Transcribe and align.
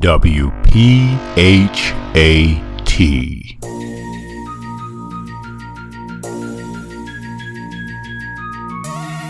WPHAT. 0.00 1.18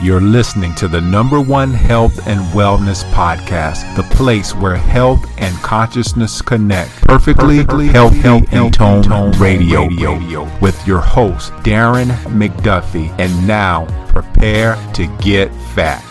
You're 0.01 0.21
listening 0.21 0.75
to 0.77 0.87
the 0.87 1.01
number 1.01 1.41
one 1.41 1.71
health 1.73 2.27
and 2.29 2.41
wellness 2.53 3.03
podcast, 3.13 3.97
the 3.97 4.03
place 4.15 4.55
where 4.55 4.77
health 4.77 5.25
and 5.39 5.57
consciousness 5.57 6.41
connect. 6.41 6.91
Perfectly, 7.01 7.57
Perfectly 7.59 7.87
healthy, 7.89 8.19
healthy 8.19 8.47
and 8.53 8.73
tone, 8.73 9.03
tone 9.03 9.33
radio, 9.39 9.87
radio 9.87 10.49
with 10.61 10.87
your 10.87 11.01
host, 11.01 11.51
Darren 11.65 12.11
McDuffie. 12.27 13.13
And 13.19 13.47
now, 13.47 13.87
prepare 14.09 14.77
to 14.93 15.07
get 15.21 15.53
fat. 15.75 16.08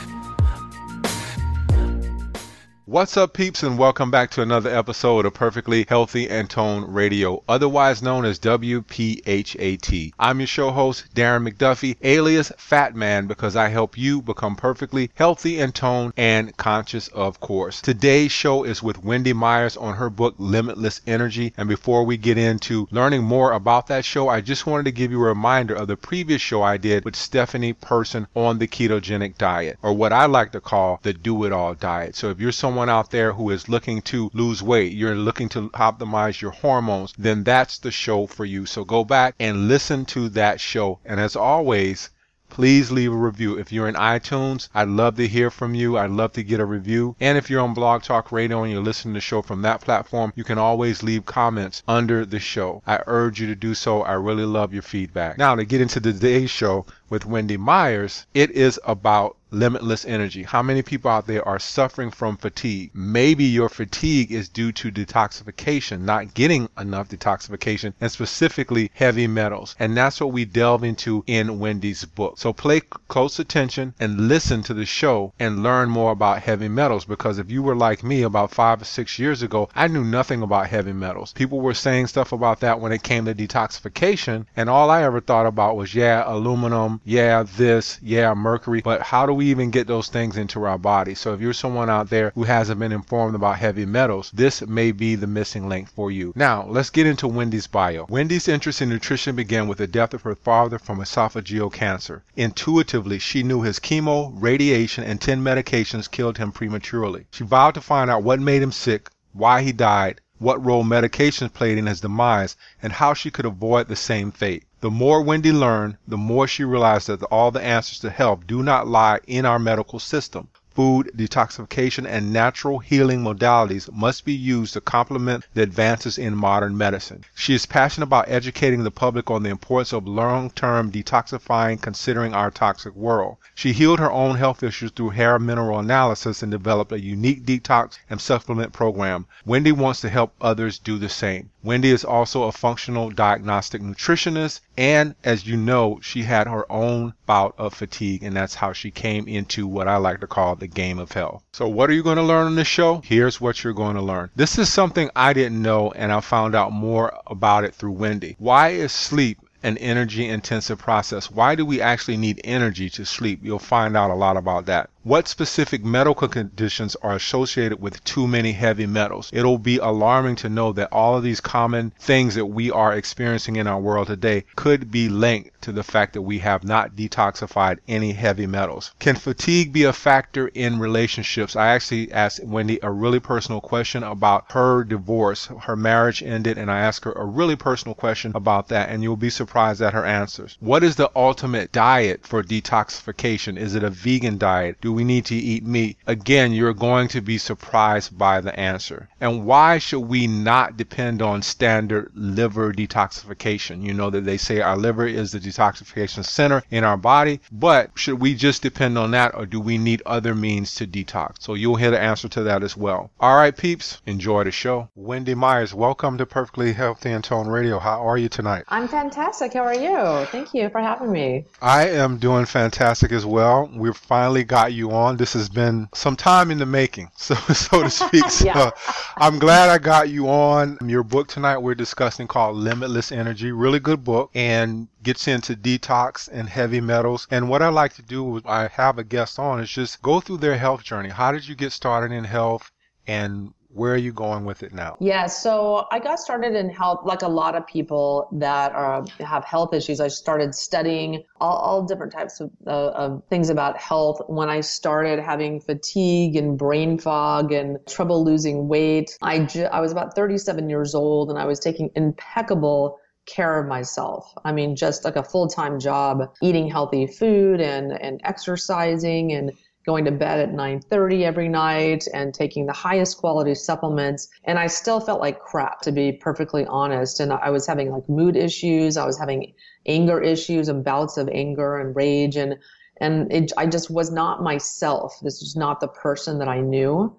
What's 2.89 3.17
up, 3.17 3.33
peeps, 3.33 3.63
and 3.63 3.77
welcome 3.77 4.11
back 4.11 4.31
to 4.31 4.41
another 4.41 4.73
episode 4.73 5.25
of 5.25 5.33
Perfectly 5.33 5.85
Healthy 5.89 6.29
and 6.29 6.49
Toned 6.49 6.95
Radio, 6.95 7.43
otherwise 7.45 8.01
known 8.01 8.23
as 8.23 8.39
WPHAT. 8.39 10.13
I'm 10.17 10.39
your 10.39 10.47
show 10.47 10.71
host, 10.71 11.13
Darren 11.13 11.45
McDuffie, 11.45 11.97
alias 12.01 12.49
Fat 12.57 12.95
Man, 12.95 13.27
because 13.27 13.57
I 13.57 13.67
help 13.67 13.97
you 13.97 14.21
become 14.21 14.55
perfectly 14.55 15.11
healthy 15.15 15.59
and 15.59 15.75
toned 15.75 16.13
and 16.15 16.55
conscious, 16.55 17.09
of 17.09 17.41
course. 17.41 17.81
Today's 17.81 18.31
show 18.31 18.63
is 18.63 18.81
with 18.81 19.03
Wendy 19.03 19.33
Myers 19.33 19.75
on 19.75 19.97
her 19.97 20.09
book, 20.09 20.35
Limitless 20.37 21.01
Energy. 21.05 21.51
And 21.57 21.67
before 21.67 22.05
we 22.05 22.15
get 22.15 22.37
into 22.37 22.87
learning 22.89 23.21
more 23.21 23.51
about 23.51 23.87
that 23.87 24.05
show, 24.05 24.29
I 24.29 24.39
just 24.39 24.65
wanted 24.65 24.85
to 24.85 24.93
give 24.93 25.11
you 25.11 25.21
a 25.21 25.27
reminder 25.27 25.75
of 25.75 25.89
the 25.89 25.97
previous 25.97 26.41
show 26.41 26.63
I 26.63 26.77
did 26.77 27.03
with 27.03 27.17
Stephanie 27.17 27.73
Person 27.73 28.27
on 28.33 28.59
the 28.59 28.67
ketogenic 28.69 29.37
diet, 29.37 29.77
or 29.83 29.91
what 29.91 30.13
I 30.13 30.27
like 30.27 30.53
to 30.53 30.61
call 30.61 31.01
the 31.03 31.11
do 31.11 31.43
it 31.43 31.51
all 31.51 31.73
diet. 31.73 32.15
So 32.15 32.29
if 32.29 32.39
you're 32.39 32.53
someone 32.53 32.76
someone 32.77 32.95
out 32.95 33.09
there 33.09 33.33
who 33.33 33.49
is 33.49 33.67
looking 33.67 34.03
to 34.03 34.29
lose 34.35 34.61
weight, 34.61 34.91
you're 34.91 35.15
looking 35.15 35.49
to 35.49 35.67
optimize 35.71 36.39
your 36.39 36.51
hormones, 36.51 37.11
then 37.17 37.43
that's 37.43 37.79
the 37.79 37.89
show 37.89 38.27
for 38.27 38.45
you. 38.45 38.67
So 38.67 38.85
go 38.85 39.03
back 39.03 39.33
and 39.39 39.67
listen 39.67 40.05
to 40.13 40.29
that 40.29 40.61
show. 40.61 40.99
And 41.03 41.19
as 41.19 41.35
always, 41.35 42.11
please 42.49 42.91
leave 42.91 43.11
a 43.11 43.15
review. 43.15 43.57
If 43.57 43.71
you're 43.71 43.87
in 43.87 43.95
iTunes, 43.95 44.69
I'd 44.75 44.89
love 44.89 45.15
to 45.15 45.27
hear 45.27 45.49
from 45.49 45.73
you. 45.73 45.97
I'd 45.97 46.11
love 46.11 46.33
to 46.33 46.43
get 46.43 46.59
a 46.59 46.65
review. 46.65 47.15
And 47.19 47.35
if 47.35 47.49
you're 47.49 47.61
on 47.61 47.73
Blog 47.73 48.03
Talk 48.03 48.31
Radio 48.31 48.61
and 48.61 48.71
you're 48.71 48.83
listening 48.83 49.15
to 49.15 49.17
the 49.17 49.21
show 49.21 49.41
from 49.41 49.63
that 49.63 49.81
platform, 49.81 50.31
you 50.35 50.43
can 50.43 50.59
always 50.59 51.01
leave 51.01 51.25
comments 51.25 51.81
under 51.87 52.27
the 52.27 52.39
show. 52.39 52.83
I 52.85 52.99
urge 53.07 53.41
you 53.41 53.47
to 53.47 53.55
do 53.55 53.73
so. 53.73 54.03
I 54.03 54.13
really 54.13 54.45
love 54.45 54.71
your 54.71 54.83
feedback. 54.83 55.39
Now, 55.39 55.55
to 55.55 55.65
get 55.65 55.81
into 55.81 55.99
today's 55.99 56.51
show 56.51 56.85
with 57.09 57.25
Wendy 57.25 57.57
Myers, 57.57 58.27
it 58.35 58.51
is 58.51 58.79
about 58.85 59.36
limitless 59.51 60.05
energy. 60.05 60.43
How 60.43 60.61
many 60.61 60.81
people 60.81 61.11
out 61.11 61.27
there 61.27 61.47
are 61.47 61.59
suffering 61.59 62.11
from 62.11 62.37
fatigue? 62.37 62.91
Maybe 62.93 63.45
your 63.45 63.69
fatigue 63.69 64.31
is 64.31 64.49
due 64.49 64.71
to 64.73 64.91
detoxification, 64.91 66.01
not 66.01 66.33
getting 66.33 66.69
enough 66.77 67.09
detoxification, 67.09 67.93
and 68.01 68.11
specifically 68.11 68.91
heavy 68.93 69.27
metals. 69.27 69.75
And 69.79 69.95
that's 69.95 70.19
what 70.19 70.31
we 70.31 70.45
delve 70.45 70.83
into 70.83 71.23
in 71.27 71.59
Wendy's 71.59 72.05
book. 72.05 72.37
So 72.37 72.53
play 72.53 72.81
close 73.07 73.39
attention 73.39 73.93
and 73.99 74.27
listen 74.27 74.63
to 74.63 74.73
the 74.73 74.85
show 74.85 75.33
and 75.39 75.63
learn 75.63 75.89
more 75.89 76.11
about 76.11 76.41
heavy 76.41 76.67
metals 76.67 77.05
because 77.05 77.39
if 77.39 77.49
you 77.49 77.63
were 77.63 77.75
like 77.75 78.03
me 78.03 78.23
about 78.23 78.51
five 78.51 78.81
or 78.81 78.85
six 78.85 79.17
years 79.17 79.41
ago, 79.41 79.69
I 79.75 79.87
knew 79.87 80.03
nothing 80.03 80.41
about 80.41 80.67
heavy 80.67 80.93
metals. 80.93 81.33
People 81.33 81.61
were 81.61 81.73
saying 81.73 82.07
stuff 82.07 82.31
about 82.31 82.59
that 82.61 82.79
when 82.79 82.91
it 82.91 83.03
came 83.03 83.25
to 83.25 83.35
detoxification, 83.35 84.45
and 84.55 84.69
all 84.69 84.89
I 84.89 85.03
ever 85.03 85.21
thought 85.21 85.45
about 85.45 85.77
was, 85.77 85.95
yeah, 85.95 86.23
aluminum, 86.25 87.01
yeah, 87.05 87.43
this, 87.43 87.99
yeah, 88.01 88.33
mercury, 88.33 88.81
but 88.81 89.01
how 89.01 89.25
do 89.25 89.33
we 89.37 89.45
even 89.45 89.71
get 89.71 89.87
those 89.87 90.09
things 90.09 90.35
into 90.35 90.63
our 90.65 90.77
body? 90.77 91.15
So 91.15 91.33
if 91.33 91.39
you're 91.39 91.53
someone 91.53 91.89
out 91.89 92.09
there 92.09 92.31
who 92.35 92.43
hasn't 92.43 92.79
been 92.79 92.91
informed 92.91 93.35
about 93.35 93.59
heavy 93.59 93.85
metals, 93.85 94.29
this 94.33 94.61
may 94.61 94.91
be 94.91 95.15
the 95.15 95.27
missing 95.27 95.69
link 95.69 95.87
for 95.89 96.11
you. 96.11 96.33
Now, 96.35 96.65
let's 96.67 96.89
get 96.89 97.07
into 97.07 97.27
Wendy's 97.27 97.67
bio. 97.67 98.05
Wendy's 98.09 98.49
interest 98.49 98.81
in 98.81 98.89
nutrition 98.89 99.35
began 99.35 99.67
with 99.67 99.77
the 99.77 99.87
death 99.87 100.13
of 100.13 100.23
her 100.23 100.35
father 100.35 100.77
from 100.77 100.99
esophageal 100.99 101.71
cancer. 101.71 102.23
Intuitively, 102.35 103.19
she 103.19 103.43
knew 103.43 103.61
his 103.61 103.79
chemo, 103.79 104.33
radiation, 104.35 105.05
and 105.05 105.21
10 105.21 105.41
medications 105.41 106.11
killed 106.11 106.37
him 106.37 106.51
prematurely. 106.51 107.27
She 107.31 107.45
vowed 107.45 107.75
to 107.75 107.81
find 107.81 108.11
out 108.11 108.23
what 108.23 108.41
made 108.41 108.61
him 108.61 108.71
sick, 108.71 109.09
why 109.31 109.61
he 109.61 109.71
died, 109.71 110.19
what 110.39 110.63
role 110.63 110.83
medications 110.83 111.51
played 111.51 111.77
in 111.77 111.87
his 111.87 112.01
demise, 112.01 112.55
and 112.81 112.93
how 112.93 113.13
she 113.13 113.31
could 113.31 113.45
avoid 113.45 113.87
the 113.87 113.95
same 113.95 114.31
fate. 114.31 114.63
The 114.79 114.91
more 114.91 115.23
Wendy 115.23 115.51
learned, 115.51 115.97
the 116.07 116.17
more 116.17 116.47
she 116.47 116.63
realized 116.63 117.07
that 117.07 117.23
all 117.23 117.49
the 117.49 117.63
answers 117.63 117.97
to 118.01 118.11
health 118.11 118.45
do 118.45 118.61
not 118.61 118.87
lie 118.87 119.19
in 119.25 119.43
our 119.43 119.57
medical 119.57 119.97
system. 119.97 120.49
Food, 120.77 121.09
detoxification, 121.17 122.05
and 122.07 122.31
natural 122.31 122.77
healing 122.77 123.23
modalities 123.23 123.91
must 123.91 124.23
be 124.23 124.35
used 124.35 124.73
to 124.73 124.81
complement 124.81 125.47
the 125.55 125.63
advances 125.63 126.19
in 126.19 126.35
modern 126.35 126.77
medicine. 126.77 127.25
She 127.33 127.55
is 127.55 127.65
passionate 127.65 128.05
about 128.05 128.29
educating 128.29 128.83
the 128.83 128.91
public 128.91 129.31
on 129.31 129.41
the 129.41 129.49
importance 129.49 129.91
of 129.91 130.07
long 130.07 130.51
term 130.51 130.91
detoxifying 130.91 131.81
considering 131.81 132.35
our 132.35 132.51
toxic 132.51 132.95
world. 132.95 133.37
She 133.55 133.73
healed 133.73 133.97
her 133.97 134.11
own 134.11 134.35
health 134.35 134.61
issues 134.61 134.91
through 134.91 135.09
hair 135.09 135.39
mineral 135.39 135.79
analysis 135.79 136.43
and 136.43 136.51
developed 136.51 136.91
a 136.91 137.01
unique 137.01 137.43
detox 137.43 137.97
and 138.07 138.21
supplement 138.21 138.71
program. 138.71 139.25
Wendy 139.43 139.71
wants 139.71 140.01
to 140.01 140.09
help 140.09 140.35
others 140.39 140.77
do 140.77 140.99
the 140.99 141.09
same. 141.09 141.49
Wendy 141.67 141.91
is 141.91 142.05
also 142.05 142.43
a 142.43 142.53
functional 142.53 143.09
diagnostic 143.09 143.81
nutritionist, 143.81 144.61
and 144.77 145.15
as 145.25 145.45
you 145.45 145.57
know, 145.57 145.99
she 146.01 146.23
had 146.23 146.47
her 146.47 146.65
own 146.71 147.13
bout 147.25 147.55
of 147.57 147.73
fatigue, 147.73 148.23
and 148.23 148.33
that's 148.33 148.55
how 148.55 148.71
she 148.71 148.89
came 148.89 149.27
into 149.27 149.67
what 149.67 149.85
I 149.85 149.97
like 149.97 150.21
to 150.21 150.27
call 150.27 150.55
the 150.55 150.67
game 150.67 150.97
of 150.97 151.11
health. 151.11 151.43
So, 151.51 151.67
what 151.67 151.89
are 151.89 151.93
you 151.93 152.03
going 152.03 152.15
to 152.15 152.23
learn 152.23 152.45
on 152.45 152.55
this 152.55 152.69
show? 152.69 153.01
Here's 153.03 153.41
what 153.41 153.65
you're 153.65 153.73
going 153.73 153.97
to 153.97 154.01
learn. 154.01 154.29
This 154.33 154.57
is 154.57 154.71
something 154.71 155.09
I 155.13 155.33
didn't 155.33 155.61
know, 155.61 155.91
and 155.91 156.13
I 156.13 156.21
found 156.21 156.55
out 156.55 156.71
more 156.71 157.19
about 157.27 157.65
it 157.65 157.75
through 157.75 157.91
Wendy. 157.91 158.37
Why 158.39 158.69
is 158.69 158.93
sleep 158.93 159.37
an 159.63 159.77
energy 159.77 160.27
intensive 160.27 160.79
process? 160.79 161.31
Why 161.31 161.55
do 161.55 161.65
we 161.65 161.81
actually 161.81 162.17
need 162.17 162.41
energy 162.43 162.89
to 162.91 163.05
sleep? 163.05 163.39
You'll 163.43 163.59
find 163.59 163.97
out 163.97 164.11
a 164.11 164.15
lot 164.15 164.37
about 164.37 164.65
that 164.67 164.89
what 165.07 165.25
specific 165.25 165.85
medical 165.85 166.27
conditions 166.27 166.93
are 167.01 167.15
associated 167.15 167.81
with 167.81 168.03
too 168.03 168.27
many 168.27 168.51
heavy 168.51 168.85
metals. 168.85 169.29
It'll 169.31 169.57
be 169.57 169.77
alarming 169.77 170.35
to 170.37 170.49
know 170.49 170.73
that 170.73 170.91
all 170.91 171.15
of 171.15 171.23
these 171.23 171.39
common 171.39 171.93
things 171.97 172.35
that 172.35 172.47
we 172.47 172.69
are 172.71 172.91
experiencing 172.91 173.55
in 173.55 173.67
our 173.67 173.79
world 173.79 174.07
today 174.07 174.43
could 174.57 174.91
be 174.91 175.07
linked 175.07 175.61
to 175.61 175.71
the 175.71 175.83
fact 175.83 176.11
that 176.11 176.23
we 176.23 176.39
have 176.39 176.65
not 176.65 176.97
detoxified 176.97 177.77
any 177.87 178.11
heavy 178.11 178.45
metals. 178.45 178.91
Can 178.99 179.15
fatigue 179.15 179.71
be 179.71 179.85
a 179.85 179.93
factor 179.93 180.49
in 180.49 180.77
relationships? 180.77 181.55
I 181.55 181.67
actually 181.67 182.11
asked 182.11 182.43
Wendy 182.43 182.77
a 182.83 182.91
really 182.91 183.21
personal 183.21 183.61
question 183.61 184.03
about 184.03 184.51
her 184.51 184.83
divorce. 184.83 185.47
Her 185.61 185.77
marriage 185.77 186.21
ended, 186.21 186.57
and 186.57 186.69
I 186.69 186.79
asked 186.79 187.05
her 187.05 187.13
a 187.13 187.23
really 187.23 187.55
personal 187.55 187.95
question 187.95 188.33
about 188.35 188.67
that, 188.67 188.89
and 188.89 189.03
you'll 189.03 189.15
be 189.15 189.29
surprised 189.29 189.46
at 189.55 189.93
her 189.93 190.05
answers. 190.05 190.57
What 190.59 190.83
is 190.83 190.95
the 190.97 191.09
ultimate 191.15 191.71
diet 191.71 192.25
for 192.25 192.43
detoxification? 192.43 193.57
Is 193.57 193.75
it 193.75 193.83
a 193.83 193.89
vegan 193.89 194.37
diet? 194.37 194.77
Do 194.81 194.93
we 194.93 195.03
need 195.03 195.25
to 195.25 195.35
eat 195.35 195.65
meat? 195.65 195.97
Again, 196.05 196.53
you're 196.53 196.73
going 196.73 197.07
to 197.09 197.21
be 197.21 197.37
surprised 197.37 198.17
by 198.17 198.41
the 198.41 198.57
answer. 198.59 199.09
And 199.19 199.45
why 199.45 199.79
should 199.79 200.01
we 200.01 200.27
not 200.27 200.77
depend 200.77 201.21
on 201.21 201.41
standard 201.41 202.11
liver 202.13 202.71
detoxification? 202.71 203.81
You 203.81 203.93
know 203.93 204.09
that 204.09 204.25
they 204.25 204.37
say 204.37 204.61
our 204.61 204.77
liver 204.77 205.07
is 205.07 205.31
the 205.31 205.39
detoxification 205.39 206.23
center 206.23 206.61
in 206.69 206.83
our 206.83 206.97
body, 206.97 207.39
but 207.51 207.89
should 207.95 208.19
we 208.19 208.35
just 208.35 208.61
depend 208.61 208.97
on 208.97 209.11
that 209.11 209.33
or 209.33 209.45
do 209.45 209.59
we 209.59 209.77
need 209.77 210.03
other 210.05 210.35
means 210.35 210.75
to 210.75 210.85
detox? 210.85 211.37
So 211.39 211.55
you'll 211.55 211.77
hear 211.77 211.91
the 211.91 211.99
answer 211.99 212.29
to 212.29 212.43
that 212.43 212.63
as 212.63 212.77
well. 212.77 213.09
All 213.19 213.35
right, 213.35 213.55
peeps, 213.55 214.01
enjoy 214.05 214.43
the 214.43 214.51
show. 214.51 214.89
Wendy 214.95 215.33
Myers, 215.33 215.73
welcome 215.73 216.17
to 216.19 216.25
Perfectly 216.25 216.73
Healthy 216.73 217.11
and 217.11 217.23
Toned 217.23 217.51
Radio. 217.51 217.79
How 217.79 218.07
are 218.07 218.17
you 218.17 218.29
tonight? 218.29 218.65
I'm 218.67 218.87
fantastic. 218.87 219.36
How 219.39 219.65
are 219.65 219.75
you? 219.75 220.25
Thank 220.31 220.55
you 220.55 220.67
for 220.69 220.81
having 220.81 221.11
me. 221.11 221.45
I 221.61 221.89
am 221.89 222.17
doing 222.17 222.45
fantastic 222.45 223.11
as 223.11 223.23
well. 223.23 223.69
We've 223.71 223.95
finally 223.95 224.43
got 224.43 224.73
you 224.73 224.91
on. 224.91 225.17
This 225.17 225.33
has 225.33 225.47
been 225.47 225.89
some 225.93 226.15
time 226.15 226.49
in 226.49 226.57
the 226.57 226.65
making, 226.65 227.11
so 227.17 227.35
so 227.35 227.83
to 227.83 227.89
speak. 227.91 228.23
yeah. 228.43 228.53
So 228.53 228.71
I'm 229.15 229.37
glad 229.37 229.69
I 229.69 229.77
got 229.77 230.09
you 230.09 230.27
on. 230.27 230.79
Your 230.83 231.03
book 231.03 231.27
tonight 231.27 231.59
we're 231.59 231.75
discussing 231.75 232.25
called 232.25 232.57
Limitless 232.57 233.11
Energy. 233.11 233.51
Really 233.51 233.79
good 233.79 234.03
book 234.03 234.31
and 234.33 234.87
gets 235.03 235.27
into 235.27 235.55
detox 235.55 236.27
and 236.31 236.49
heavy 236.49 236.81
metals. 236.81 237.27
And 237.29 237.47
what 237.47 237.61
I 237.61 237.67
like 237.67 237.93
to 237.93 238.01
do 238.01 238.23
when 238.23 238.41
I 238.45 238.69
have 238.69 238.97
a 238.97 239.03
guest 239.03 239.37
on 239.37 239.59
is 239.59 239.69
just 239.69 240.01
go 240.01 240.19
through 240.19 240.37
their 240.37 240.57
health 240.57 240.83
journey. 240.83 241.09
How 241.09 241.31
did 241.31 241.47
you 241.47 241.53
get 241.53 241.73
started 241.73 242.11
in 242.11 242.23
health 242.23 242.71
and 243.05 243.53
where 243.77 243.93
are 243.93 243.97
you 243.97 244.11
going 244.11 244.43
with 244.43 244.63
it 244.63 244.73
now? 244.73 244.97
Yeah, 244.99 245.27
so 245.27 245.85
I 245.91 245.99
got 245.99 246.19
started 246.19 246.55
in 246.55 246.69
health 246.69 247.01
like 247.05 247.21
a 247.21 247.27
lot 247.27 247.55
of 247.55 247.65
people 247.67 248.27
that 248.33 248.71
are, 248.73 249.05
have 249.19 249.45
health 249.45 249.73
issues. 249.73 249.99
I 249.99 250.07
started 250.07 250.55
studying 250.55 251.23
all, 251.39 251.57
all 251.57 251.85
different 251.85 252.11
types 252.11 252.39
of, 252.39 252.49
uh, 252.65 252.89
of 252.89 253.23
things 253.29 253.49
about 253.49 253.77
health 253.77 254.19
when 254.27 254.49
I 254.49 254.61
started 254.61 255.19
having 255.19 255.61
fatigue 255.61 256.35
and 256.35 256.57
brain 256.57 256.97
fog 256.97 257.51
and 257.51 257.77
trouble 257.87 258.25
losing 258.25 258.67
weight. 258.67 259.15
I, 259.21 259.39
ju- 259.39 259.69
I 259.71 259.79
was 259.79 259.91
about 259.91 260.15
37 260.15 260.69
years 260.69 260.95
old 260.95 261.29
and 261.29 261.37
I 261.37 261.45
was 261.45 261.59
taking 261.59 261.91
impeccable 261.95 262.97
care 263.27 263.59
of 263.59 263.67
myself. 263.67 264.33
I 264.43 264.51
mean, 264.53 264.75
just 264.75 265.05
like 265.05 265.17
a 265.17 265.23
full 265.23 265.47
time 265.47 265.79
job, 265.79 266.33
eating 266.41 266.67
healthy 266.69 267.05
food 267.05 267.61
and, 267.61 267.91
and 267.91 268.19
exercising 268.23 269.33
and 269.33 269.51
going 269.87 270.03
to 270.05 270.11
bed 270.11 270.39
at 270.39 270.53
9:30 270.53 271.23
every 271.23 271.47
night 271.47 272.05
and 272.13 272.33
taking 272.33 272.65
the 272.65 272.73
highest 272.73 273.17
quality 273.17 273.55
supplements 273.55 274.27
and 274.43 274.59
I 274.59 274.67
still 274.67 274.99
felt 274.99 275.21
like 275.21 275.39
crap 275.39 275.81
to 275.81 275.91
be 275.91 276.11
perfectly 276.11 276.65
honest 276.65 277.21
and 277.21 277.31
I 277.31 277.49
was 277.49 277.65
having 277.65 277.91
like 277.91 278.07
mood 278.09 278.35
issues, 278.35 278.97
I 278.97 279.05
was 279.05 279.17
having 279.17 279.53
anger 279.87 280.21
issues 280.21 280.67
and 280.67 280.83
bouts 280.83 281.17
of 281.17 281.29
anger 281.29 281.77
and 281.77 281.95
rage 281.95 282.35
and 282.35 282.57
and 282.99 283.31
it, 283.31 283.51
I 283.57 283.65
just 283.67 283.89
was 283.89 284.11
not 284.11 284.43
myself. 284.43 285.19
This 285.21 285.39
was 285.39 285.55
not 285.55 285.79
the 285.79 285.87
person 285.87 286.39
that 286.39 286.47
I 286.47 286.59
knew. 286.59 287.15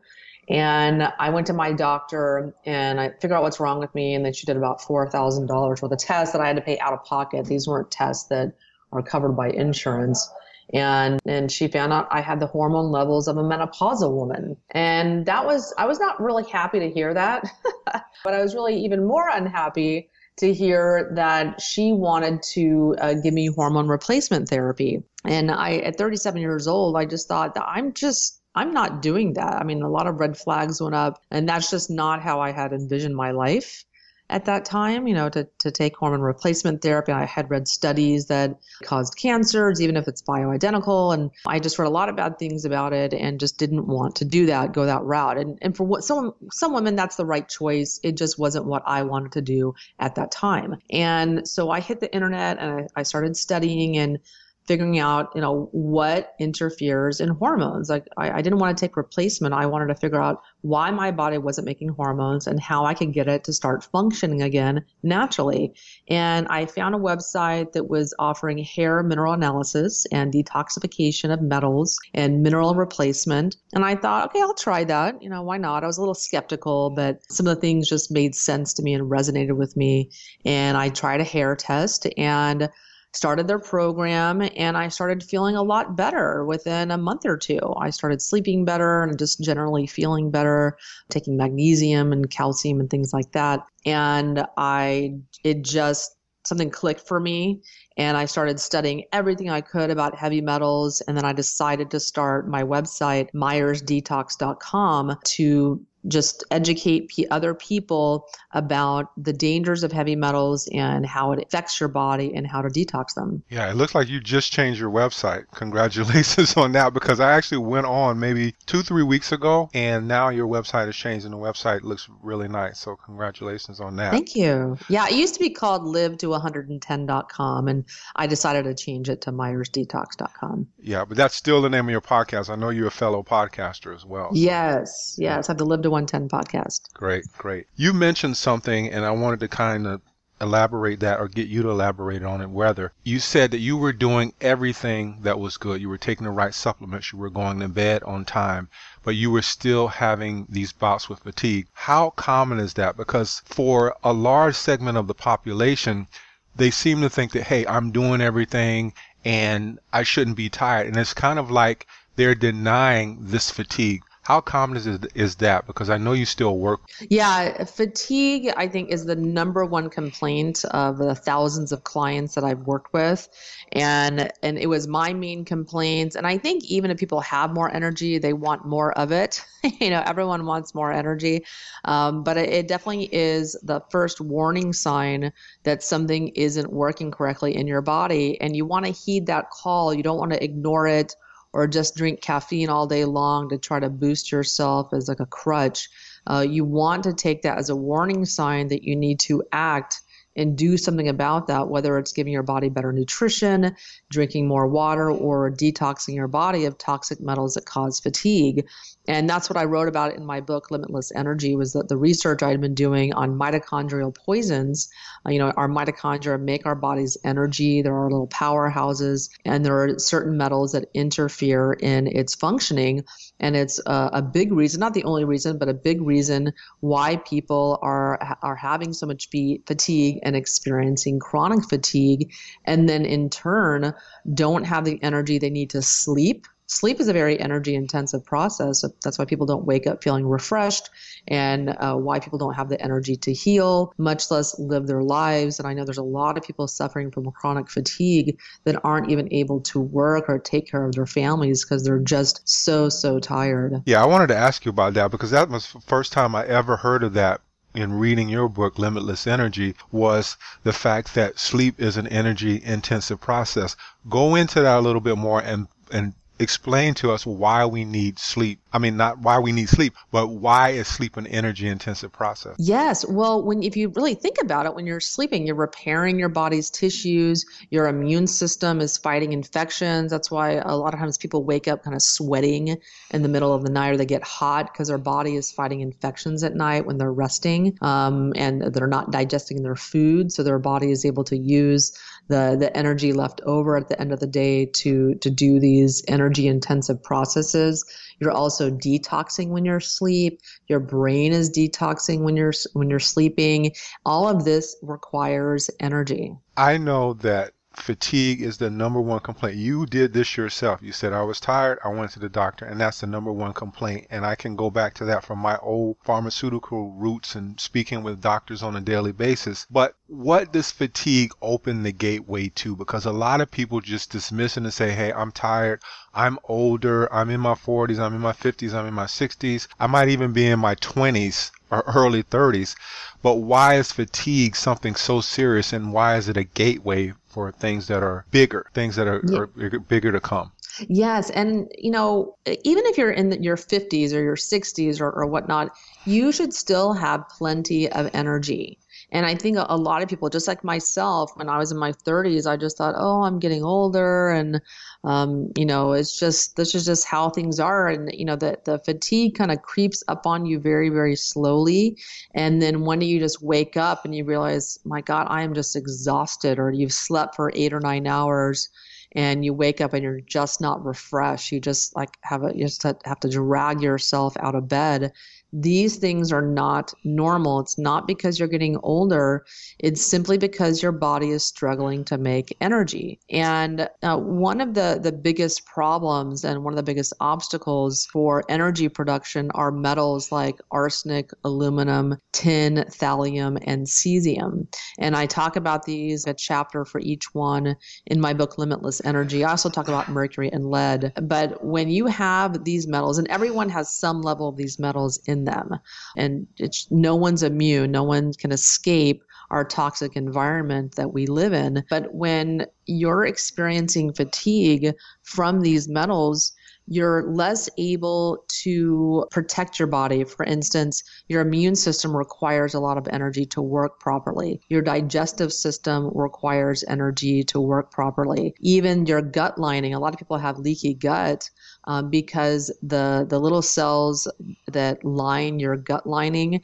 And 0.51 1.13
I 1.19 1.31
went 1.31 1.47
to 1.49 1.53
my 1.53 1.73
doctor 1.73 2.55
and 2.65 3.01
I 3.01 3.11
figured 3.11 3.33
out 3.33 3.43
what's 3.43 3.61
wrong 3.61 3.79
with 3.79 3.95
me. 3.95 4.15
And 4.15 4.25
then 4.25 4.33
she 4.33 4.47
did 4.47 4.57
about 4.57 4.81
$4,000 4.81 5.49
worth 5.49 5.83
of 5.83 5.99
tests 5.99 6.33
that 6.33 6.41
I 6.41 6.47
had 6.47 6.57
to 6.57 6.63
pay 6.63 6.79
out 6.79 6.95
of 6.95 7.05
pocket. 7.05 7.47
These 7.47 7.69
weren't 7.69 7.91
tests 7.91 8.25
that 8.29 8.55
are 8.93 9.03
covered 9.03 9.33
by 9.33 9.51
insurance. 9.51 10.29
And, 10.73 11.21
and 11.25 11.51
she 11.51 11.69
found 11.69 11.93
out 11.93 12.09
I 12.11 12.21
had 12.21 12.41
the 12.41 12.47
hormone 12.47 12.91
levels 12.91 13.29
of 13.29 13.37
a 13.37 13.43
menopausal 13.43 14.13
woman. 14.13 14.57
And 14.71 15.27
that 15.27 15.47
was, 15.47 15.75
I 15.79 15.87
was 15.87 15.99
not 15.99 16.21
really 16.21 16.45
happy 16.45 16.79
to 16.81 16.91
hear 16.91 17.15
that, 17.15 17.45
but 18.25 18.35
I 18.35 18.43
was 18.43 18.55
really 18.55 18.85
even 18.85 19.07
more 19.07 19.29
unhappy 19.29 20.11
to 20.39 20.53
hear 20.53 21.11
that 21.17 21.61
she 21.61 21.93
wanted 21.93 22.43
to 22.43 22.95
uh, 23.01 23.15
give 23.15 23.35
me 23.35 23.49
hormone 23.49 23.89
replacement 23.89 24.49
therapy. 24.49 25.03
And 25.25 25.51
I, 25.51 25.79
at 25.79 25.99
37 25.99 26.41
years 26.41 26.69
old, 26.69 26.97
I 26.97 27.07
just 27.07 27.29
thought 27.29 27.55
that 27.55 27.67
I'm 27.67 27.93
just, 27.93 28.41
I'm 28.55 28.73
not 28.73 29.03
doing 29.03 29.35
that. 29.35 29.55
I 29.55 29.65
mean, 29.65 29.83
a 29.83 29.91
lot 29.91 30.07
of 30.07 30.21
red 30.21 30.37
flags 30.37 30.81
went 30.81 30.95
up, 30.95 31.21
and 31.31 31.49
that's 31.49 31.71
just 31.71 31.91
not 31.91 32.23
how 32.23 32.41
I 32.41 32.53
had 32.53 32.73
envisioned 32.73 33.17
my 33.17 33.33
life 33.33 33.85
at 34.31 34.45
that 34.45 34.65
time, 34.65 35.07
you 35.07 35.15
know, 35.15 35.29
to, 35.31 35.49
to 35.59 35.71
take 35.71 35.97
hormone 35.97 36.21
replacement 36.21 36.83
therapy. 36.83 37.13
I 37.13 37.25
had 37.25 37.51
read 37.51 37.67
studies 37.67 38.27
that 38.27 38.59
caused 38.83 39.17
cancers, 39.17 39.81
even 39.81 39.97
if 39.97 40.07
it's 40.07 40.23
bioidentical. 40.23 41.15
And 41.15 41.31
I 41.47 41.59
just 41.59 41.79
read 41.79 41.89
a 41.89 41.91
lot 41.91 42.09
of 42.09 42.17
bad 42.17 42.39
things 42.39 42.65
about 42.65 42.93
it 42.93 43.15
and 43.15 43.41
just 43.41 43.59
didn't 43.59 43.87
want 43.87 44.17
to 44.17 44.25
do 44.25 44.47
that, 44.47 44.73
go 44.73 44.85
that 44.85 45.03
route. 45.03 45.39
And, 45.39 45.59
and 45.63 45.77
for 45.77 45.85
what 45.85 46.05
some, 46.05 46.35
some 46.51 46.75
women, 46.75 46.95
that's 46.95 47.17
the 47.17 47.25
right 47.25 47.49
choice. 47.49 48.01
It 48.03 48.17
just 48.17 48.39
wasn't 48.39 48.67
what 48.67 48.83
I 48.87 49.03
wanted 49.03 49.33
to 49.33 49.41
do 49.41 49.75
at 49.99 50.15
that 50.17 50.31
time. 50.31 50.77
And 50.91 51.49
so 51.49 51.71
I 51.71 51.81
hit 51.81 52.01
the 52.01 52.13
internet 52.15 52.59
and 52.59 52.81
I, 52.81 53.01
I 53.01 53.03
started 53.05 53.37
studying 53.37 53.97
and 53.97 54.19
figuring 54.69 54.99
out, 54.99 55.33
you 55.35 55.41
know, 55.41 55.71
what 55.73 56.35
interferes 56.39 57.21
in 57.21 57.31
hormones. 57.31 57.89
Like 57.89 58.07
I, 58.19 58.31
I, 58.33 58.43
didn't 58.43 58.59
want 58.59 58.77
to 58.77 58.81
take 58.81 58.99
replacement. 58.99 59.55
I 59.55 59.65
wanted 59.65 59.87
to 59.87 59.95
figure 59.95 60.21
out 60.21 60.43
why 60.61 60.91
my 60.91 61.11
body 61.11 61.39
wasn't 61.39 61.67
making 61.67 61.89
hormones 61.89 62.47
and 62.47 62.61
how 62.61 62.85
I 62.85 62.93
could 62.93 63.15
get 63.15 63.29
it 63.29 63.45
to 63.45 63.55
start 63.55 63.83
functioning 63.85 64.43
again 64.43 64.85
naturally. 65.03 65.73
And 66.07 66.47
I 66.49 66.67
found 66.67 66.95
a 66.95 66.99
website 66.99 67.73
that 67.73 67.89
was 67.89 68.15
offering 68.19 68.59
hair 68.59 69.03
mineral 69.03 69.33
analysis 69.33 70.07
and 70.13 70.33
detoxification 70.33 71.33
of 71.33 71.41
metals 71.41 71.99
and 72.13 72.43
mineral 72.43 72.75
replacement. 72.75 73.57
And 73.73 73.87
I 73.87 73.95
thought, 73.95 74.27
okay, 74.27 74.43
I'll 74.43 74.53
try 74.53 74.85
that. 74.85 75.23
You 75.23 75.31
know, 75.31 75.43
why 75.43 75.57
not? 75.57 75.83
I 75.83 75.87
was 75.87 75.97
a 75.97 76.03
little 76.03 76.15
skeptical, 76.15 76.91
but 76.91 77.23
some 77.31 77.47
of 77.47 77.55
the 77.55 77.61
things 77.61 77.89
just 77.89 78.11
made 78.11 78.35
sense 78.35 78.75
to 78.75 78.83
me 78.83 78.93
and 78.93 79.11
resonated 79.11 79.57
with 79.57 79.79
me. 79.79 80.11
And 80.45 80.77
I 80.77 80.91
tried 80.91 81.23
a 81.23 81.25
hair 81.25 81.57
test 81.57 82.07
and 82.19 82.69
started 83.15 83.49
their 83.49 83.59
program 83.59 84.49
and 84.57 84.77
I 84.77 84.89
started 84.89 85.23
feeling 85.23 85.57
a 85.57 85.63
lot 85.63 85.97
better 85.97 86.45
within 86.45 86.91
a 86.91 86.99
month 86.99 87.25
or 87.25 87.37
two. 87.37 87.61
I 87.79 87.91
started 87.91 88.21
sleeping 88.21 88.65
better 88.65 89.03
and 89.03 89.19
just 89.19 89.41
generally 89.41 89.87
feeling 89.87 90.31
better, 90.31 90.77
taking 91.09 91.37
magnesium 91.37 92.13
and 92.13 92.31
calcium 92.31 92.81
and 92.81 92.91
things 92.91 93.13
like 93.13 93.33
that. 93.33 93.65
And 93.87 94.45
I, 94.57 95.17
it 95.43 95.63
just, 95.63 96.15
something 96.45 96.71
clicked 96.71 97.07
for 97.07 97.21
me 97.21 97.63
and 97.97 98.17
I 98.17 98.25
started 98.25 98.59
studying 98.61 99.05
everything 99.13 99.51
I 99.51 99.61
could 99.61 99.91
about 99.91 100.17
heavy 100.17 100.41
metals. 100.41 101.01
And 101.03 101.17
then 101.17 101.25
I 101.25 101.33
decided 101.33 101.91
to 101.91 102.01
start 102.01 102.49
my 102.49 102.63
website, 102.63 103.29
myersdetox.com, 103.35 105.19
to 105.25 105.87
just 106.07 106.45
educate 106.51 107.09
p- 107.09 107.27
other 107.31 107.55
people 107.55 108.29
about 108.53 109.11
the 109.17 109.33
dangers 109.33 109.83
of 109.83 109.93
heavy 109.93 110.17
metals 110.17 110.69
and 110.73 111.05
how 111.05 111.33
it 111.33 111.43
affects 111.43 111.81
your 111.81 111.89
body 111.89 112.33
and 112.35 112.47
how 112.47 112.63
to 112.63 112.69
detox 112.69 113.15
them. 113.15 113.43
Yeah, 113.49 113.71
it 113.71 113.75
looks 113.75 113.95
like 113.95 114.09
you 114.09 114.21
just 114.21 114.53
changed 114.53 114.81
your 114.81 114.91
website. 114.91 115.45
Congratulations 115.55 116.57
on 116.57 116.73
that 116.73 116.95
because 116.95 117.21
I 117.21 117.33
actually 117.33 117.59
went 117.59 117.87
on 117.87 118.19
maybe 118.19 118.55
two, 118.67 118.83
three 118.83 119.03
weeks 119.03 119.33
ago 119.33 119.69
and 119.75 120.09
now 120.09 120.29
your 120.29 120.47
website 120.47 120.87
has 120.87 120.97
changed 120.97 121.25
and 121.25 121.35
the 121.35 121.39
website 121.39 121.83
looks 121.83 122.09
really 122.23 122.49
nice. 122.49 122.79
So 122.79 122.97
congratulations 122.97 123.81
on 123.81 123.97
that. 123.97 124.13
Thank 124.13 124.37
you. 124.37 124.79
Yeah, 124.89 125.07
it 125.07 125.15
used 125.15 125.35
to 125.35 125.41
be 125.41 125.51
called 125.51 125.85
live 125.85 126.19
to 126.19 126.29
110.com 126.29 127.69
and 127.69 127.85
I 128.17 128.27
decided 128.27 128.65
to 128.65 128.75
change 128.75 129.09
it 129.09 129.23
to 129.23 129.33
myersdetox.com. 129.33 130.69
Yeah, 130.81 131.05
but 131.05 131.17
that's 131.17 131.35
still 131.35 131.61
the 131.61 131.71
name 131.71 131.87
of 131.87 131.91
your 131.91 132.01
podcast. 132.01 132.51
I 132.51 132.57
know 132.57 132.71
you're 132.71 132.89
a 132.89 132.91
fellow 132.91 133.23
podcaster 133.23 133.95
as 133.95 134.05
well. 134.05 134.31
So. 134.31 134.39
Yes, 134.39 135.17
yes. 135.19 135.49
I 135.49 135.53
have 135.53 135.59
to 135.89 135.93
110 135.93 136.29
podcast. 136.29 136.93
Great, 136.95 137.25
great. 137.37 137.67
You 137.77 137.93
mentioned 137.93 138.37
something, 138.37 138.89
and 138.89 139.05
I 139.05 139.11
wanted 139.11 139.41
to 139.41 139.49
kind 139.49 139.87
of 139.87 140.01
elaborate 140.41 141.01
that 141.01 141.19
or 141.19 141.27
get 141.27 141.49
you 141.49 141.63
to 141.63 141.71
elaborate 141.71 142.23
on 142.23 142.41
it 142.41 142.49
whether 142.49 142.93
you 143.03 143.19
said 143.19 143.51
that 143.51 143.59
you 143.59 143.77
were 143.77 143.93
doing 143.93 144.33
everything 144.41 145.19
that 145.23 145.41
was 145.41 145.57
good. 145.57 145.81
You 145.81 145.89
were 145.89 145.99
taking 145.99 146.25
the 146.25 146.31
right 146.31 146.55
supplements. 146.55 147.13
You 147.13 147.19
were 147.19 147.29
going 147.29 147.59
to 147.59 147.69
bed 147.69 148.05
on 148.05 148.25
time 148.25 148.69
but 149.09 149.15
you 149.15 149.31
were 149.31 149.41
still 149.41 149.89
having 149.89 150.47
these 150.51 150.71
bouts 150.71 151.09
with 151.09 151.21
fatigue. 151.21 151.67
How 151.73 152.11
common 152.11 152.59
is 152.59 152.75
that? 152.75 152.95
Because 152.95 153.41
for 153.47 153.97
a 154.05 154.13
large 154.13 154.55
segment 154.55 154.99
of 154.99 155.07
the 155.07 155.15
population 155.15 156.07
they 156.55 156.71
seem 156.71 157.01
to 157.01 157.09
think 157.09 157.33
that 157.33 157.45
hey 157.45 157.67
i'm 157.67 157.91
doing 157.91 158.21
everything 158.21 158.93
and 159.25 159.79
i 159.93 160.03
shouldn't 160.03 160.37
be 160.37 160.51
tired. 160.51 160.87
And 160.87 160.97
it's 160.97 161.15
kind 161.15 161.39
of 161.39 161.51
like 161.51 161.87
they're 162.17 162.35
denying 162.35 163.17
this 163.21 163.51
fatigue 163.51 164.03
how 164.23 164.41
common 164.41 164.77
is 164.77 164.87
is 165.15 165.37
that? 165.37 165.67
Because 165.67 165.89
I 165.91 165.97
know 165.97 166.13
you 166.13 166.25
still 166.25 166.59
work. 166.59 166.81
Yeah, 167.09 167.65
fatigue 167.65 168.53
I 168.57 168.69
think 168.69 168.91
is 168.91 169.07
the 169.07 169.17
number 169.17 169.65
one 169.65 169.89
complaint 169.89 170.65
of 170.71 170.99
the 170.99 171.15
thousands 171.15 171.73
of 171.73 171.85
clients 171.85 172.35
that 172.35 172.45
I've 172.45 172.61
worked 172.61 172.93
with, 172.93 173.29
and 173.73 174.31
and 174.43 174.59
it 174.59 174.67
was 174.67 174.87
my 174.87 175.13
main 175.13 175.45
complaint. 175.45 176.15
And 176.15 176.27
I 176.27 176.39
think 176.39 176.65
even 176.65 176.91
if 176.91 176.99
people 176.99 177.21
have 177.21 177.55
more 177.55 177.73
energy, 177.75 178.19
they 178.19 178.33
want 178.33 178.67
more 178.67 178.93
of 178.99 179.13
it. 179.13 179.45
you 179.81 179.91
know, 179.91 180.03
everyone 180.05 180.45
wants 180.47 180.75
more 180.75 180.93
energy, 180.93 181.45
um, 181.85 182.23
but 182.23 182.37
it, 182.37 182.51
it 182.51 182.69
definitely 182.69 183.09
is 183.13 183.59
the 183.63 183.81
first 183.91 184.21
warning 184.21 184.73
sign 184.73 185.33
that 185.63 185.83
something 185.83 186.29
isn't 186.29 186.73
working 186.73 187.11
correctly 187.11 187.57
in 187.57 187.67
your 187.67 187.83
body, 187.83 188.41
and 188.41 188.57
you 188.57 188.67
want 188.67 188.85
to 188.85 188.93
heed 188.93 189.27
that 189.27 189.51
call. 189.51 189.95
You 189.95 190.03
don't 190.03 190.19
want 190.19 190.33
to 190.33 190.43
ignore 190.43 190.87
it 190.87 191.15
or 191.53 191.67
just 191.67 191.97
drink 191.97 192.21
caffeine 192.21 192.69
all 192.69 192.87
day 192.87 193.05
long 193.05 193.49
to 193.49 193.59
try 193.59 193.81
to 193.81 193.89
boost 193.89 194.31
yourself 194.31 194.93
as 194.93 195.09
like 195.09 195.21
a 195.21 195.27
crutch. 195.27 195.89
Uh, 196.27 196.45
you 196.49 196.65
want 196.65 197.05
to 197.05 197.13
take 197.13 197.43
that 197.43 197.59
as 197.59 197.71
a 197.71 197.77
warning 197.77 198.25
sign 198.25 198.69
that 198.69 198.83
you 198.83 198.95
need 198.95 199.19
to 199.21 199.43
act 199.53 200.01
and 200.37 200.57
do 200.57 200.77
something 200.77 201.09
about 201.09 201.49
that, 201.49 201.69
whether 201.69 201.99
it's 201.99 202.13
giving 202.13 202.33
your 202.33 202.45
body 202.45 202.69
better 202.69 202.93
nutrition, 202.93 203.75
drinking 204.09 204.47
more 204.47 204.69
water, 204.69 205.11
or 205.11 205.51
detoxing 205.51 206.15
your 206.15 206.29
body 206.29 206.65
of 206.65 206.79
toxic 206.79 207.21
metals 207.21 207.55
that 207.55 207.67
cause 207.67 207.99
fatigue. 207.99 208.67
And 209.09 209.29
that's 209.29 209.49
what 209.49 209.57
I 209.57 209.65
wrote 209.65 209.89
about 209.89 210.15
in 210.15 210.27
my 210.27 210.43
book, 210.43 210.71
Limitless 210.71 211.11
Energy, 211.13 211.57
was 211.57 211.73
that 211.73 211.89
the 211.89 211.97
research 211.97 212.43
I'd 212.43 212.61
been 212.61 212.75
doing 212.75 213.15
on 213.15 213.39
mitochondrial 213.39 214.15
poisons. 214.15 214.91
Uh, 215.27 215.31
you 215.31 215.39
know, 215.39 215.51
our 215.57 215.67
mitochondria 215.67 216.39
make 216.39 216.67
our 216.67 216.75
body's 216.75 217.17
energy. 217.25 217.81
There 217.81 217.97
are 217.97 218.11
little 218.11 218.29
powerhouses, 218.29 219.31
and 219.47 219.65
there 219.65 219.83
are 219.83 219.99
certain 219.99 220.37
metals 220.37 220.73
that 220.73 220.91
interfere 220.93 221.73
in 221.73 222.07
its 222.07 222.35
functioning. 222.35 223.05
And 223.41 223.57
it's 223.57 223.81
uh, 223.87 224.11
a 224.13 224.21
big 224.21 224.53
reason, 224.53 224.81
not 224.81 224.93
the 224.93 225.05
only 225.05 225.25
reason, 225.25 225.57
but 225.57 225.71
a 225.71 225.75
big 225.75 226.03
reason 226.03 226.53
why 226.81 227.17
people 227.17 227.79
are 227.81 228.39
are 228.43 228.57
having 228.57 228.93
so 228.93 229.07
much 229.07 229.31
fatigue 229.31 230.19
and 230.23 230.37
experiencing 230.37 231.19
chronic 231.19 231.67
fatigue, 231.67 232.35
and 232.67 232.87
then 232.87 233.07
in 233.07 233.31
turn 233.31 233.95
don't 234.35 234.65
have 234.65 234.85
the 234.85 235.03
energy 235.03 235.39
they 235.39 235.49
need 235.49 235.71
to 235.71 235.81
sleep 235.81 236.47
sleep 236.69 237.01
is 237.01 237.09
a 237.09 237.13
very 237.13 237.41
energy 237.41 237.75
intensive 237.75 238.25
process. 238.25 238.85
That's 239.03 239.19
why 239.19 239.25
people 239.25 239.47
don't 239.47 239.65
wake 239.65 239.87
up 239.87 240.05
feeling 240.05 240.27
refreshed 240.27 240.91
and 241.27 241.71
uh, 241.71 241.95
why 241.95 242.21
people 242.21 242.39
don't 242.39 242.55
have 242.55 242.69
the 242.69 242.81
energy 242.81 243.17
to 243.17 243.33
heal, 243.33 243.93
much 243.99 244.31
less 244.31 244.59
live 244.59 244.87
their 244.87 245.03
lives. 245.03 245.59
And 245.59 245.67
I 245.67 245.73
know 245.75 245.85
there's 245.85 245.99
a 245.99 246.03
lot 246.03 246.37
of 246.37 246.45
people 246.45 246.69
suffering 246.69 247.11
from 247.11 247.31
chronic 247.33 247.71
fatigue 247.71 248.39
that 248.65 248.81
aren't 248.85 249.11
even 249.11 249.33
able 249.33 249.61
to 249.63 249.81
work 249.81 250.29
or 250.29 250.39
take 250.39 250.71
care 250.71 250.85
of 250.85 250.95
their 250.95 251.07
families 251.07 251.65
because 251.65 251.85
they're 251.85 251.99
just 251.99 252.47
so, 252.49 252.89
so 252.89 253.19
tired. 253.19 253.83
Yeah, 253.87 254.03
I 254.03 254.07
wanted 254.07 254.29
to 254.29 254.37
ask 254.37 254.65
you 254.65 254.71
about 254.71 254.95
that 254.95 255.11
because 255.11 255.31
that 255.31 255.49
was 255.49 255.73
the 255.73 255.81
first 255.81 256.13
time 256.13 256.35
I 256.35 256.47
ever 256.47 256.77
heard 256.77 257.03
of 257.03 257.15
that 257.15 257.41
in 257.75 257.93
reading 257.93 258.29
your 258.29 258.49
book, 258.49 258.79
Limitless 258.79 259.27
Energy, 259.27 259.75
was 259.93 260.37
the 260.65 260.73
fact 260.73 261.15
that 261.15 261.39
sleep 261.39 261.81
is 261.81 261.97
an 261.97 262.07
energy 262.09 262.63
intensive 262.65 263.21
process. 263.21 263.77
Go 264.09 264.35
into 264.35 264.61
that 264.63 264.79
a 264.79 264.81
little 264.81 265.01
bit 265.01 265.17
more 265.17 265.41
and, 265.43 265.69
and 265.91 266.15
explain 266.39 266.95
to 266.95 267.11
us 267.11 267.27
why 267.27 267.67
we 267.67 267.85
need 267.85 268.19
sleep. 268.19 268.61
I 268.73 268.79
mean, 268.79 268.97
not 268.97 269.19
why 269.19 269.39
we 269.39 269.53
need 269.53 269.69
sleep, 269.69 269.95
but 270.11 270.29
why 270.29 270.71
is 270.71 270.87
sleep 270.87 271.17
an 271.17 271.27
energy 271.27 271.69
intensive 271.69 272.13
process? 272.13 272.57
Yes. 272.59 273.05
Well, 273.07 273.43
when 273.43 273.63
if 273.63 273.77
you 273.77 273.89
really 273.89 274.15
think 274.15 274.37
about 274.41 274.67
it, 274.67 274.75
when 274.75 274.87
you're 274.87 275.01
sleeping, 275.01 275.47
you're 275.47 275.57
repairing 275.57 276.19
your 276.19 276.29
body's 276.29 276.71
tissues. 276.71 277.45
Your 277.71 277.89
immune 277.89 278.27
system 278.27 278.81
is 278.81 278.97
fighting 278.97 279.33
infections. 279.33 280.11
That's 280.11 280.31
why 280.31 280.53
a 280.53 280.77
lot 280.77 280.95
of 280.95 281.01
times 281.01 281.19
people 281.19 281.45
wake 281.45 281.67
up 281.67 281.83
kind 281.83 281.95
of 281.95 282.03
sweating 282.03 282.77
in 283.11 283.23
the 283.23 283.29
middle 283.29 283.53
of 283.53 283.63
the 283.63 283.71
night, 283.71 283.91
or 283.91 283.97
they 283.97 284.07
get 284.07 284.23
hot 284.23 284.73
because 284.73 284.89
their 284.89 284.99
body 284.99 285.35
is 285.35 285.51
fighting 285.51 285.81
infections 285.81 286.45
at 286.45 286.55
night 286.55 286.87
when 286.87 286.99
they're 286.99 287.13
resting, 287.13 287.77
um, 287.81 288.33
and 288.37 288.63
they're 288.75 288.87
not 288.87 289.11
digesting 289.11 289.63
their 289.63 289.77
food, 289.77 290.31
so 290.33 290.43
their 290.43 290.59
body 290.59 290.91
is 290.91 291.05
able 291.05 291.25
to 291.25 291.37
use 291.37 291.99
the 292.29 292.57
the 292.59 292.75
energy 292.77 293.13
left 293.13 293.41
over 293.47 293.77
at 293.77 293.89
the 293.89 293.99
end 294.01 294.13
of 294.13 294.21
the 294.21 294.27
day 294.27 294.67
to 294.67 295.15
to 295.17 295.31
do 295.31 295.59
these 295.59 296.05
energy 296.07 296.28
intensive 296.37 297.03
processes. 297.03 297.85
You're 298.21 298.33
also 298.33 298.71
detoxing 298.71 299.49
when 299.49 299.65
you're 299.65 299.79
asleep. 299.79 300.41
Your 300.69 300.81
brain 300.81 301.33
is 301.33 301.51
detoxing 301.51 302.21
when 302.21 302.37
you're 302.37 302.53
when 302.73 302.91
you're 302.91 302.99
sleeping. 302.99 303.73
All 304.05 304.29
of 304.29 304.45
this 304.45 304.77
requires 304.83 305.71
energy. 305.81 306.37
I 306.57 306.77
know 306.79 307.15
that 307.15 307.53
fatigue 307.81 308.43
is 308.43 308.59
the 308.59 308.71
number 308.71 309.01
one 309.01 309.21
complaint. 309.21 309.57
You 309.57 309.87
did 309.87 310.13
this 310.13 310.37
yourself. 310.37 310.81
You 310.83 310.93
said, 310.93 311.13
I 311.13 311.23
was 311.23 311.41
tired, 311.41 311.79
I 311.85 311.89
went 311.89 312.11
to 312.13 312.19
the 312.19 312.29
doctor, 312.29 312.65
and 312.65 312.81
that's 312.81 313.01
the 313.01 313.07
number 313.07 313.33
one 313.33 313.53
complaint. 313.53 314.07
And 314.11 314.25
I 314.25 314.35
can 314.35 314.57
go 314.57 314.71
back 314.71 314.95
to 314.95 315.05
that 315.07 315.25
from 315.25 315.39
my 315.39 315.57
old 315.59 315.97
pharmaceutical 316.03 316.93
roots 316.93 317.35
and 317.35 317.59
speaking 317.61 318.03
with 318.03 318.21
doctors 318.21 318.63
on 318.63 318.77
a 318.77 318.81
daily 318.81 319.13
basis. 319.13 319.67
But 319.71 319.95
what 320.07 320.53
does 320.53 320.71
fatigue 320.71 321.33
open 321.43 321.83
the 321.83 321.93
gateway 321.93 322.49
to? 322.57 322.77
Because 322.77 323.05
a 323.05 323.13
lot 323.13 323.41
of 323.41 323.51
people 323.51 323.81
just 323.81 324.11
dismiss 324.11 324.57
it 324.57 324.63
and 324.63 324.73
say, 324.73 324.91
hey, 324.91 325.13
I'm 325.13 325.33
tired. 325.33 325.83
I'm 326.15 326.39
older. 326.45 327.13
I'm 327.13 327.31
in 327.31 327.41
my 327.41 327.55
40s. 327.55 327.99
I'm 327.99 328.15
in 328.15 328.21
my 328.21 328.33
50s. 328.33 328.75
I'm 328.75 328.87
in 328.87 328.95
my 328.95 329.07
60s. 329.07 329.69
I 329.79 329.87
might 329.87 330.09
even 330.09 330.33
be 330.33 330.47
in 330.47 330.59
my 330.59 330.75
20s 330.77 331.51
or 331.51 331.58
early 331.71 332.23
30s. 332.23 332.75
But 333.23 333.37
why 333.37 333.75
is 333.75 333.93
fatigue 333.93 334.57
something 334.57 334.95
so 334.95 335.21
serious 335.21 335.73
and 335.73 335.93
why 335.93 336.17
is 336.17 336.29
it 336.29 336.37
a 336.37 336.45
gateway 336.45 337.13
for 337.29 337.51
things 337.53 337.89
that 337.89 338.03
are 338.03 338.25
bigger, 338.31 338.67
things 338.75 338.97
that 338.97 339.09
are, 339.09 339.23
yeah. 339.27 339.67
are 339.67 339.81
bigger 339.81 340.13
to 340.13 340.21
come? 340.21 340.53
Yes. 340.89 341.31
And, 341.31 341.71
you 341.77 341.91
know, 341.91 342.37
even 342.47 342.87
if 342.87 342.97
you're 342.97 343.11
in 343.11 343.43
your 343.43 343.57
50s 343.57 344.13
or 344.13 344.23
your 344.23 344.37
60s 344.37 345.01
or, 345.01 345.11
or 345.11 345.27
whatnot, 345.27 345.75
you 346.05 346.31
should 346.31 346.55
still 346.55 346.93
have 346.93 347.29
plenty 347.29 347.91
of 347.91 348.11
energy. 348.15 348.79
And 349.11 349.25
I 349.25 349.35
think 349.35 349.57
a, 349.59 349.77
lot 349.77 350.03
of 350.03 350.09
people, 350.09 350.29
just 350.29 350.47
like 350.47 350.63
myself, 350.63 351.33
when 351.37 351.49
I 351.49 351.57
was 351.57 351.73
in 351.73 351.79
my 351.79 351.93
30s, 351.93 352.47
I 352.47 352.57
just 352.59 352.77
thought, 352.77 352.95
oh, 352.97 353.23
I'm 353.23 353.39
getting 353.39 353.65
older, 353.65 354.29
and 354.29 354.61
um, 355.03 355.51
you 355.57 355.65
know, 355.65 355.93
it's 355.93 356.19
just 356.19 356.57
this 356.57 356.75
is 356.75 356.85
just 356.85 357.07
how 357.07 357.31
things 357.31 357.59
are, 357.59 357.89
and 357.89 358.11
you 358.13 358.27
know, 358.27 358.37
the 358.37 358.59
the 358.65 358.79
fatigue 358.81 359.35
kind 359.35 359.51
of 359.51 359.63
creeps 359.63 360.03
up 360.09 360.27
on 360.27 360.45
you 360.45 360.59
very, 360.59 360.91
very 360.91 361.17
slowly, 361.17 361.97
and 362.35 362.61
then 362.61 362.85
day 362.99 363.07
you 363.07 363.19
just 363.19 363.43
wake 363.43 363.77
up 363.77 364.05
and 364.05 364.15
you 364.15 364.25
realize, 364.25 364.79
my 364.85 365.01
God, 365.01 365.27
I 365.31 365.43
am 365.43 365.55
just 365.55 365.75
exhausted, 365.75 366.59
or 366.59 366.71
you've 366.71 366.93
slept 366.93 367.35
for 367.35 367.51
eight 367.55 367.73
or 367.73 367.81
nine 367.81 368.07
hours 368.07 368.69
and 369.13 369.45
you 369.45 369.55
wake 369.55 369.81
up 369.81 369.95
and 369.95 370.03
you're 370.03 370.21
just 370.21 370.61
not 370.61 370.85
refreshed. 370.85 371.51
You 371.51 371.61
just 371.61 371.97
like 371.97 372.19
have 372.23 372.45
a, 372.45 372.53
you 372.55 372.65
just 372.67 372.83
have 372.83 373.21
to 373.21 373.29
drag 373.29 373.81
yourself 373.81 374.37
out 374.39 374.55
of 374.55 374.69
bed 374.69 375.13
these 375.53 375.97
things 375.97 376.33
are 376.33 376.43
not 376.43 376.93
normal. 377.05 377.61
It's 377.61 377.79
not 377.79 378.07
because 378.07 378.39
you're 378.39 378.49
getting 378.49 378.77
older, 378.83 379.45
it's 379.79 380.03
simply 380.03 380.39
because 380.39 380.83
your 380.83 380.93
body 380.93 381.31
is 381.31 381.45
struggling 381.45 382.05
to 382.05 382.19
make 382.19 382.57
energy. 382.61 383.21
And 383.31 383.89
uh, 384.03 384.19
one 384.19 384.61
of 384.61 384.75
the, 384.75 384.99
the 385.03 385.13
biggest 385.13 385.65
problems 385.67 386.45
and 386.45 386.65
one 386.65 386.73
of 386.73 386.77
the 386.77 386.83
biggest 386.83 387.13
obstacles 387.21 388.07
for 388.07 388.45
energy 388.49 388.89
production 388.89 389.51
are 389.55 389.71
metals 389.71 390.31
like 390.33 390.61
arsenic, 390.71 391.31
aluminum, 391.45 392.19
tin, 392.33 392.85
thallium, 392.91 393.59
and 393.67 393.87
cesium. 393.87 394.67
And 394.99 395.17
I 395.17 395.27
talk 395.27 395.57
about 395.57 395.85
these, 395.85 396.27
a 396.27 396.35
chapter 396.35 396.85
for 396.85 397.01
each 397.01 397.35
one 397.35 397.77
in 398.07 398.21
my 398.21 398.35
book, 398.35 398.59
Limitless 398.59 399.05
Energy. 399.05 399.45
I 399.45 399.51
also 399.51 399.71
talk 399.71 399.89
about 399.89 400.09
mercury 400.09 400.51
and 400.53 400.71
lead. 400.71 401.13
But 401.23 401.65
when 401.65 401.89
you 401.89 402.07
have 402.07 402.65
these 402.65 402.87
metals, 402.87 403.19
and 403.19 403.29
everyone 403.29 403.69
has 403.71 403.95
some 403.95 404.23
level 404.23 404.49
of 404.49 404.57
these 404.57 404.79
metals 404.79 405.19
in 405.27 405.38
in 405.39 405.45
them. 405.45 405.79
And 406.17 406.47
it's 406.57 406.91
no 406.91 407.15
one's 407.15 407.43
immune, 407.43 407.91
no 407.91 408.03
one 408.03 408.33
can 408.35 408.53
escape 408.53 409.23
our 409.51 409.65
toxic 409.65 410.17
environment 410.17 410.97
that 410.97 411.13
we 411.13 411.27
live 411.27 411.53
in. 411.53 411.85
But 411.89 412.15
when 412.15 412.67
you're 412.87 413.25
experiencing 413.25 414.13
fatigue 414.13 414.93
from 415.23 415.61
these 415.61 415.89
metals, 415.89 416.53
you're 416.91 417.31
less 417.31 417.69
able 417.77 418.45
to 418.63 419.27
protect 419.31 419.79
your 419.79 419.89
body. 419.89 420.25
For 420.25 420.45
instance, 420.45 421.03
your 421.29 421.43
immune 421.43 421.77
system 421.77 422.17
requires 422.17 422.73
a 422.73 422.81
lot 422.81 422.97
of 422.97 423.07
energy 423.09 423.45
to 423.47 423.61
work 423.61 424.01
properly. 424.01 424.61
Your 424.69 424.81
digestive 424.81 425.53
system 425.53 426.11
requires 426.15 426.85
energy 426.89 427.45
to 427.45 427.61
work 427.61 427.91
properly. 427.91 428.55
Even 428.61 429.05
your 429.05 429.21
gut 429.21 429.59
lining, 429.59 429.93
a 429.93 430.01
lot 430.01 430.15
of 430.15 430.19
people 430.19 430.39
have 430.39 430.59
leaky 430.59 430.95
gut 430.95 431.51
um, 431.89 432.11
because 432.11 432.71
the 432.83 433.27
the 433.29 433.41
little 433.41 433.63
cells 433.63 434.29
that 434.67 435.03
line 435.05 435.59
your 435.59 435.77
gut 435.77 436.07
lining 436.07 436.63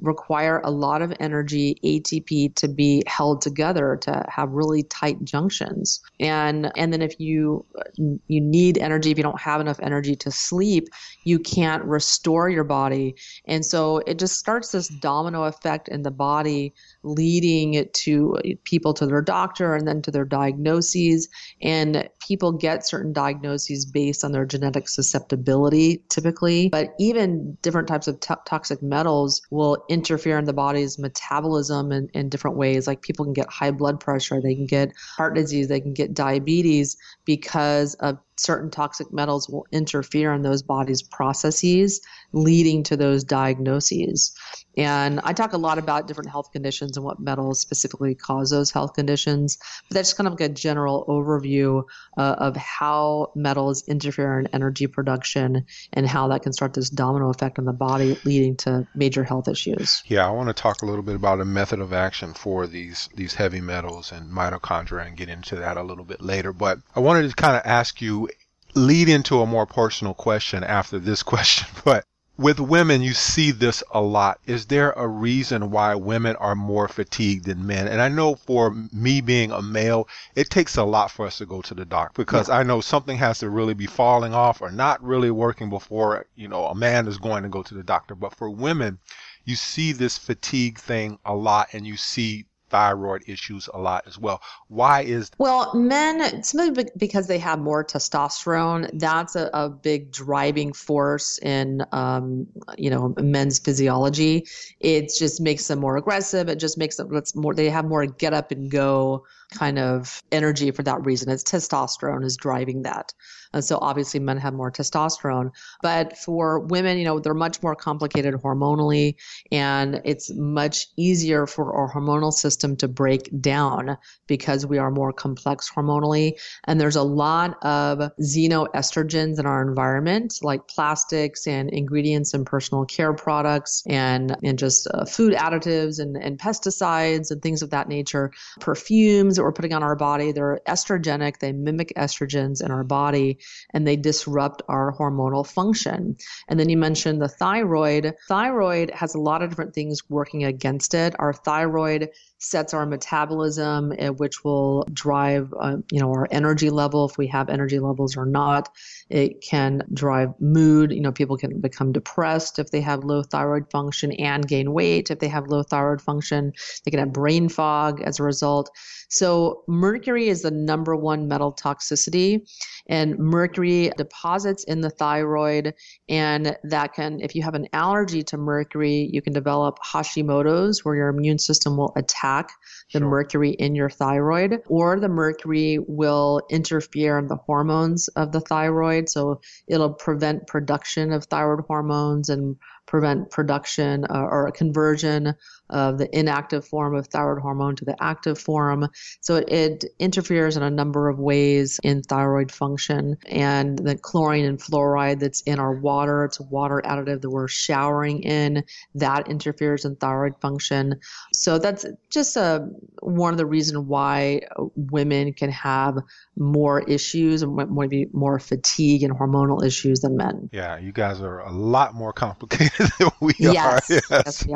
require 0.00 0.60
a 0.64 0.70
lot 0.70 1.02
of 1.02 1.12
energy 1.20 1.78
ATP 1.84 2.54
to 2.56 2.68
be 2.68 3.02
held 3.06 3.42
together 3.42 3.98
to 4.00 4.24
have 4.28 4.50
really 4.50 4.82
tight 4.84 5.22
junctions. 5.22 6.00
And 6.18 6.72
and 6.76 6.92
then 6.92 7.02
if 7.02 7.20
you 7.20 7.66
you 7.96 8.40
need 8.40 8.78
energy 8.78 9.10
if 9.10 9.18
you 9.18 9.22
don't 9.22 9.40
have 9.40 9.60
enough 9.60 9.78
energy 9.82 10.16
to 10.16 10.30
sleep 10.30 10.88
you 11.24 11.38
can't 11.38 11.84
restore 11.84 12.48
your 12.48 12.64
body. 12.64 13.16
And 13.46 13.64
so 13.64 13.98
it 14.06 14.18
just 14.18 14.38
starts 14.38 14.70
this 14.70 14.88
domino 14.88 15.44
effect 15.44 15.88
in 15.88 16.02
the 16.02 16.10
body 16.10 16.74
leading 17.04 17.74
it 17.74 17.92
to 17.94 18.36
uh, 18.38 18.48
people 18.64 18.94
to 18.94 19.06
their 19.06 19.22
doctor 19.22 19.74
and 19.74 19.86
then 19.86 20.02
to 20.02 20.10
their 20.10 20.24
diagnoses 20.24 21.28
and 21.62 22.08
people 22.26 22.52
get 22.52 22.86
certain 22.86 23.12
diagnoses 23.12 23.84
based 23.84 24.24
on 24.24 24.32
their 24.32 24.46
genetic 24.46 24.88
susceptibility 24.88 26.02
typically, 26.08 26.68
but 26.70 26.94
even 26.98 27.56
different 27.62 27.88
types 27.88 28.08
of 28.08 28.18
toxic 28.20 28.82
metals 28.82 29.42
will 29.50 29.84
interfere 29.88 30.38
in 30.38 30.44
the 30.44 30.52
body's 30.52 30.98
metabolism 30.98 31.92
in, 31.92 32.08
in 32.14 32.28
different 32.28 32.56
ways. 32.56 32.86
Like 32.86 33.02
people 33.02 33.24
can 33.24 33.34
get 33.34 33.50
high 33.50 33.70
blood 33.70 34.00
pressure, 34.00 34.40
they 34.40 34.54
can 34.54 34.66
get 34.66 34.92
heart 35.16 35.34
disease, 35.34 35.68
they 35.68 35.80
can 35.80 35.94
get 35.94 36.14
diabetes 36.14 36.96
because 37.24 37.94
of 37.94 38.18
certain 38.36 38.70
toxic 38.70 39.12
metals 39.12 39.48
will 39.48 39.66
interfere 39.70 40.32
in 40.32 40.42
those 40.42 40.62
body's 40.62 41.02
processes, 41.02 42.00
leading 42.32 42.82
to 42.82 42.96
those 42.96 43.24
diagnoses. 43.24 44.34
And 44.76 45.20
I 45.22 45.32
talk 45.32 45.52
a 45.52 45.58
lot 45.58 45.78
about 45.78 46.08
different 46.08 46.30
health 46.30 46.50
conditions 46.50 46.96
and 46.96 47.04
what 47.04 47.20
metals 47.20 47.60
specifically 47.60 48.16
cause 48.16 48.50
those 48.50 48.72
health 48.72 48.94
conditions. 48.94 49.58
But 49.88 49.94
that's 49.94 50.12
kind 50.12 50.26
of 50.26 50.32
like 50.32 50.40
a 50.40 50.48
general 50.48 51.04
overview 51.08 51.84
uh, 52.16 52.34
of 52.38 52.56
how 52.56 53.30
metals 53.36 53.84
interfere 53.86 54.40
in 54.40 54.48
energy 54.48 54.88
production 54.88 55.66
and 55.92 56.08
how 56.08 56.28
that 56.28 56.42
can 56.42 56.52
start 56.52 56.74
this 56.74 56.90
domino 56.90 57.30
effect 57.30 57.58
on 57.58 57.66
the 57.66 57.72
body, 57.72 58.18
leading 58.24 58.56
to 58.56 58.86
major 58.96 59.22
health 59.22 59.46
issues. 59.46 60.02
Yeah, 60.06 60.26
I 60.26 60.30
want 60.30 60.48
to 60.48 60.54
talk 60.54 60.82
a 60.82 60.86
little 60.86 61.02
bit 61.02 61.14
about 61.14 61.40
a 61.40 61.44
method 61.44 61.78
of 61.78 61.92
action 61.92 62.34
for 62.34 62.66
these 62.66 63.08
these 63.14 63.34
heavy 63.34 63.60
metals 63.60 64.10
and 64.10 64.30
mitochondria 64.30 65.06
and 65.06 65.16
get 65.16 65.28
into 65.28 65.56
that 65.56 65.76
a 65.76 65.82
little 65.82 66.04
bit 66.04 66.20
later. 66.20 66.52
But 66.52 66.78
I 66.96 67.00
wanted 67.14 67.30
to 67.30 67.36
kind 67.36 67.56
of 67.56 67.62
ask 67.64 68.02
you 68.02 68.28
lead 68.74 69.08
into 69.08 69.40
a 69.40 69.46
more 69.46 69.66
personal 69.66 70.14
question 70.14 70.64
after 70.64 70.98
this 70.98 71.22
question, 71.32 71.68
but 71.84 72.04
with 72.36 72.58
women, 72.58 73.02
you 73.02 73.14
see 73.14 73.52
this 73.52 73.84
a 73.92 74.00
lot. 74.00 74.40
Is 74.46 74.66
there 74.66 74.90
a 74.96 75.06
reason 75.06 75.70
why 75.70 75.94
women 75.94 76.34
are 76.36 76.56
more 76.56 76.88
fatigued 76.88 77.44
than 77.44 77.68
men? 77.68 77.86
And 77.86 78.02
I 78.02 78.08
know 78.08 78.34
for 78.34 78.74
me 78.92 79.20
being 79.20 79.52
a 79.52 79.62
male, 79.62 80.08
it 80.34 80.50
takes 80.50 80.76
a 80.76 80.82
lot 80.82 81.12
for 81.12 81.24
us 81.26 81.38
to 81.38 81.46
go 81.46 81.62
to 81.62 81.74
the 81.74 81.84
doctor 81.84 82.20
because 82.20 82.48
yeah. 82.48 82.56
I 82.56 82.62
know 82.64 82.80
something 82.80 83.16
has 83.18 83.38
to 83.38 83.48
really 83.48 83.74
be 83.74 83.86
falling 83.86 84.34
off 84.34 84.60
or 84.60 84.72
not 84.72 85.00
really 85.04 85.30
working 85.30 85.70
before, 85.70 86.26
you 86.34 86.48
know, 86.48 86.66
a 86.66 86.74
man 86.74 87.06
is 87.06 87.18
going 87.18 87.44
to 87.44 87.48
go 87.48 87.62
to 87.62 87.74
the 87.74 87.84
doctor. 87.84 88.16
But 88.16 88.34
for 88.34 88.50
women, 88.50 88.98
you 89.44 89.54
see 89.54 89.92
this 89.92 90.18
fatigue 90.18 90.80
thing 90.80 91.20
a 91.24 91.36
lot 91.36 91.68
and 91.72 91.86
you 91.86 91.96
see 91.96 92.46
thyroid 92.70 93.22
issues 93.26 93.68
a 93.72 93.78
lot 93.78 94.04
as 94.06 94.18
well. 94.18 94.40
Why 94.68 95.02
is 95.02 95.30
well, 95.38 95.74
men 95.74 96.42
simply 96.42 96.86
because 96.96 97.26
they 97.26 97.38
have 97.38 97.58
more 97.58 97.84
testosterone. 97.84 98.90
That's 98.94 99.36
a, 99.36 99.50
a 99.52 99.68
big 99.68 100.10
driving 100.10 100.72
force 100.72 101.38
in 101.38 101.84
um, 101.92 102.46
you 102.76 102.90
know 102.90 103.14
men's 103.18 103.58
physiology. 103.58 104.46
It 104.80 105.12
just 105.16 105.40
makes 105.40 105.66
them 105.68 105.80
more 105.80 105.96
aggressive. 105.96 106.48
It 106.48 106.58
just 106.58 106.78
makes 106.78 106.96
them 106.96 107.10
more. 107.34 107.54
They 107.54 107.70
have 107.70 107.84
more 107.84 108.06
get 108.06 108.32
up 108.34 108.50
and 108.50 108.70
go 108.70 109.24
kind 109.54 109.78
of 109.78 110.22
energy 110.32 110.70
for 110.70 110.82
that 110.82 111.04
reason. 111.04 111.30
It's 111.30 111.44
testosterone 111.44 112.24
is 112.24 112.36
driving 112.36 112.82
that. 112.82 113.12
And 113.54 113.64
so 113.64 113.78
obviously 113.80 114.20
men 114.20 114.36
have 114.38 114.52
more 114.52 114.70
testosterone. 114.70 115.52
But 115.80 116.18
for 116.18 116.58
women, 116.58 116.98
you 116.98 117.04
know, 117.04 117.20
they're 117.20 117.34
much 117.34 117.62
more 117.62 117.76
complicated 117.76 118.34
hormonally, 118.34 119.14
and 119.52 120.02
it's 120.04 120.30
much 120.34 120.88
easier 120.96 121.46
for 121.46 121.72
our 121.72 121.92
hormonal 121.92 122.32
system 122.32 122.76
to 122.78 122.88
break 122.88 123.30
down 123.40 123.96
because 124.26 124.66
we 124.66 124.78
are 124.78 124.90
more 124.90 125.12
complex 125.12 125.70
hormonally. 125.70 126.32
And 126.64 126.80
there's 126.80 126.96
a 126.96 127.02
lot 127.02 127.56
of 127.64 128.10
xenoestrogens 128.20 129.38
in 129.38 129.46
our 129.46 129.66
environment, 129.66 130.34
like 130.42 130.66
plastics 130.66 131.46
and 131.46 131.70
ingredients 131.70 132.34
in 132.34 132.44
personal 132.44 132.84
care 132.84 133.12
products 133.12 133.84
and, 133.86 134.36
and 134.42 134.58
just 134.58 134.88
uh, 134.92 135.04
food 135.04 135.32
additives 135.32 136.00
and, 136.00 136.16
and 136.16 136.38
pesticides 136.38 137.30
and 137.30 137.40
things 137.40 137.62
of 137.62 137.70
that 137.70 137.88
nature. 137.88 138.32
Perfumes 138.58 139.38
that 139.44 139.48
we're 139.48 139.52
putting 139.52 139.74
on 139.74 139.82
our 139.82 139.96
body, 139.96 140.32
they're 140.32 140.60
estrogenic, 140.66 141.38
they 141.38 141.52
mimic 141.52 141.92
estrogens 141.96 142.64
in 142.64 142.70
our 142.70 142.84
body, 142.84 143.38
and 143.74 143.86
they 143.86 143.96
disrupt 143.96 144.62
our 144.68 144.94
hormonal 144.98 145.46
function. 145.46 146.16
And 146.48 146.58
then 146.58 146.70
you 146.70 146.78
mentioned 146.78 147.20
the 147.20 147.28
thyroid. 147.28 148.14
Thyroid 148.26 148.90
has 148.90 149.14
a 149.14 149.20
lot 149.20 149.42
of 149.42 149.50
different 149.50 149.74
things 149.74 150.08
working 150.08 150.44
against 150.44 150.94
it. 150.94 151.14
Our 151.18 151.34
thyroid 151.34 152.08
sets 152.44 152.74
our 152.74 152.86
metabolism, 152.86 153.92
eh, 153.98 154.10
which 154.10 154.44
will 154.44 154.84
drive, 154.92 155.52
uh, 155.58 155.76
you 155.90 156.00
know, 156.00 156.10
our 156.10 156.28
energy 156.30 156.70
level 156.70 157.08
if 157.08 157.16
we 157.16 157.26
have 157.28 157.48
energy 157.48 157.78
levels 157.78 158.16
or 158.16 158.26
not. 158.26 158.68
It 159.08 159.40
can 159.40 159.82
drive 159.92 160.30
mood. 160.40 160.92
You 160.92 161.00
know, 161.00 161.12
people 161.12 161.36
can 161.36 161.60
become 161.60 161.92
depressed 161.92 162.58
if 162.58 162.70
they 162.70 162.80
have 162.80 163.04
low 163.04 163.22
thyroid 163.22 163.70
function 163.70 164.12
and 164.12 164.46
gain 164.46 164.72
weight 164.72 165.10
if 165.10 165.18
they 165.18 165.28
have 165.28 165.48
low 165.48 165.62
thyroid 165.62 166.00
function. 166.00 166.52
They 166.84 166.90
can 166.90 167.00
have 167.00 167.12
brain 167.12 167.48
fog 167.48 168.02
as 168.02 168.20
a 168.20 168.22
result. 168.22 168.70
So, 169.08 169.62
mercury 169.68 170.28
is 170.28 170.42
the 170.42 170.50
number 170.50 170.96
one 170.96 171.28
metal 171.28 171.52
toxicity, 171.52 172.48
and 172.86 173.18
mercury 173.18 173.90
deposits 173.96 174.64
in 174.64 174.80
the 174.80 174.90
thyroid. 174.90 175.74
And 176.08 176.56
that 176.64 176.94
can, 176.94 177.20
if 177.20 177.34
you 177.34 177.42
have 177.42 177.54
an 177.54 177.68
allergy 177.72 178.22
to 178.24 178.36
mercury, 178.36 179.08
you 179.12 179.22
can 179.22 179.32
develop 179.32 179.78
Hashimoto's, 179.78 180.84
where 180.84 180.94
your 180.94 181.08
immune 181.08 181.38
system 181.38 181.76
will 181.76 181.92
attack 181.96 182.50
the 182.92 182.98
sure. 182.98 183.08
mercury 183.08 183.50
in 183.50 183.74
your 183.74 183.90
thyroid, 183.90 184.60
or 184.66 185.00
the 185.00 185.08
mercury 185.08 185.78
will 185.86 186.42
interfere 186.50 187.18
in 187.18 187.28
the 187.28 187.36
hormones 187.36 188.08
of 188.08 188.32
the 188.32 188.40
thyroid. 188.40 189.08
So, 189.08 189.40
it'll 189.66 189.94
prevent 189.94 190.46
production 190.46 191.12
of 191.12 191.24
thyroid 191.24 191.64
hormones 191.66 192.28
and 192.28 192.56
prevent 192.86 193.30
production 193.30 194.04
uh, 194.10 194.26
or 194.30 194.46
a 194.46 194.52
conversion 194.52 195.34
of 195.74 195.98
the 195.98 196.08
inactive 196.16 196.64
form 196.64 196.94
of 196.94 197.08
thyroid 197.08 197.42
hormone 197.42 197.74
to 197.74 197.84
the 197.84 197.96
active 198.00 198.38
form. 198.38 198.88
So 199.20 199.34
it, 199.36 199.48
it, 199.50 199.84
interferes 199.98 200.56
in 200.56 200.62
a 200.62 200.70
number 200.70 201.08
of 201.08 201.18
ways 201.18 201.80
in 201.82 202.02
thyroid 202.02 202.52
function. 202.52 203.16
And 203.26 203.78
the 203.78 203.96
chlorine 203.96 204.44
and 204.44 204.58
fluoride 204.58 205.18
that's 205.18 205.40
in 205.42 205.58
our 205.58 205.72
water, 205.74 206.24
it's 206.24 206.38
a 206.38 206.44
water 206.44 206.80
additive 206.84 207.22
that 207.22 207.30
we're 207.30 207.48
showering 207.48 208.22
in, 208.22 208.64
that 208.94 209.28
interferes 209.28 209.84
in 209.84 209.96
thyroid 209.96 210.40
function. 210.40 211.00
So 211.32 211.58
that's 211.58 211.84
just 212.08 212.36
a, 212.36 212.68
one 213.00 213.32
of 213.32 213.38
the 213.38 213.46
reasons 213.46 213.78
why 213.80 214.42
women 214.76 215.32
can 215.32 215.50
have 215.50 215.98
more 216.36 216.82
issues 216.82 217.42
and 217.42 217.56
maybe 217.74 218.06
more 218.12 218.38
fatigue 218.38 219.02
and 219.02 219.12
hormonal 219.12 219.64
issues 219.64 220.00
than 220.00 220.16
men. 220.16 220.50
Yeah, 220.52 220.78
you 220.78 220.92
guys 220.92 221.20
are 221.20 221.40
a 221.40 221.52
lot 221.52 221.94
more 221.94 222.12
complicated 222.12 222.90
than 222.98 223.10
we 223.20 223.34
yes. 223.38 223.90
are. 223.90 223.94
Yes. 223.94 224.04
yes 224.10 224.46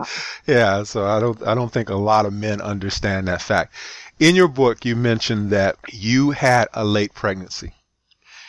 yeah. 0.47 0.55
yeah. 0.55 0.83
So 0.85 1.08
I 1.09 1.21
don't 1.21 1.47
I 1.47 1.55
don't 1.55 1.73
think 1.73 1.89
a 1.89 1.95
lot 1.95 2.27
of 2.27 2.33
men 2.33 2.61
understand 2.61 3.29
that 3.29 3.43
fact. 3.43 3.75
In 4.19 4.35
your 4.35 4.49
book, 4.49 4.85
you 4.85 4.97
mentioned 4.97 5.51
that 5.51 5.77
you 5.91 6.33
had 6.33 6.69
a 6.75 6.85
late 6.85 7.15
pregnancy. 7.15 7.73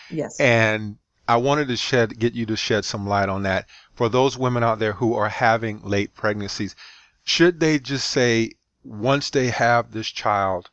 Yes. 0.09 0.39
And 0.39 0.97
I 1.27 1.37
wanted 1.37 1.67
to 1.67 1.77
shed 1.77 2.17
get 2.17 2.33
you 2.33 2.45
to 2.47 2.55
shed 2.55 2.85
some 2.85 3.07
light 3.07 3.29
on 3.29 3.43
that 3.43 3.67
for 3.93 4.09
those 4.09 4.37
women 4.37 4.63
out 4.63 4.79
there 4.79 4.93
who 4.93 5.13
are 5.15 5.29
having 5.29 5.81
late 5.83 6.15
pregnancies. 6.15 6.75
Should 7.23 7.59
they 7.59 7.77
just 7.77 8.09
say 8.09 8.53
once 8.83 9.29
they 9.29 9.49
have 9.49 9.91
this 9.91 10.07
child, 10.07 10.69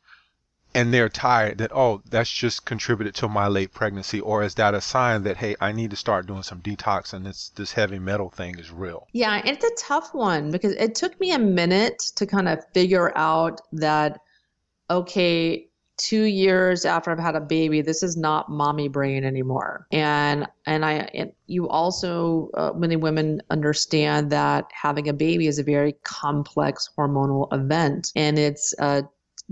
and 0.77 0.93
they're 0.93 1.09
tired 1.09 1.57
that 1.57 1.73
oh 1.75 2.03
that's 2.11 2.31
just 2.31 2.67
contributed 2.67 3.15
to 3.15 3.27
my 3.27 3.49
late 3.49 3.73
pregnancy 3.73 4.21
or 4.21 4.43
is 4.43 4.55
that 4.57 4.75
a 4.75 4.81
sign 4.81 5.23
that 5.23 5.39
hey 5.39 5.57
i 5.61 5.73
need 5.73 5.91
to 5.91 5.97
start 5.97 6.27
doing 6.27 6.43
some 6.43 6.61
detox 6.61 7.15
and 7.15 7.25
this 7.25 7.49
this 7.57 7.73
heavy 7.73 7.99
metal 7.99 8.29
thing 8.29 8.59
is 8.59 8.71
real. 8.71 9.09
Yeah 9.13 9.41
it's 9.45 9.65
a 9.65 9.75
tough 9.83 10.13
one 10.13 10.51
because 10.51 10.73
it 10.73 10.95
took 10.95 11.19
me 11.19 11.33
a 11.33 11.39
minute 11.39 11.99
to 12.17 12.27
kind 12.27 12.47
of 12.47 12.63
figure 12.75 13.17
out 13.17 13.63
that 13.73 14.21
okay 14.91 15.67
two 15.97 16.25
years 16.25 16.85
after 16.85 17.11
i've 17.11 17.19
had 17.19 17.37
a 17.37 17.41
baby 17.41 17.81
this 17.81 18.03
is 18.03 18.15
not 18.19 18.51
mommy 18.51 18.89
brain 18.89 19.25
anymore. 19.25 19.87
And 19.93 20.47
and 20.67 20.85
i 20.85 21.09
and 21.15 21.33
you 21.47 21.71
also 21.71 22.51
uh, 22.53 22.73
many 22.77 22.97
women 22.97 23.41
understand 23.49 24.31
that 24.31 24.67
having 24.73 25.09
a 25.09 25.15
baby 25.15 25.47
is 25.47 25.59
a 25.59 25.63
very 25.63 25.95
complex 26.05 26.91
hormonal 26.99 27.51
event 27.55 28.13
and 28.15 28.39
it's 28.39 28.75
uh, 28.79 29.03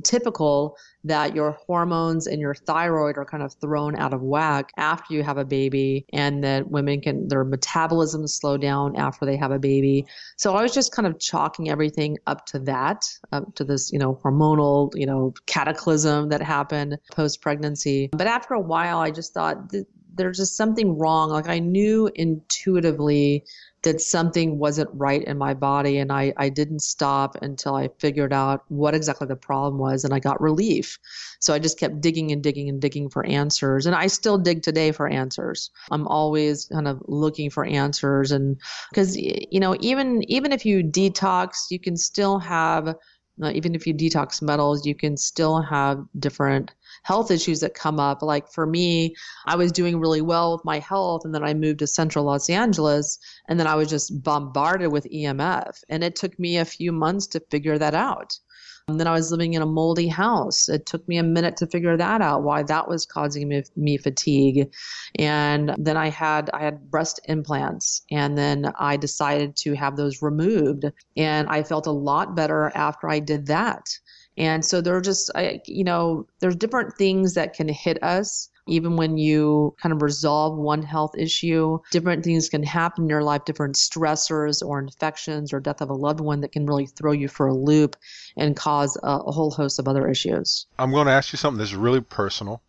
typical 0.02 0.76
that 1.04 1.34
your 1.34 1.52
hormones 1.52 2.26
and 2.26 2.40
your 2.40 2.54
thyroid 2.54 3.16
are 3.16 3.24
kind 3.24 3.42
of 3.42 3.54
thrown 3.60 3.96
out 3.96 4.12
of 4.12 4.22
whack 4.22 4.70
after 4.76 5.14
you 5.14 5.22
have 5.22 5.38
a 5.38 5.44
baby 5.44 6.06
and 6.12 6.42
that 6.42 6.70
women 6.70 7.00
can 7.00 7.28
their 7.28 7.44
metabolism 7.44 8.26
slow 8.26 8.56
down 8.56 8.96
after 8.96 9.24
they 9.24 9.36
have 9.36 9.50
a 9.50 9.58
baby. 9.58 10.06
So 10.36 10.54
i 10.54 10.62
was 10.62 10.74
just 10.74 10.92
kind 10.92 11.06
of 11.06 11.18
chalking 11.18 11.70
everything 11.70 12.18
up 12.26 12.46
to 12.46 12.58
that 12.60 13.04
up 13.32 13.54
to 13.54 13.64
this 13.64 13.92
you 13.92 13.98
know 13.98 14.18
hormonal 14.24 14.90
you 14.94 15.06
know 15.06 15.32
cataclysm 15.46 16.28
that 16.30 16.42
happened 16.42 16.98
post 17.12 17.40
pregnancy 17.40 18.08
but 18.12 18.26
after 18.26 18.54
a 18.54 18.60
while 18.60 18.98
i 18.98 19.10
just 19.10 19.32
thought 19.32 19.70
th- 19.70 19.86
there's 20.16 20.38
just 20.38 20.56
something 20.56 20.96
wrong. 20.96 21.30
Like 21.30 21.48
i 21.48 21.58
knew 21.58 22.10
intuitively 22.14 23.44
that 23.84 24.00
something 24.00 24.58
wasn't 24.58 24.90
right 24.92 25.22
in 25.22 25.38
my 25.38 25.54
body 25.54 25.98
and 25.98 26.10
I, 26.10 26.32
I 26.36 26.48
didn't 26.48 26.80
stop 26.80 27.36
until 27.42 27.76
I 27.76 27.88
figured 27.98 28.32
out 28.32 28.64
what 28.68 28.94
exactly 28.94 29.26
the 29.26 29.36
problem 29.36 29.78
was 29.78 30.04
and 30.04 30.12
I 30.12 30.18
got 30.18 30.40
relief. 30.40 30.98
So 31.40 31.54
I 31.54 31.58
just 31.58 31.78
kept 31.78 32.00
digging 32.00 32.32
and 32.32 32.42
digging 32.42 32.68
and 32.68 32.80
digging 32.80 33.08
for 33.08 33.24
answers. 33.24 33.86
And 33.86 33.94
I 33.94 34.08
still 34.08 34.38
dig 34.38 34.62
today 34.62 34.90
for 34.90 35.08
answers. 35.08 35.70
I'm 35.90 36.06
always 36.08 36.66
kind 36.66 36.88
of 36.88 37.00
looking 37.06 37.50
for 37.50 37.64
answers 37.64 38.32
and 38.32 38.60
because 38.90 39.16
you 39.16 39.60
know 39.60 39.76
even 39.80 40.22
even 40.30 40.52
if 40.52 40.66
you 40.66 40.82
detox, 40.82 41.70
you 41.70 41.78
can 41.78 41.96
still 41.96 42.38
have 42.38 42.96
uh, 43.42 43.50
even 43.52 43.74
if 43.74 43.86
you 43.86 43.94
detox 43.94 44.40
metals, 44.40 44.86
you 44.86 44.94
can 44.94 45.16
still 45.16 45.60
have 45.60 46.04
different 46.18 46.72
health 47.04 47.30
issues 47.30 47.60
that 47.60 47.74
come 47.74 48.00
up. 48.00 48.22
Like 48.22 48.50
for 48.50 48.66
me, 48.66 49.14
I 49.46 49.54
was 49.54 49.70
doing 49.70 50.00
really 50.00 50.22
well 50.22 50.52
with 50.52 50.64
my 50.64 50.80
health, 50.80 51.22
and 51.24 51.34
then 51.34 51.44
I 51.44 51.54
moved 51.54 51.78
to 51.78 51.86
central 51.86 52.24
Los 52.24 52.50
Angeles, 52.50 53.18
and 53.48 53.60
then 53.60 53.66
I 53.66 53.76
was 53.76 53.88
just 53.88 54.22
bombarded 54.22 54.90
with 54.90 55.06
EMF. 55.10 55.82
And 55.88 56.02
it 56.02 56.16
took 56.16 56.38
me 56.38 56.56
a 56.56 56.64
few 56.64 56.92
months 56.92 57.26
to 57.28 57.40
figure 57.50 57.78
that 57.78 57.94
out. 57.94 58.38
And 58.86 59.00
then 59.00 59.06
I 59.06 59.12
was 59.12 59.30
living 59.30 59.54
in 59.54 59.62
a 59.62 59.66
moldy 59.66 60.08
house. 60.08 60.68
It 60.68 60.84
took 60.84 61.08
me 61.08 61.16
a 61.16 61.22
minute 61.22 61.56
to 61.58 61.66
figure 61.66 61.96
that 61.96 62.20
out, 62.20 62.42
why 62.42 62.62
that 62.64 62.86
was 62.86 63.06
causing 63.06 63.48
me, 63.48 63.62
me 63.76 63.96
fatigue. 63.96 64.70
And 65.18 65.74
then 65.78 65.96
I 65.96 66.10
had 66.10 66.50
I 66.52 66.62
had 66.62 66.90
breast 66.90 67.20
implants, 67.24 68.02
and 68.10 68.36
then 68.36 68.72
I 68.78 68.98
decided 68.98 69.56
to 69.56 69.74
have 69.74 69.96
those 69.96 70.20
removed, 70.20 70.84
and 71.16 71.48
I 71.48 71.62
felt 71.62 71.86
a 71.86 71.92
lot 71.92 72.34
better 72.34 72.70
after 72.74 73.08
I 73.08 73.20
did 73.20 73.46
that. 73.46 73.88
And 74.36 74.64
so 74.64 74.80
there 74.80 74.96
are 74.96 75.00
just, 75.00 75.30
you 75.66 75.84
know, 75.84 76.26
there's 76.40 76.56
different 76.56 76.96
things 76.96 77.34
that 77.34 77.54
can 77.54 77.68
hit 77.68 78.02
us. 78.02 78.48
Even 78.66 78.96
when 78.96 79.18
you 79.18 79.74
kind 79.80 79.92
of 79.92 80.00
resolve 80.00 80.56
one 80.56 80.82
health 80.82 81.14
issue, 81.18 81.78
different 81.90 82.24
things 82.24 82.48
can 82.48 82.62
happen 82.62 83.04
in 83.04 83.10
your 83.10 83.22
life, 83.22 83.44
different 83.44 83.76
stressors 83.76 84.66
or 84.66 84.78
infections 84.78 85.52
or 85.52 85.60
death 85.60 85.82
of 85.82 85.90
a 85.90 85.94
loved 85.94 86.20
one 86.20 86.40
that 86.40 86.52
can 86.52 86.64
really 86.64 86.86
throw 86.86 87.12
you 87.12 87.28
for 87.28 87.46
a 87.46 87.54
loop 87.54 87.94
and 88.36 88.56
cause 88.56 88.96
a, 89.02 89.06
a 89.06 89.32
whole 89.32 89.50
host 89.50 89.78
of 89.78 89.86
other 89.86 90.08
issues. 90.08 90.66
I'm 90.78 90.92
going 90.92 91.06
to 91.06 91.12
ask 91.12 91.32
you 91.32 91.36
something 91.36 91.58
that's 91.58 91.74
really 91.74 92.00
personal. 92.00 92.62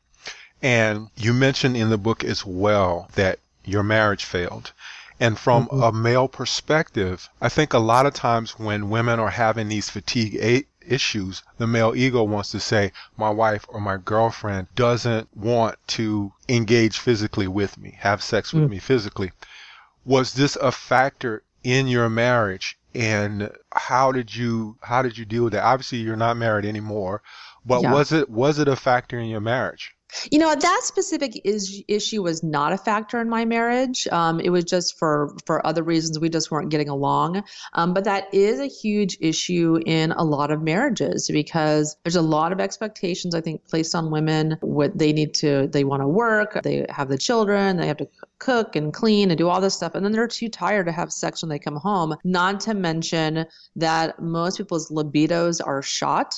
And 0.61 1.09
you 1.15 1.33
mentioned 1.33 1.77
in 1.77 1.89
the 1.89 1.97
book 1.97 2.23
as 2.23 2.45
well 2.45 3.09
that 3.15 3.39
your 3.63 3.83
marriage 3.83 4.25
failed. 4.25 4.73
And 5.19 5.39
from 5.39 5.67
mm-hmm. 5.67 5.81
a 5.81 5.91
male 5.93 6.27
perspective, 6.27 7.29
I 7.39 7.47
think 7.47 7.73
a 7.73 7.79
lot 7.79 8.05
of 8.05 8.13
times 8.13 8.59
when 8.59 8.89
women 8.89 9.19
are 9.19 9.29
having 9.29 9.69
these 9.69 9.89
fatigue 9.89 10.65
issues, 10.87 11.43
the 11.57 11.67
male 11.67 11.93
ego 11.95 12.23
wants 12.23 12.51
to 12.51 12.59
say, 12.59 12.91
my 13.17 13.29
wife 13.29 13.65
or 13.69 13.79
my 13.79 13.97
girlfriend 13.97 14.67
doesn't 14.75 15.27
want 15.35 15.77
to 15.87 16.33
engage 16.49 16.99
physically 16.99 17.47
with 17.47 17.77
me, 17.77 17.97
have 17.99 18.21
sex 18.21 18.53
with 18.53 18.63
mm. 18.63 18.69
me 18.69 18.79
physically. 18.79 19.31
Was 20.05 20.33
this 20.33 20.55
a 20.57 20.71
factor 20.71 21.43
in 21.63 21.87
your 21.87 22.09
marriage? 22.09 22.77
And 22.93 23.51
how 23.73 24.11
did 24.13 24.33
you 24.33 24.77
how 24.81 25.01
did 25.01 25.17
you 25.17 25.25
deal 25.25 25.43
with 25.43 25.53
that? 25.53 25.63
Obviously, 25.63 25.97
you're 25.97 26.15
not 26.15 26.37
married 26.37 26.65
anymore, 26.65 27.21
but 27.65 27.81
yeah. 27.81 27.91
was 27.91 28.11
it 28.13 28.29
was 28.29 28.59
it 28.59 28.69
a 28.69 28.75
factor 28.75 29.19
in 29.19 29.27
your 29.27 29.41
marriage? 29.41 29.94
You 30.31 30.39
know, 30.39 30.53
that 30.53 30.81
specific 30.83 31.41
is, 31.43 31.83
issue 31.87 32.23
was 32.23 32.43
not 32.43 32.73
a 32.73 32.77
factor 32.77 33.19
in 33.19 33.29
my 33.29 33.45
marriage. 33.45 34.07
Um, 34.07 34.39
it 34.39 34.49
was 34.49 34.63
just 34.63 34.97
for 34.97 35.35
for 35.45 35.65
other 35.65 35.83
reasons. 35.83 36.19
We 36.19 36.29
just 36.29 36.51
weren't 36.51 36.69
getting 36.69 36.89
along. 36.89 37.43
Um, 37.73 37.93
but 37.93 38.03
that 38.05 38.33
is 38.33 38.59
a 38.59 38.67
huge 38.67 39.17
issue 39.21 39.79
in 39.85 40.11
a 40.11 40.23
lot 40.23 40.51
of 40.51 40.61
marriages 40.61 41.29
because 41.31 41.97
there's 42.03 42.15
a 42.15 42.21
lot 42.21 42.51
of 42.51 42.59
expectations 42.59 43.35
I 43.35 43.41
think 43.41 43.65
placed 43.67 43.95
on 43.95 44.11
women. 44.11 44.57
What 44.61 44.97
they 44.97 45.13
need 45.13 45.33
to, 45.35 45.67
they 45.67 45.83
want 45.83 46.01
to 46.01 46.07
work, 46.07 46.61
they 46.63 46.85
have 46.89 47.09
the 47.09 47.17
children, 47.17 47.77
they 47.77 47.87
have 47.87 47.97
to 47.97 48.07
cook 48.39 48.75
and 48.75 48.93
clean 48.93 49.31
and 49.31 49.37
do 49.37 49.47
all 49.47 49.61
this 49.61 49.75
stuff, 49.75 49.95
and 49.95 50.03
then 50.03 50.11
they're 50.11 50.27
too 50.27 50.49
tired 50.49 50.85
to 50.85 50.91
have 50.91 51.11
sex 51.11 51.41
when 51.41 51.49
they 51.49 51.59
come 51.59 51.77
home. 51.77 52.15
Not 52.23 52.59
to 52.61 52.73
mention 52.73 53.45
that 53.75 54.21
most 54.21 54.57
people's 54.57 54.89
libidos 54.89 55.65
are 55.65 55.81
shot 55.81 56.35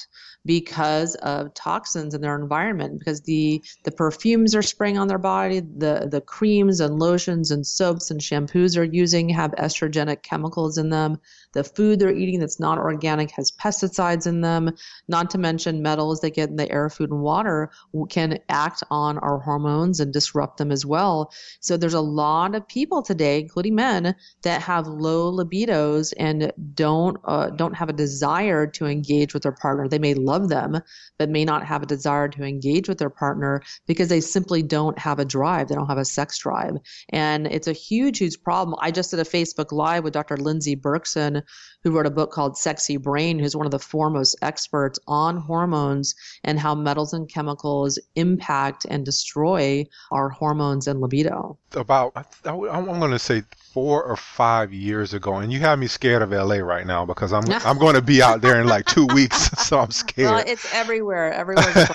because 0.47 1.15
of 1.15 1.53
toxins 1.53 2.13
in 2.13 2.21
their 2.21 2.41
environment 2.41 2.97
because 2.97 3.21
the 3.21 3.61
the 3.83 3.91
perfumes 3.91 4.55
are 4.55 4.61
spraying 4.61 4.97
on 4.97 5.07
their 5.07 5.17
body 5.17 5.59
the 5.59 6.07
the 6.09 6.21
creams 6.21 6.79
and 6.79 6.97
lotions 6.97 7.51
and 7.51 7.67
soaps 7.67 8.09
and 8.09 8.21
shampoos 8.21 8.73
they're 8.73 8.85
using 8.85 9.27
have 9.27 9.51
estrogenic 9.55 10.23
chemicals 10.23 10.77
in 10.77 10.89
them 10.89 11.19
the 11.57 11.63
food 11.63 11.97
they're 11.97 12.13
eating 12.13 12.39
that's 12.39 12.59
not 12.59 12.77
organic 12.77 13.31
has 13.31 13.51
pesticides 13.51 14.27
in 14.27 14.41
them, 14.41 14.71
not 15.07 15.31
to 15.31 15.39
mention 15.39 15.81
metals 15.81 16.21
they 16.21 16.29
get 16.29 16.49
in 16.49 16.55
the 16.55 16.71
air, 16.71 16.87
food, 16.87 17.09
and 17.09 17.21
water 17.21 17.71
can 18.11 18.37
act 18.47 18.83
on 18.91 19.17
our 19.17 19.39
hormones 19.39 19.99
and 19.99 20.13
disrupt 20.13 20.57
them 20.57 20.71
as 20.71 20.85
well. 20.85 21.33
So 21.59 21.75
there's 21.75 21.95
a 21.95 21.99
lot 21.99 22.53
of 22.53 22.67
people 22.67 23.01
today, 23.01 23.39
including 23.39 23.73
men, 23.73 24.13
that 24.43 24.61
have 24.61 24.85
low 24.85 25.31
libidos 25.31 26.13
and 26.17 26.53
don't 26.75 27.17
uh, 27.25 27.49
don't 27.49 27.73
have 27.73 27.89
a 27.89 27.93
desire 27.93 28.67
to 28.67 28.85
engage 28.85 29.33
with 29.33 29.41
their 29.41 29.51
partner. 29.51 29.87
They 29.87 29.97
may 29.97 30.13
love 30.13 30.49
them, 30.49 30.79
but 31.17 31.31
may 31.31 31.43
not 31.43 31.65
have 31.65 31.81
a 31.81 31.87
desire 31.87 32.27
to 32.27 32.43
engage 32.43 32.87
with 32.87 32.99
their 32.99 33.09
partner 33.09 33.63
because 33.87 34.09
they 34.09 34.21
simply 34.21 34.61
don't 34.61 34.99
have 34.99 35.17
a 35.17 35.25
drive. 35.25 35.69
They 35.69 35.75
don't 35.75 35.87
have 35.87 35.97
a 35.97 36.05
sex 36.05 36.37
drive, 36.37 36.75
and 37.09 37.47
it's 37.47 37.67
a 37.67 37.73
huge, 37.73 38.19
huge 38.19 38.43
problem. 38.43 38.77
I 38.79 38.91
just 38.91 39.09
did 39.09 39.19
a 39.19 39.23
Facebook 39.23 39.71
Live 39.71 40.03
with 40.03 40.13
Dr. 40.13 40.37
Lindsey 40.37 40.75
Berkson, 40.75 41.41
who 41.83 41.91
wrote 41.91 42.05
a 42.05 42.11
book 42.11 42.31
called 42.31 42.57
Sexy 42.57 42.97
Brain, 42.97 43.39
who's 43.39 43.55
one 43.55 43.65
of 43.65 43.71
the 43.71 43.79
foremost 43.79 44.35
experts 44.41 44.99
on 45.07 45.37
hormones 45.37 46.15
and 46.43 46.59
how 46.59 46.75
metals 46.75 47.13
and 47.13 47.29
chemicals 47.29 47.99
impact 48.15 48.85
and 48.89 49.05
destroy 49.05 49.85
our 50.11 50.29
hormones 50.29 50.87
and 50.87 50.99
libido. 50.99 51.57
About, 51.73 52.13
I'm 52.45 52.85
going 52.85 53.11
to 53.11 53.19
say 53.19 53.43
four 53.73 54.03
or 54.03 54.15
five 54.15 54.73
years 54.73 55.13
ago, 55.13 55.35
and 55.35 55.53
you 55.53 55.59
have 55.59 55.77
me 55.77 55.87
scared 55.87 56.21
of 56.21 56.31
LA 56.31 56.57
right 56.57 56.85
now 56.85 57.05
because 57.05 57.31
I'm 57.31 57.43
I'm 57.65 57.77
going 57.77 57.95
to 57.95 58.01
be 58.01 58.21
out 58.21 58.41
there 58.41 58.59
in 58.59 58.67
like 58.67 58.85
two 58.85 59.05
weeks, 59.05 59.51
so 59.67 59.79
I'm 59.79 59.91
scared. 59.91 60.31
Well, 60.31 60.43
it's 60.45 60.73
everywhere, 60.73 61.31
everywhere. 61.31 61.87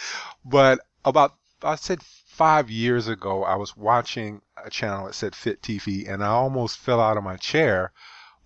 but 0.44 0.80
about 1.04 1.34
I 1.62 1.76
said 1.76 2.02
five 2.02 2.70
years 2.70 3.06
ago, 3.06 3.44
I 3.44 3.56
was 3.56 3.76
watching 3.76 4.42
a 4.56 4.70
channel 4.70 5.06
that 5.06 5.14
said 5.14 5.34
Fit 5.34 5.62
TV, 5.62 6.12
and 6.12 6.24
I 6.24 6.28
almost 6.28 6.78
fell 6.78 7.00
out 7.00 7.16
of 7.16 7.22
my 7.22 7.36
chair 7.36 7.92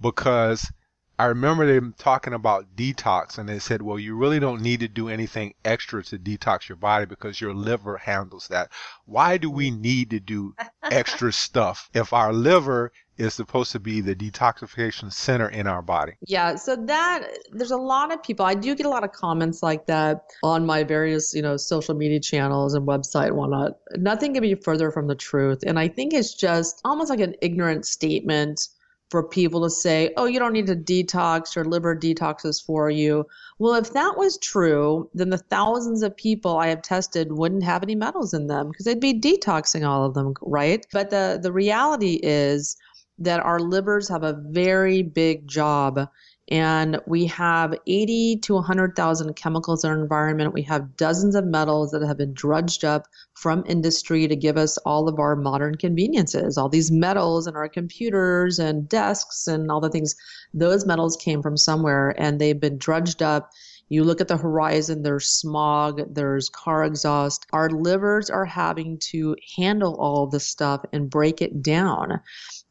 because 0.05 0.71
I 1.19 1.27
remember 1.27 1.67
them 1.67 1.95
talking 1.97 2.35
about 2.35 2.77
detox 2.77 3.39
and 3.39 3.49
they 3.49 3.59
said, 3.59 3.81
well, 3.81 3.99
you 3.99 4.17
really 4.17 4.39
don't 4.39 4.61
need 4.61 4.81
to 4.81 4.89
do 4.89 5.09
anything 5.09 5.55
extra 5.65 6.03
to 6.05 6.19
detox 6.19 6.69
your 6.69 6.77
body 6.77 7.07
because 7.07 7.41
your 7.41 7.55
liver 7.55 7.97
handles 7.97 8.49
that. 8.49 8.71
Why 9.07 9.39
do 9.39 9.49
we 9.49 9.71
need 9.71 10.11
to 10.11 10.21
do 10.21 10.55
extra 10.83 11.33
stuff 11.33 11.89
if 11.95 12.13
our 12.13 12.35
liver 12.35 12.93
is 13.17 13.33
supposed 13.33 13.73
to 13.73 13.81
be 13.81 14.03
the 14.03 14.15
detoxification 14.15 15.11
center 15.11 15.49
in 15.49 15.67
our 15.67 15.81
body? 15.81 16.15
Yeah, 16.27 16.57
so 16.57 16.77
that 16.87 17.29
there's 17.53 17.71
a 17.71 17.79
lot 17.79 18.13
of 18.13 18.23
people. 18.23 18.45
I 18.45 18.55
do 18.55 18.75
get 18.75 18.85
a 18.85 18.91
lot 18.91 19.05
of 19.05 19.13
comments 19.13 19.63
like 19.63 19.87
that 19.87 20.25
on 20.43 20.67
my 20.67 20.83
various, 20.83 21.33
you 21.33 21.43
know, 21.43 21.57
social 21.57 21.95
media 21.95 22.21
channels 22.21 22.75
and 22.75 22.87
website 22.87 23.29
and 23.29 23.37
whatnot. 23.37 23.79
Nothing 23.97 24.35
can 24.35 24.43
be 24.43 24.57
further 24.57 24.91
from 24.91 25.07
the 25.07 25.15
truth. 25.15 25.63
And 25.65 25.79
I 25.79 25.89
think 25.89 26.13
it's 26.13 26.35
just 26.35 26.81
almost 26.85 27.09
like 27.09 27.21
an 27.21 27.37
ignorant 27.41 27.87
statement 27.87 28.69
for 29.11 29.23
people 29.23 29.63
to 29.63 29.71
say, 29.71 30.13
oh, 30.17 30.25
you 30.25 30.39
don't 30.39 30.53
need 30.53 30.67
to 30.67 30.77
detox, 30.77 31.55
your 31.55 31.65
liver 31.65 31.95
detoxes 31.95 32.65
for 32.65 32.91
you. 32.91 33.27
Well, 33.59 33.75
if 33.75 33.93
that 33.93 34.17
was 34.17 34.39
true, 34.39 35.09
then 35.15 35.31
the 35.31 35.39
thousands 35.39 36.03
of 36.03 36.17
people 36.17 36.57
I 36.57 36.69
have 36.69 36.83
tested 36.83 37.33
wouldn't 37.33 37.63
have 37.65 37.83
any 37.83 37.95
metals 37.95 38.35
in 38.35 38.47
them 38.47 38.69
because 38.69 38.87
they'd 38.87 39.01
be 39.01 39.19
detoxing 39.19 39.87
all 39.87 40.05
of 40.05 40.15
them, 40.15 40.35
right? 40.43 40.85
But 40.93 41.11
the, 41.11 41.39
the 41.41 41.53
reality 41.53 42.19
is 42.23 42.77
that 43.19 43.41
our 43.41 43.61
livers 43.61 44.09
have 44.09 44.25
a 44.25 44.41
very 44.49 45.03
big 45.03 45.47
job 45.47 46.09
and 46.49 47.01
we 47.07 47.27
have 47.27 47.75
80 47.87 48.37
to 48.43 48.55
100,000 48.55 49.35
chemicals 49.35 49.83
in 49.83 49.91
our 49.91 49.99
environment. 49.99 50.53
We 50.53 50.63
have 50.63 50.97
dozens 50.97 51.35
of 51.35 51.47
metals 51.47 51.91
that 51.93 52.03
have 52.03 52.19
been 52.19 52.35
drudged 52.35 52.85
up 52.85 53.07
from 53.35 53.65
industry 53.67 54.29
to 54.29 54.37
give 54.37 54.59
us 54.59 54.77
all 54.79 55.09
of 55.09 55.19
our 55.19 55.37
modern 55.37 55.77
conveniences. 55.77 56.59
All 56.59 56.69
these 56.69 56.91
metals 56.91 57.47
in 57.47 57.57
our 57.57 57.69
computers 57.69 58.59
and 58.59 58.89
desks 58.89 59.47
and 59.47 59.71
all 59.71 59.81
the 59.81 59.89
things, 59.89 60.15
those 60.53 60.85
metals 60.85 61.17
came 61.17 61.41
from 61.41 61.57
somewhere 61.57 62.15
and 62.19 62.39
they've 62.39 62.61
been 62.61 62.77
drudged 62.79 63.23
up. 63.23 63.51
You 63.89 64.05
look 64.05 64.21
at 64.21 64.29
the 64.29 64.37
horizon, 64.37 65.03
there's 65.03 65.27
smog, 65.27 66.15
there's 66.15 66.49
car 66.49 66.85
exhaust. 66.85 67.47
Our 67.53 67.71
livers 67.71 68.29
are 68.29 68.47
having 68.47 68.99
to 69.11 69.37
handle 69.57 69.95
all 69.97 70.27
this 70.27 70.47
stuff 70.47 70.85
and 70.93 71.09
break 71.09 71.41
it 71.41 71.63
down. 71.63 72.21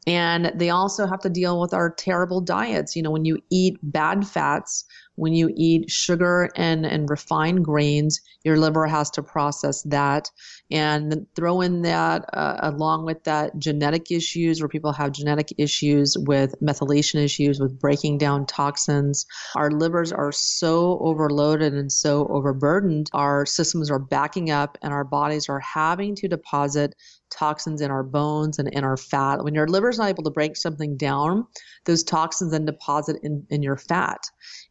And 0.06 0.52
they 0.56 0.70
also 0.70 1.08
have 1.08 1.22
to 1.22 1.30
deal 1.30 1.62
with 1.62 1.74
our 1.74 1.90
terrible 1.90 2.42
diets. 2.42 2.96
You 2.96 3.04
know, 3.04 3.12
when 3.12 3.26
you 3.26 3.42
eat 3.50 3.78
bad 3.84 4.28
fats, 4.28 4.86
when 5.16 5.34
you 5.34 5.52
eat 5.56 5.90
sugar 5.90 6.50
and, 6.56 6.86
and 6.86 7.10
refined 7.10 7.64
grains, 7.64 8.20
your 8.44 8.58
liver 8.58 8.88
has 8.88 9.10
to 9.12 9.24
process 9.24 9.82
that 9.84 10.30
and 10.72 11.26
throw 11.36 11.62
in 11.62 11.82
that 11.84 12.26
uh, 12.34 12.58
along 12.62 13.06
with 13.06 13.24
that 13.24 13.58
genetic 13.60 14.12
issues 14.12 14.62
where 14.62 14.68
people 14.68 14.92
have 14.92 15.12
genetic 15.12 15.54
issues 15.58 16.18
with 16.18 16.56
methylation 16.62 17.24
issues 17.24 17.60
with 17.60 17.80
breaking 17.80 18.18
down 18.18 18.46
toxins. 18.46 19.26
Our 19.56 19.72
livers 19.72 20.12
are 20.12 20.32
so 20.32 21.00
overloaded 21.00 21.74
and 21.74 21.92
so 21.92 22.28
overburdened. 22.28 23.10
Our 23.14 23.46
systems 23.46 23.92
are 23.92 24.00
backing 24.00 24.50
up 24.50 24.78
and 24.82 24.94
our 24.94 25.04
bodies 25.04 25.48
are 25.50 25.60
having 25.60 26.16
to 26.16 26.28
deposit 26.28 26.96
toxins 27.30 27.82
in 27.82 27.92
our 27.92 28.04
bones 28.04 28.60
and 28.60 28.70
in 28.70 28.84
our 28.84 28.98
fat. 28.98 29.44
When 29.44 29.54
your 29.54 29.68
liver 29.68 29.90
is 29.90 29.98
not 29.98 30.10
able 30.10 30.24
to 30.24 30.30
break 30.30 30.56
something 30.56 30.98
down, 30.98 31.48
those 31.86 32.04
toxins 32.04 32.52
then 32.52 32.66
deposit 32.66 33.18
in, 33.24 33.46
in 33.50 33.64
your 33.64 33.78
fat. 33.78 34.22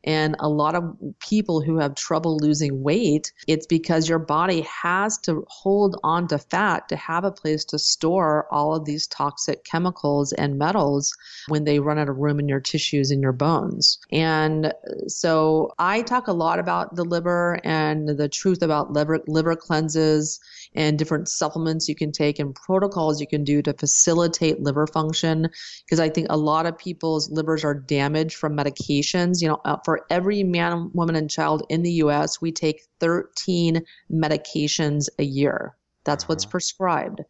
And 0.05 0.32
a 0.39 0.49
lot 0.49 0.75
of 0.75 0.97
people 1.21 1.61
who 1.61 1.79
have 1.79 1.95
trouble 1.95 2.39
losing 2.39 2.83
weight, 2.83 3.33
it's 3.47 3.67
because 3.67 4.09
your 4.09 4.19
body 4.19 4.63
has 4.63 5.19
to 5.19 5.45
hold 5.49 5.99
on 6.03 6.29
to 6.29 6.39
fat 6.39 6.89
to 6.89 6.97
have 6.97 7.25
a 7.25 7.33
place 7.33 7.65
to 7.67 7.79
store 7.79 8.47
all 8.51 8.75
of 8.75 8.85
these 8.85 9.07
toxic 9.07 9.65
chemicals 9.65 10.33
and 10.33 10.59
metals 10.59 11.13
when 11.49 11.65
they 11.65 11.79
run 11.79 11.99
out 11.99 12.09
of 12.09 12.17
room 12.17 12.41
in 12.41 12.49
your 12.49 12.61
tissues 12.61 13.11
and 13.11 13.23
your 13.23 13.33
bones. 13.33 13.99
And 14.11 14.73
so 15.09 15.73
I 15.79 16.03
talk 16.03 16.29
a 16.29 16.33
lot 16.33 16.59
about 16.59 16.97
the 16.97 17.05
liver 17.05 17.61
and 17.65 18.09
the 18.09 18.29
truth 18.29 18.63
about 18.63 18.93
liver, 18.93 19.21
liver 19.27 19.57
cleanses 19.57 20.41
and 20.75 20.99
different 20.99 21.29
supplements 21.29 21.89
you 21.89 21.95
can 21.95 22.13
take 22.13 22.39
and 22.39 22.55
protocols 22.55 23.21
you 23.21 23.27
can 23.27 23.45
do 23.45 23.63
to 23.63 23.73
facilitate 23.75 24.61
liver 24.61 24.87
function. 24.87 25.49
Because 25.85 26.01
I 26.01 26.09
think 26.09 26.29
a 26.31 26.37
lot 26.37 26.67
of 26.67 26.79
people's 26.79 27.31
livers 27.31 27.65
are 27.65 27.75
damaged 27.75 28.37
from 28.37 28.57
medications. 28.57 29.43
You 29.43 29.49
know, 29.49 29.61
uh, 29.65 29.79
for 29.85 30.07
every 30.11 30.43
man, 30.43 30.91
woman, 30.95 31.17
and 31.17 31.31
child 31.31 31.65
in 31.69 31.83
the 31.83 31.93
US, 32.05 32.41
we 32.41 32.53
take 32.53 32.83
13 33.01 33.83
medications 34.11 35.09
a 35.19 35.25
year. 35.25 35.77
That's 36.05 36.29
what's 36.29 36.45
uh-huh. 36.45 36.51
prescribed. 36.51 37.21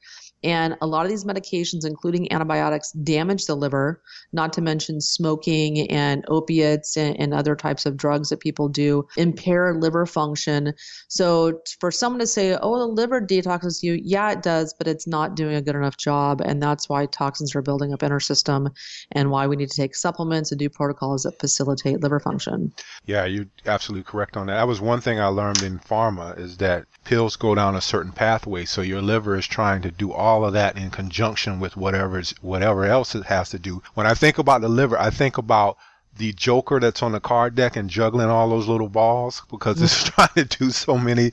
And 0.45 0.77
a 0.81 0.87
lot 0.87 1.05
of 1.05 1.11
these 1.11 1.25
medications, 1.25 1.87
including 1.87 2.33
antibiotics, 2.33 2.93
damage 2.93 3.47
the 3.47 3.55
liver, 3.55 4.03
not 4.33 4.53
to 4.55 4.61
mention 4.61 5.01
smoking 5.01 5.91
and 5.91 6.25
opiates 6.29 6.97
and, 6.97 7.19
and, 7.19 7.33
other 7.33 7.57
types 7.57 7.87
of 7.87 7.97
drugs 7.97 8.29
that 8.29 8.41
people 8.41 8.69
do 8.69 9.07
impair 9.17 9.75
liver 9.75 10.05
function. 10.05 10.75
So 11.09 11.63
for 11.81 11.91
someone 11.91 12.21
to 12.21 12.27
say, 12.27 12.57
oh, 12.61 12.79
the 12.79 12.87
liver 12.87 13.23
detoxes 13.23 13.83
you, 13.83 13.99
yeah, 14.03 14.33
it 14.33 14.43
does, 14.43 14.75
but 14.75 14.87
it's 14.87 15.07
not 15.07 15.35
doing 15.35 15.55
a 15.55 15.63
good 15.63 15.77
enough 15.77 15.97
job. 15.97 16.43
And 16.43 16.63
that's 16.63 16.89
why 16.89 17.07
toxins 17.07 17.55
are 17.55 17.63
building 17.63 17.95
up 17.95 18.03
in 18.03 18.13
our 18.13 18.21
system 18.21 18.69
and 19.13 19.31
why 19.31 19.47
we 19.47 19.57
need 19.57 19.71
to 19.71 19.77
take 19.77 19.95
supplements 19.95 20.53
and 20.53 20.59
do 20.59 20.69
protocols 20.69 21.23
that 21.23 21.41
facilitate 21.41 22.01
liver 22.01 22.21
function. 22.21 22.73
Yeah, 23.07 23.25
you're 23.25 23.47
absolutely 23.67 24.05
correct 24.05 24.37
on 24.37 24.47
that. 24.47 24.57
That 24.57 24.69
was 24.69 24.81
one 24.81 25.01
thing 25.01 25.19
I 25.19 25.27
learned 25.27 25.63
in 25.63 25.79
pharma 25.79 26.39
is 26.39 26.59
that 26.59 26.85
pills 27.05 27.37
go 27.37 27.55
down 27.55 27.77
a 27.77 27.81
certain 27.81 28.13
pathway. 28.13 28.65
So 28.65 28.83
your 28.83 29.03
liver 29.03 29.37
is 29.37 29.47
trying 29.47 29.83
to 29.83 29.91
do 29.91 30.13
all 30.13 30.32
all 30.33 30.47
of 30.47 30.55
that 30.55 30.79
in 30.79 30.91
conjunction 30.91 31.61
with 31.61 31.77
whatever 31.77 32.23
whatever 32.41 32.87
else 32.87 33.15
it 33.15 33.25
has 33.25 33.51
to 33.51 33.59
do. 33.59 33.83
When 33.93 34.07
I 34.07 34.15
think 34.15 34.39
about 34.39 34.63
the 34.63 34.69
liver, 34.69 34.99
I 34.99 35.11
think 35.11 35.37
about 35.37 35.77
the 36.17 36.33
Joker 36.33 36.81
that's 36.81 37.03
on 37.03 37.13
the 37.13 37.21
card 37.21 37.55
deck 37.55 37.77
and 37.77 37.91
juggling 37.91 38.29
all 38.29 38.49
those 38.49 38.69
little 38.69 38.89
balls 38.89 39.43
because 39.51 39.81
it's 39.83 39.95
mm-hmm. 39.95 40.15
trying 40.15 40.49
to 40.49 40.59
do 40.59 40.71
so 40.71 40.97
many 40.97 41.33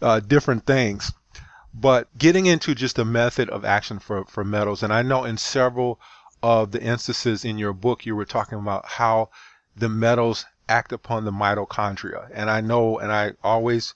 uh, 0.00 0.20
different 0.20 0.64
things. 0.64 1.12
But 1.74 2.08
getting 2.16 2.46
into 2.46 2.74
just 2.74 2.98
a 2.98 3.04
method 3.04 3.50
of 3.50 3.64
action 3.64 3.98
for, 3.98 4.24
for 4.24 4.44
metals, 4.44 4.82
and 4.82 4.92
I 4.92 5.02
know 5.02 5.24
in 5.24 5.36
several 5.36 6.00
of 6.42 6.72
the 6.72 6.82
instances 6.82 7.44
in 7.44 7.58
your 7.58 7.74
book, 7.74 8.06
you 8.06 8.16
were 8.16 8.24
talking 8.24 8.58
about 8.58 8.86
how 8.86 9.28
the 9.76 9.88
metals 9.88 10.46
act 10.68 10.92
upon 10.92 11.24
the 11.24 11.32
mitochondria. 11.32 12.30
And 12.32 12.50
I 12.50 12.60
know, 12.62 12.98
and 12.98 13.12
I 13.12 13.32
always 13.44 13.94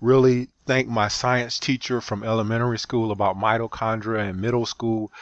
really 0.00 0.48
thank 0.66 0.88
my 0.88 1.08
science 1.08 1.58
teacher 1.58 2.00
from 2.00 2.24
elementary 2.24 2.78
school 2.78 3.10
about 3.10 3.36
mitochondria 3.36 4.28
and 4.28 4.40
middle 4.40 4.66
school. 4.66 5.12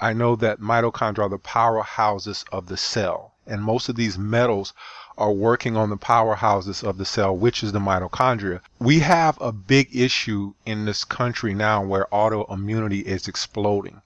I 0.00 0.12
know 0.12 0.36
that 0.36 0.60
mitochondria 0.60 1.24
are 1.24 1.28
the 1.28 1.38
powerhouses 1.38 2.44
of 2.50 2.66
the 2.66 2.76
cell, 2.76 3.34
and 3.46 3.62
most 3.62 3.88
of 3.88 3.96
these 3.96 4.18
metals 4.18 4.72
are 5.18 5.32
working 5.32 5.76
on 5.76 5.90
the 5.90 5.98
powerhouses 5.98 6.82
of 6.82 6.96
the 6.96 7.04
cell, 7.04 7.36
which 7.36 7.62
is 7.62 7.72
the 7.72 7.78
mitochondria. 7.78 8.60
We 8.78 9.00
have 9.00 9.38
a 9.40 9.52
big 9.52 9.94
issue 9.94 10.54
in 10.64 10.86
this 10.86 11.04
country 11.04 11.52
now 11.52 11.84
where 11.84 12.06
autoimmunity 12.10 13.02
is 13.02 13.28
exploding. 13.28 14.00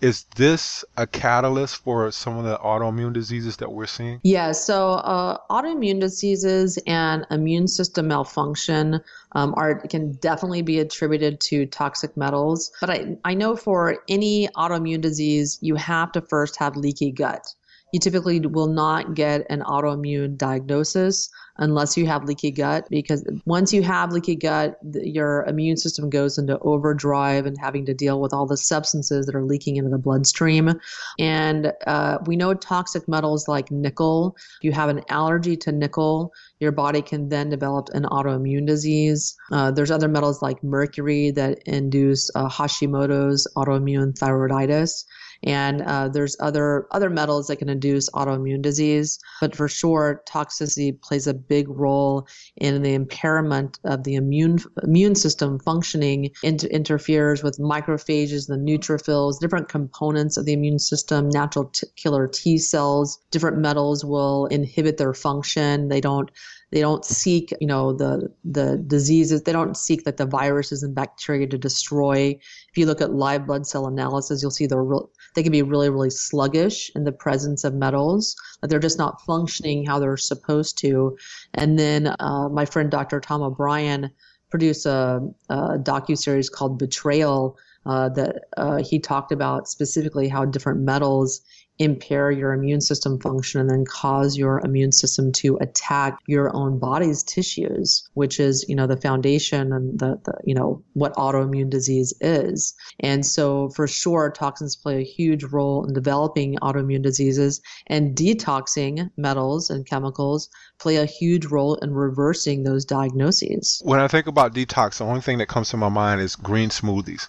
Is 0.00 0.24
this 0.36 0.84
a 0.96 1.06
catalyst 1.06 1.76
for 1.76 2.10
some 2.10 2.38
of 2.38 2.44
the 2.44 2.56
autoimmune 2.58 3.12
diseases 3.12 3.58
that 3.58 3.70
we're 3.70 3.86
seeing? 3.86 4.20
Yeah, 4.22 4.52
so 4.52 4.92
uh, 4.92 5.38
autoimmune 5.50 6.00
diseases 6.00 6.78
and 6.86 7.26
immune 7.30 7.68
system 7.68 8.08
malfunction 8.08 9.00
um, 9.32 9.54
are 9.56 9.80
can 9.80 10.12
definitely 10.12 10.62
be 10.62 10.78
attributed 10.78 11.40
to 11.42 11.66
toxic 11.66 12.16
metals. 12.16 12.72
But 12.80 12.90
I, 12.90 13.16
I 13.24 13.34
know 13.34 13.56
for 13.56 13.98
any 14.08 14.48
autoimmune 14.56 15.02
disease, 15.02 15.58
you 15.60 15.74
have 15.76 16.12
to 16.12 16.22
first 16.22 16.56
have 16.56 16.76
leaky 16.76 17.12
gut 17.12 17.46
you 17.92 17.98
typically 17.98 18.40
will 18.40 18.68
not 18.68 19.14
get 19.14 19.46
an 19.50 19.62
autoimmune 19.62 20.36
diagnosis 20.36 21.28
unless 21.60 21.96
you 21.96 22.06
have 22.06 22.24
leaky 22.24 22.50
gut 22.50 22.86
because 22.90 23.24
once 23.44 23.72
you 23.72 23.82
have 23.82 24.12
leaky 24.12 24.34
gut 24.34 24.76
your 24.94 25.44
immune 25.44 25.76
system 25.76 26.10
goes 26.10 26.38
into 26.38 26.58
overdrive 26.60 27.46
and 27.46 27.56
having 27.58 27.86
to 27.86 27.94
deal 27.94 28.20
with 28.20 28.32
all 28.32 28.46
the 28.46 28.56
substances 28.56 29.26
that 29.26 29.34
are 29.34 29.44
leaking 29.44 29.76
into 29.76 29.90
the 29.90 29.98
bloodstream. 29.98 30.72
And 31.18 31.72
uh, 31.86 32.18
we 32.26 32.36
know 32.36 32.54
toxic 32.54 33.06
metals 33.06 33.46
like 33.46 33.70
nickel 33.70 34.36
if 34.58 34.64
you 34.64 34.72
have 34.72 34.88
an 34.88 35.02
allergy 35.08 35.56
to 35.58 35.72
nickel 35.72 36.32
your 36.60 36.72
body 36.72 37.00
can 37.00 37.28
then 37.28 37.48
develop 37.48 37.88
an 37.94 38.04
autoimmune 38.04 38.66
disease. 38.66 39.34
Uh, 39.50 39.70
there's 39.70 39.90
other 39.90 40.08
metals 40.08 40.42
like 40.42 40.62
mercury 40.62 41.30
that 41.30 41.58
induce 41.66 42.30
uh, 42.34 42.48
hashimoto's 42.48 43.46
autoimmune 43.56 44.12
thyroiditis 44.18 45.04
and 45.42 45.82
uh, 45.82 46.08
there's 46.08 46.36
other 46.40 46.86
other 46.90 47.10
metals 47.10 47.46
that 47.46 47.56
can 47.56 47.68
induce 47.68 48.10
autoimmune 48.10 48.62
disease 48.62 49.18
but 49.40 49.54
for 49.56 49.68
sure 49.68 50.22
toxicity 50.28 51.00
plays 51.00 51.26
a 51.26 51.34
big 51.34 51.68
role 51.68 52.26
in 52.56 52.82
the 52.82 52.94
impairment 52.94 53.78
of 53.84 54.04
the 54.04 54.14
immune 54.14 54.58
immune 54.82 55.14
system 55.14 55.58
functioning 55.58 56.30
inter- 56.42 56.68
interferes 56.68 57.42
with 57.42 57.58
macrophages, 57.58 58.46
the 58.46 58.56
neutrophils 58.56 59.38
different 59.40 59.68
components 59.68 60.36
of 60.36 60.44
the 60.44 60.52
immune 60.52 60.78
system 60.78 61.28
natural 61.28 61.66
t- 61.66 61.86
killer 61.96 62.26
t 62.26 62.58
cells. 62.58 63.18
Different 63.30 63.58
metals 63.58 64.04
will 64.04 64.46
inhibit 64.46 64.96
their 64.96 65.14
function. 65.14 65.88
They 65.88 66.00
don't 66.00 66.30
they 66.70 66.80
don't 66.80 67.04
seek 67.04 67.52
you 67.60 67.66
know 67.66 67.92
the 67.92 68.32
the 68.44 68.76
diseases 68.86 69.42
they 69.42 69.52
don't 69.52 69.76
seek 69.76 70.02
like 70.06 70.16
the 70.16 70.26
viruses 70.26 70.82
and 70.82 70.94
bacteria 70.94 71.46
to 71.46 71.58
destroy. 71.58 72.38
If 72.70 72.76
you 72.76 72.86
look 72.86 73.00
at 73.00 73.12
live 73.12 73.46
blood 73.46 73.66
cell 73.66 73.86
analysis 73.86 74.42
you'll 74.42 74.50
see 74.50 74.68
real, 74.70 75.10
they 75.34 75.42
can 75.42 75.52
be 75.52 75.62
really 75.62 75.90
really 75.90 76.10
sluggish 76.10 76.90
in 76.94 77.04
the 77.04 77.12
presence 77.12 77.64
of 77.64 77.74
metals 77.74 78.36
that 78.60 78.68
they're 78.68 78.78
just 78.78 78.98
not 78.98 79.20
functioning 79.22 79.84
how 79.84 79.98
they're 79.98 80.16
supposed 80.16 80.78
to. 80.78 81.16
And 81.54 81.78
then 81.78 82.14
uh, 82.18 82.48
my 82.48 82.64
friend 82.64 82.90
dr 82.90 83.20
tom 83.20 83.42
o'bryan 83.42 84.10
produced 84.50 84.86
a, 84.86 85.20
a 85.48 85.78
docu-series 85.78 86.48
called 86.48 86.78
betrayal 86.78 87.56
uh, 87.86 88.08
that 88.10 88.42
uh, 88.56 88.82
he 88.82 88.98
talked 88.98 89.32
about 89.32 89.68
specifically 89.68 90.28
how 90.28 90.44
different 90.44 90.80
metals 90.80 91.40
impair 91.80 92.30
your 92.30 92.52
immune 92.52 92.80
system 92.80 93.18
function 93.18 93.60
and 93.60 93.70
then 93.70 93.84
cause 93.84 94.36
your 94.36 94.60
immune 94.60 94.92
system 94.92 95.32
to 95.32 95.56
attack 95.60 96.18
your 96.26 96.54
own 96.54 96.78
body's 96.78 97.22
tissues 97.22 98.08
which 98.14 98.38
is 98.38 98.66
you 98.68 98.76
know 98.76 98.86
the 98.86 98.96
foundation 98.96 99.72
and 99.72 99.98
the, 99.98 100.20
the 100.24 100.34
you 100.44 100.54
know 100.54 100.82
what 100.92 101.14
autoimmune 101.14 101.70
disease 101.70 102.12
is. 102.20 102.74
And 103.00 103.24
so 103.24 103.70
for 103.70 103.86
sure 103.86 104.30
toxins 104.30 104.76
play 104.76 105.00
a 105.00 105.04
huge 105.04 105.44
role 105.44 105.86
in 105.86 105.94
developing 105.94 106.56
autoimmune 106.56 107.02
diseases 107.02 107.60
and 107.86 108.16
detoxing 108.16 109.10
metals 109.16 109.70
and 109.70 109.86
chemicals 109.86 110.48
play 110.78 110.96
a 110.96 111.06
huge 111.06 111.46
role 111.46 111.76
in 111.76 111.94
reversing 111.94 112.62
those 112.62 112.84
diagnoses. 112.84 113.80
When 113.84 114.00
i 114.00 114.08
think 114.08 114.26
about 114.26 114.54
detox 114.54 114.98
the 114.98 115.04
only 115.04 115.20
thing 115.20 115.38
that 115.38 115.46
comes 115.46 115.70
to 115.70 115.76
my 115.76 115.88
mind 115.88 116.20
is 116.20 116.36
green 116.36 116.68
smoothies 116.68 117.28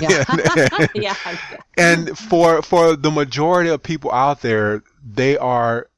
yeah. 0.00 0.24
yeah, 0.56 0.86
yeah. 0.94 1.16
And 1.76 2.18
for 2.18 2.62
for 2.62 2.96
the 2.96 3.10
majority 3.10 3.70
of 3.70 3.82
people 3.82 4.12
out 4.12 4.42
there, 4.42 4.82
they 5.04 5.36
are 5.36 5.88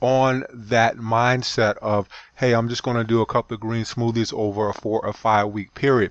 on 0.00 0.44
that 0.52 0.96
mindset 0.96 1.76
of, 1.78 2.08
hey, 2.34 2.54
I'm 2.54 2.68
just 2.68 2.82
going 2.82 2.96
to 2.96 3.04
do 3.04 3.20
a 3.20 3.26
couple 3.26 3.54
of 3.54 3.60
green 3.60 3.84
smoothies 3.84 4.34
over 4.34 4.68
a 4.68 4.74
four 4.74 5.04
or 5.04 5.12
five 5.12 5.48
week 5.48 5.74
period. 5.74 6.10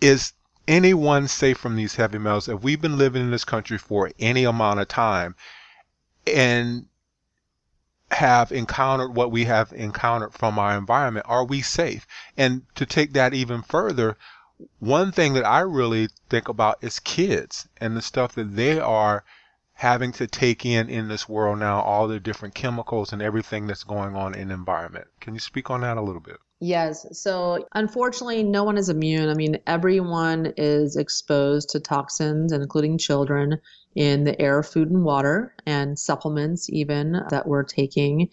Is 0.00 0.32
anyone 0.66 1.28
safe 1.28 1.58
from 1.58 1.76
these 1.76 1.96
heavy 1.96 2.18
metals? 2.18 2.48
If 2.48 2.62
we've 2.62 2.80
been 2.80 2.98
living 2.98 3.22
in 3.22 3.30
this 3.30 3.44
country 3.44 3.78
for 3.78 4.10
any 4.18 4.44
amount 4.44 4.80
of 4.80 4.88
time 4.88 5.34
and 6.26 6.86
have 8.10 8.52
encountered 8.52 9.14
what 9.14 9.30
we 9.30 9.44
have 9.44 9.72
encountered 9.72 10.32
from 10.32 10.58
our 10.58 10.76
environment, 10.76 11.26
are 11.28 11.44
we 11.44 11.62
safe? 11.62 12.06
And 12.36 12.62
to 12.74 12.86
take 12.86 13.12
that 13.12 13.34
even 13.34 13.62
further, 13.62 14.16
one 14.78 15.12
thing 15.12 15.34
that 15.34 15.46
I 15.46 15.60
really 15.60 16.08
think 16.28 16.48
about 16.48 16.78
is 16.82 17.00
kids 17.00 17.68
and 17.78 17.96
the 17.96 18.02
stuff 18.02 18.34
that 18.34 18.56
they 18.56 18.78
are 18.78 19.24
having 19.74 20.12
to 20.12 20.26
take 20.26 20.64
in 20.64 20.88
in 20.88 21.08
this 21.08 21.28
world 21.28 21.58
now, 21.58 21.80
all 21.80 22.06
the 22.06 22.20
different 22.20 22.54
chemicals 22.54 23.12
and 23.12 23.22
everything 23.22 23.66
that's 23.66 23.84
going 23.84 24.14
on 24.14 24.34
in 24.34 24.48
the 24.48 24.54
environment. 24.54 25.06
Can 25.20 25.34
you 25.34 25.40
speak 25.40 25.70
on 25.70 25.80
that 25.80 25.96
a 25.96 26.02
little 26.02 26.20
bit? 26.20 26.36
Yes. 26.60 27.04
So 27.18 27.66
unfortunately, 27.74 28.44
no 28.44 28.62
one 28.62 28.78
is 28.78 28.88
immune. 28.88 29.28
I 29.28 29.34
mean, 29.34 29.58
everyone 29.66 30.52
is 30.56 30.94
exposed 30.94 31.70
to 31.70 31.80
toxins, 31.80 32.52
including 32.52 32.98
children, 32.98 33.58
in 33.94 34.24
the 34.24 34.40
air, 34.40 34.62
food, 34.62 34.90
and 34.90 35.04
water, 35.04 35.54
and 35.66 35.98
supplements 35.98 36.70
even 36.70 37.20
that 37.30 37.46
we're 37.46 37.64
taking. 37.64 38.28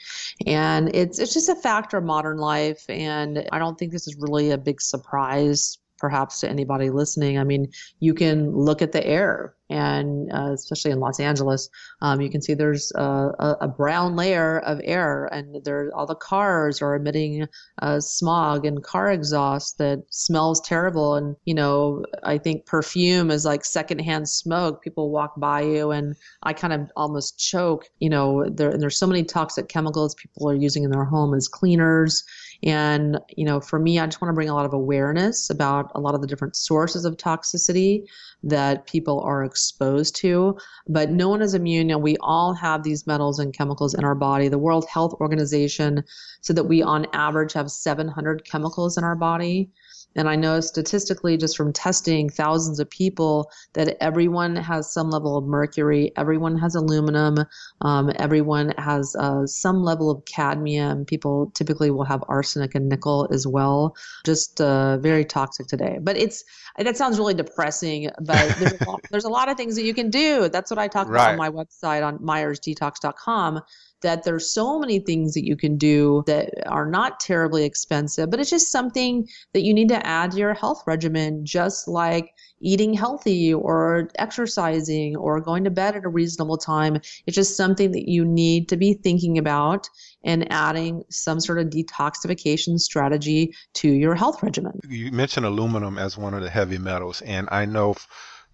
And 0.46 0.96
it's 0.96 1.20
it's 1.20 1.34
just 1.34 1.50
a 1.50 1.56
factor 1.56 1.98
of 1.98 2.04
modern 2.04 2.38
life. 2.38 2.86
And 2.88 3.48
I 3.52 3.60
don't 3.60 3.78
think 3.78 3.92
this 3.92 4.08
is 4.08 4.16
really 4.16 4.52
a 4.52 4.58
big 4.58 4.80
surprise 4.82 5.80
perhaps 6.00 6.40
to 6.42 6.50
anybody 6.50 6.90
listening. 6.90 7.38
I 7.38 7.44
mean, 7.44 7.72
you 8.00 8.14
can 8.14 8.52
look 8.52 8.82
at 8.82 8.92
the 8.92 9.06
air, 9.06 9.56
and 9.70 10.32
uh, 10.34 10.52
especially 10.54 10.92
in 10.92 11.00
Los 11.00 11.20
Angeles, 11.20 11.70
um, 12.02 12.22
you 12.22 12.30
can 12.30 12.42
see 12.42 12.54
there's 12.54 12.92
a, 12.96 13.58
a, 13.62 13.68
brown 13.68 14.16
layer 14.16 14.60
of 14.60 14.82
air, 14.84 15.30
and 15.32 15.64
there 15.64 15.92
all 15.96 16.06
the 16.06 16.16
cars 16.16 16.82
are 16.82 16.96
emitting 16.96 17.48
uh, 17.82 18.00
smog 18.00 18.66
and 18.66 18.84
car 18.84 19.12
exhaust 19.12 19.78
that 19.78 20.04
smells 20.10 20.60
terrible. 20.62 21.16
And 21.16 21.36
you 21.46 21.54
know, 21.54 22.04
I 22.24 22.38
think 22.38 22.66
perfume 22.66 23.32
is 23.32 23.46
like 23.46 23.64
secondhand 23.64 24.28
smoke. 24.28 24.84
People 24.84 25.12
walk 25.12 25.34
by 25.38 25.62
you, 25.62 25.92
and 25.92 26.16
I 26.44 26.54
kind 26.54 26.74
of 26.74 26.90
almost 26.96 27.40
choke. 27.40 27.86
You 28.00 28.10
know, 28.10 28.46
there 28.50 28.72
and 28.72 28.82
there's 28.82 28.98
so 28.98 29.08
many 29.08 29.24
toxic 29.24 29.68
chemicals 29.68 30.16
people 30.16 30.50
are 30.50 30.56
using 30.56 30.84
in 30.84 30.92
their 30.92 31.06
home 31.06 31.34
as 31.34 31.48
cleaners 31.48 32.24
and, 32.64 33.20
you 33.38 33.46
know, 33.46 33.62
for 33.62 33.80
me, 33.80 34.00
I 34.00 34.06
just 34.06 34.22
want 34.22 34.32
to 34.32 34.36
bring 34.36 34.50
a 34.50 34.54
lot 34.54 34.66
of 34.66 34.74
awareness 34.74 35.50
about 35.50 35.92
a 35.96 36.00
lot 36.00 36.14
of 36.14 36.22
the 36.22 36.28
different 36.28 36.56
sources 36.56 37.06
of 37.06 37.16
toxicity 37.16 38.04
that 38.44 38.86
people 38.86 39.20
are 39.22 39.44
exposed 39.44 40.16
to. 40.18 40.58
But 40.88 41.12
no 41.12 41.30
one 41.30 41.42
is 41.42 41.54
immune. 41.54 41.88
Know, 41.88 41.98
we 41.98 42.18
all 42.22 42.54
have 42.54 42.84
these 42.84 43.06
metals 43.06 43.40
and 43.40 43.54
chemicals 43.54 43.94
in 43.94 44.04
our 44.04 44.16
body. 44.16 44.48
The 44.48 44.58
World 44.58 44.86
Health 44.92 45.14
Organization 45.20 46.04
said 46.42 46.56
that 46.56 46.64
we, 46.66 46.82
on 46.82 47.08
average, 47.14 47.54
have 47.54 47.72
700 47.72 48.46
chemicals 48.46 48.98
in 48.98 49.04
our 49.04 49.16
body. 49.16 49.70
And 50.16 50.28
I 50.28 50.36
know 50.36 50.60
statistically, 50.60 51.38
just 51.38 51.56
from 51.56 51.72
testing 51.72 52.30
thousands 52.30 52.80
of 52.80 52.90
people, 52.90 53.52
that 53.74 53.98
everyone 54.02 54.56
has 54.56 54.92
some 54.92 55.10
level 55.10 55.38
of 55.38 55.46
mercury, 55.46 56.12
everyone 56.18 56.58
has 56.58 56.76
aluminum, 56.76 57.38
um, 57.82 58.12
everyone 58.16 58.74
has 58.78 59.16
uh, 59.16 59.46
some 59.46 59.84
level 59.84 60.10
of 60.10 60.26
cadmium. 60.26 61.06
People 61.06 61.52
typically 61.54 61.92
will 61.92 62.04
have 62.04 62.24
arsenic 62.28 62.76
and 62.76 62.90
nickel 62.90 63.28
as 63.32 63.46
well. 63.46 63.96
Just 64.26 64.60
uh, 64.60 64.98
very 64.98 65.26
toxic 65.26 65.68
today. 65.68 66.00
But 66.02 66.18
it's 66.18 66.44
that 66.78 66.98
sounds 66.98 67.18
really 67.18 67.34
depressing. 67.36 68.10
But 68.20 68.56
there's 68.58 68.82
a, 68.82 68.90
lot, 68.90 69.02
there's 69.12 69.26
a 69.26 69.30
lot 69.30 69.50
of 69.50 69.58
things 69.58 69.76
that 69.76 69.84
you 69.84 69.94
can 69.94 70.10
do. 70.10 70.50
That's 70.50 70.72
what 70.72 70.80
I 70.80 70.88
talk 70.88 71.08
right. 71.08 71.22
about 71.22 71.32
on 71.32 71.38
my 71.38 71.50
website 71.50 72.06
on 72.06 72.18
myersdetox.com 72.20 73.62
that 74.02 74.24
there's 74.24 74.52
so 74.52 74.80
many 74.80 75.00
things 75.00 75.34
that 75.34 75.46
you 75.46 75.56
can 75.56 75.78
do 75.78 76.24
that 76.28 76.52
are 76.68 76.86
not 76.86 77.20
terribly 77.20 77.66
expensive, 77.66 78.30
but 78.30 78.40
it's 78.40 78.50
just 78.50 78.72
something 78.72 79.28
that 79.54 79.62
you 79.62 79.74
need 79.74 79.90
to 79.90 80.06
add 80.06 80.32
to 80.32 80.38
your 80.38 80.54
health 80.54 80.84
regimen, 80.86 81.46
just 81.46 81.88
like 81.88 82.34
eating 82.62 82.94
healthy 82.94 83.54
or 83.54 84.10
exercising 84.18 85.16
or 85.16 85.40
going 85.40 85.64
to 85.64 85.70
bed 85.70 85.96
at 85.96 86.06
a 86.06 86.10
reasonable 86.10 86.58
time. 86.58 86.96
It's 87.26 87.36
just 87.36 87.56
something 87.56 87.92
that 87.92 88.10
you 88.10 88.26
need 88.26 88.70
to 88.70 88.78
be 88.78 88.94
thinking 88.94 89.38
about 89.38 89.88
and 90.24 90.52
adding 90.52 91.04
some 91.10 91.40
sort 91.40 91.60
of 91.60 91.68
detoxification 91.68 92.80
strategy 92.80 93.56
to 93.76 93.90
your 93.90 94.16
health 94.16 94.44
regimen. 94.44 94.80
You 94.88 95.12
mentioned 95.12 95.46
aluminum 95.46 95.98
as 95.98 96.18
one 96.18 96.34
of 96.34 96.42
the 96.42 96.50
heavy 96.50 96.78
metals, 96.78 97.22
and 97.22 97.48
I 97.52 97.66
know 97.66 97.96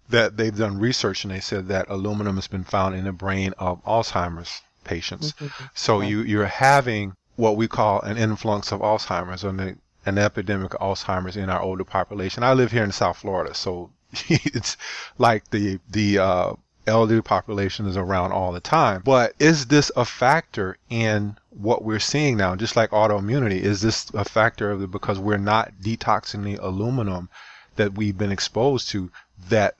that 0.08 0.36
they've 0.36 0.56
done 0.56 0.78
research 0.78 1.24
and 1.24 1.32
they 1.32 1.40
said 1.40 1.66
that 1.68 1.86
aluminum 1.88 2.36
has 2.36 2.46
been 2.46 2.62
found 2.62 2.94
in 2.94 3.04
the 3.04 3.12
brain 3.12 3.54
of 3.58 3.84
Alzheimer's 3.84 4.62
patients. 4.86 5.32
Mm-hmm. 5.32 5.64
So 5.74 6.00
you, 6.00 6.22
you're 6.22 6.46
having 6.46 7.14
what 7.36 7.56
we 7.56 7.68
call 7.68 8.00
an 8.00 8.16
influx 8.16 8.72
of 8.72 8.80
Alzheimer's 8.80 9.44
and 9.44 9.58
the, 9.58 9.76
an 10.06 10.18
epidemic 10.18 10.74
of 10.74 10.80
Alzheimer's 10.80 11.36
in 11.36 11.50
our 11.50 11.60
older 11.60 11.84
population. 11.84 12.42
I 12.42 12.54
live 12.54 12.72
here 12.72 12.84
in 12.84 12.92
South 12.92 13.18
Florida, 13.18 13.54
so 13.54 13.90
it's 14.28 14.76
like 15.18 15.50
the 15.50 15.78
the 15.90 16.18
uh, 16.18 16.52
elderly 16.86 17.22
population 17.22 17.86
is 17.86 17.96
around 17.96 18.32
all 18.32 18.52
the 18.52 18.60
time. 18.60 19.02
But 19.04 19.34
is 19.38 19.66
this 19.66 19.90
a 19.96 20.04
factor 20.04 20.78
in 20.88 21.36
what 21.50 21.84
we're 21.84 21.98
seeing 21.98 22.36
now? 22.36 22.54
Just 22.54 22.76
like 22.76 22.90
autoimmunity, 22.90 23.60
is 23.60 23.80
this 23.80 24.08
a 24.14 24.24
factor 24.24 24.70
of 24.70 24.80
the, 24.80 24.86
because 24.86 25.18
we're 25.18 25.36
not 25.36 25.72
detoxing 25.82 26.44
the 26.44 26.56
aluminum 26.56 27.28
that 27.74 27.94
we've 27.94 28.16
been 28.16 28.32
exposed 28.32 28.88
to 28.90 29.10
that 29.48 29.74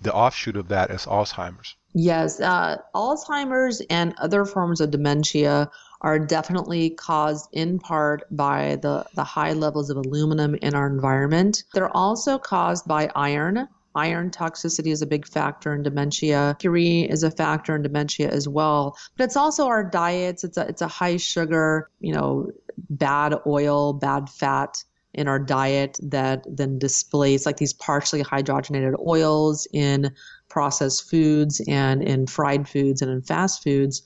the 0.00 0.12
offshoot 0.12 0.56
of 0.56 0.68
that 0.68 0.90
is 0.90 1.06
Alzheimer's? 1.06 1.76
Yes, 1.94 2.40
uh, 2.40 2.78
Alzheimer's 2.94 3.82
and 3.90 4.14
other 4.18 4.44
forms 4.44 4.80
of 4.80 4.90
dementia 4.90 5.70
are 6.00 6.18
definitely 6.18 6.90
caused 6.90 7.48
in 7.52 7.78
part 7.78 8.24
by 8.30 8.76
the, 8.82 9.04
the 9.14 9.24
high 9.24 9.52
levels 9.52 9.90
of 9.90 9.96
aluminum 9.96 10.54
in 10.56 10.74
our 10.74 10.86
environment. 10.86 11.64
They're 11.74 11.94
also 11.94 12.38
caused 12.38 12.88
by 12.88 13.10
iron. 13.14 13.68
Iron 13.94 14.30
toxicity 14.30 14.90
is 14.90 15.02
a 15.02 15.06
big 15.06 15.28
factor 15.28 15.74
in 15.74 15.82
dementia. 15.82 16.56
Mercury 16.56 17.02
is 17.02 17.22
a 17.22 17.30
factor 17.30 17.76
in 17.76 17.82
dementia 17.82 18.30
as 18.30 18.48
well. 18.48 18.96
But 19.16 19.24
it's 19.24 19.36
also 19.36 19.66
our 19.66 19.84
diets. 19.84 20.44
It's 20.44 20.56
a, 20.56 20.66
it's 20.66 20.82
a 20.82 20.88
high 20.88 21.18
sugar, 21.18 21.90
you 22.00 22.14
know, 22.14 22.50
bad 22.88 23.34
oil, 23.46 23.92
bad 23.92 24.30
fat 24.30 24.82
in 25.14 25.28
our 25.28 25.38
diet 25.38 25.98
that 26.02 26.46
then 26.48 26.78
displays 26.78 27.44
like 27.44 27.58
these 27.58 27.74
partially 27.74 28.24
hydrogenated 28.24 28.94
oils 29.06 29.68
in 29.72 30.10
processed 30.52 31.08
foods 31.08 31.62
and 31.66 32.02
in 32.02 32.26
fried 32.26 32.68
foods 32.68 33.00
and 33.00 33.10
in 33.10 33.22
fast 33.22 33.62
foods 33.62 34.02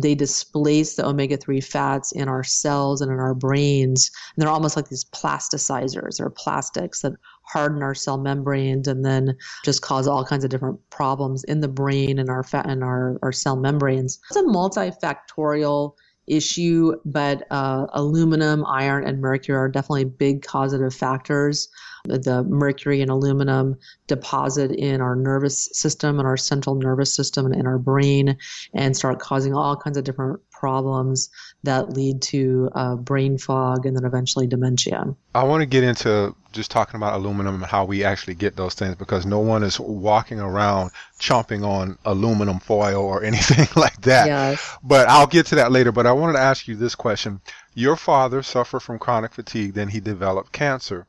they 0.00 0.14
displace 0.14 0.94
the 0.96 1.06
omega-3 1.06 1.62
fats 1.62 2.10
in 2.12 2.26
our 2.26 2.42
cells 2.42 3.02
and 3.02 3.12
in 3.12 3.18
our 3.18 3.34
brains. 3.34 4.10
And 4.34 4.42
they're 4.42 4.50
almost 4.50 4.76
like 4.76 4.88
these 4.88 5.04
plasticizers 5.04 6.16
they're 6.16 6.30
plastics 6.30 7.02
that 7.02 7.12
harden 7.42 7.82
our 7.82 7.94
cell 7.94 8.16
membranes 8.16 8.88
and 8.88 9.04
then 9.04 9.36
just 9.62 9.82
cause 9.82 10.06
all 10.06 10.24
kinds 10.24 10.42
of 10.42 10.50
different 10.50 10.78
problems 10.88 11.44
in 11.44 11.60
the 11.60 11.68
brain 11.68 12.18
and 12.18 12.30
our 12.30 12.44
fat 12.44 12.66
and 12.66 12.82
our, 12.82 13.18
our 13.22 13.32
cell 13.32 13.56
membranes. 13.56 14.20
It's 14.30 14.36
a 14.36 14.42
multifactorial 14.42 15.94
issue, 16.30 16.94
but 17.04 17.46
uh, 17.50 17.86
aluminum, 17.92 18.64
iron, 18.66 19.06
and 19.06 19.20
mercury 19.20 19.56
are 19.56 19.68
definitely 19.68 20.04
big 20.04 20.42
causative 20.42 20.94
factors. 20.94 21.68
The 22.04 22.44
mercury 22.44 23.02
and 23.02 23.10
aluminum 23.10 23.76
deposit 24.06 24.70
in 24.70 25.00
our 25.00 25.14
nervous 25.14 25.68
system 25.72 26.18
and 26.18 26.26
our 26.26 26.36
central 26.36 26.76
nervous 26.76 27.14
system 27.14 27.44
and 27.44 27.54
in 27.54 27.66
our 27.66 27.78
brain 27.78 28.38
and 28.74 28.96
start 28.96 29.18
causing 29.18 29.54
all 29.54 29.76
kinds 29.76 29.98
of 29.98 30.04
different 30.04 30.40
problems 30.60 31.30
that 31.62 31.88
lead 31.90 32.20
to 32.20 32.68
uh, 32.74 32.94
brain 32.94 33.38
fog 33.38 33.86
and 33.86 33.96
then 33.96 34.04
eventually 34.04 34.46
dementia. 34.46 35.16
I 35.34 35.42
want 35.44 35.62
to 35.62 35.66
get 35.66 35.82
into 35.82 36.36
just 36.52 36.70
talking 36.70 36.96
about 36.96 37.14
aluminum 37.14 37.54
and 37.56 37.64
how 37.64 37.86
we 37.86 38.04
actually 38.04 38.34
get 38.34 38.56
those 38.56 38.74
things 38.74 38.94
because 38.96 39.24
no 39.24 39.38
one 39.38 39.62
is 39.62 39.80
walking 39.80 40.38
around 40.38 40.90
chomping 41.18 41.66
on 41.66 41.96
aluminum 42.04 42.60
foil 42.60 43.02
or 43.02 43.24
anything 43.30 43.66
like 43.74 44.00
that. 44.02 44.26
Yes. 44.26 44.76
But 44.82 45.08
I'll 45.08 45.26
get 45.26 45.46
to 45.46 45.54
that 45.56 45.72
later. 45.72 45.92
But 45.92 46.06
I 46.06 46.12
wanted 46.12 46.34
to 46.34 46.40
ask 46.40 46.68
you 46.68 46.76
this 46.76 46.94
question. 46.94 47.40
Your 47.74 47.96
father 47.96 48.42
suffered 48.42 48.80
from 48.80 48.98
chronic 48.98 49.32
fatigue, 49.32 49.72
then 49.72 49.88
he 49.88 50.00
developed 50.00 50.52
cancer. 50.52 51.06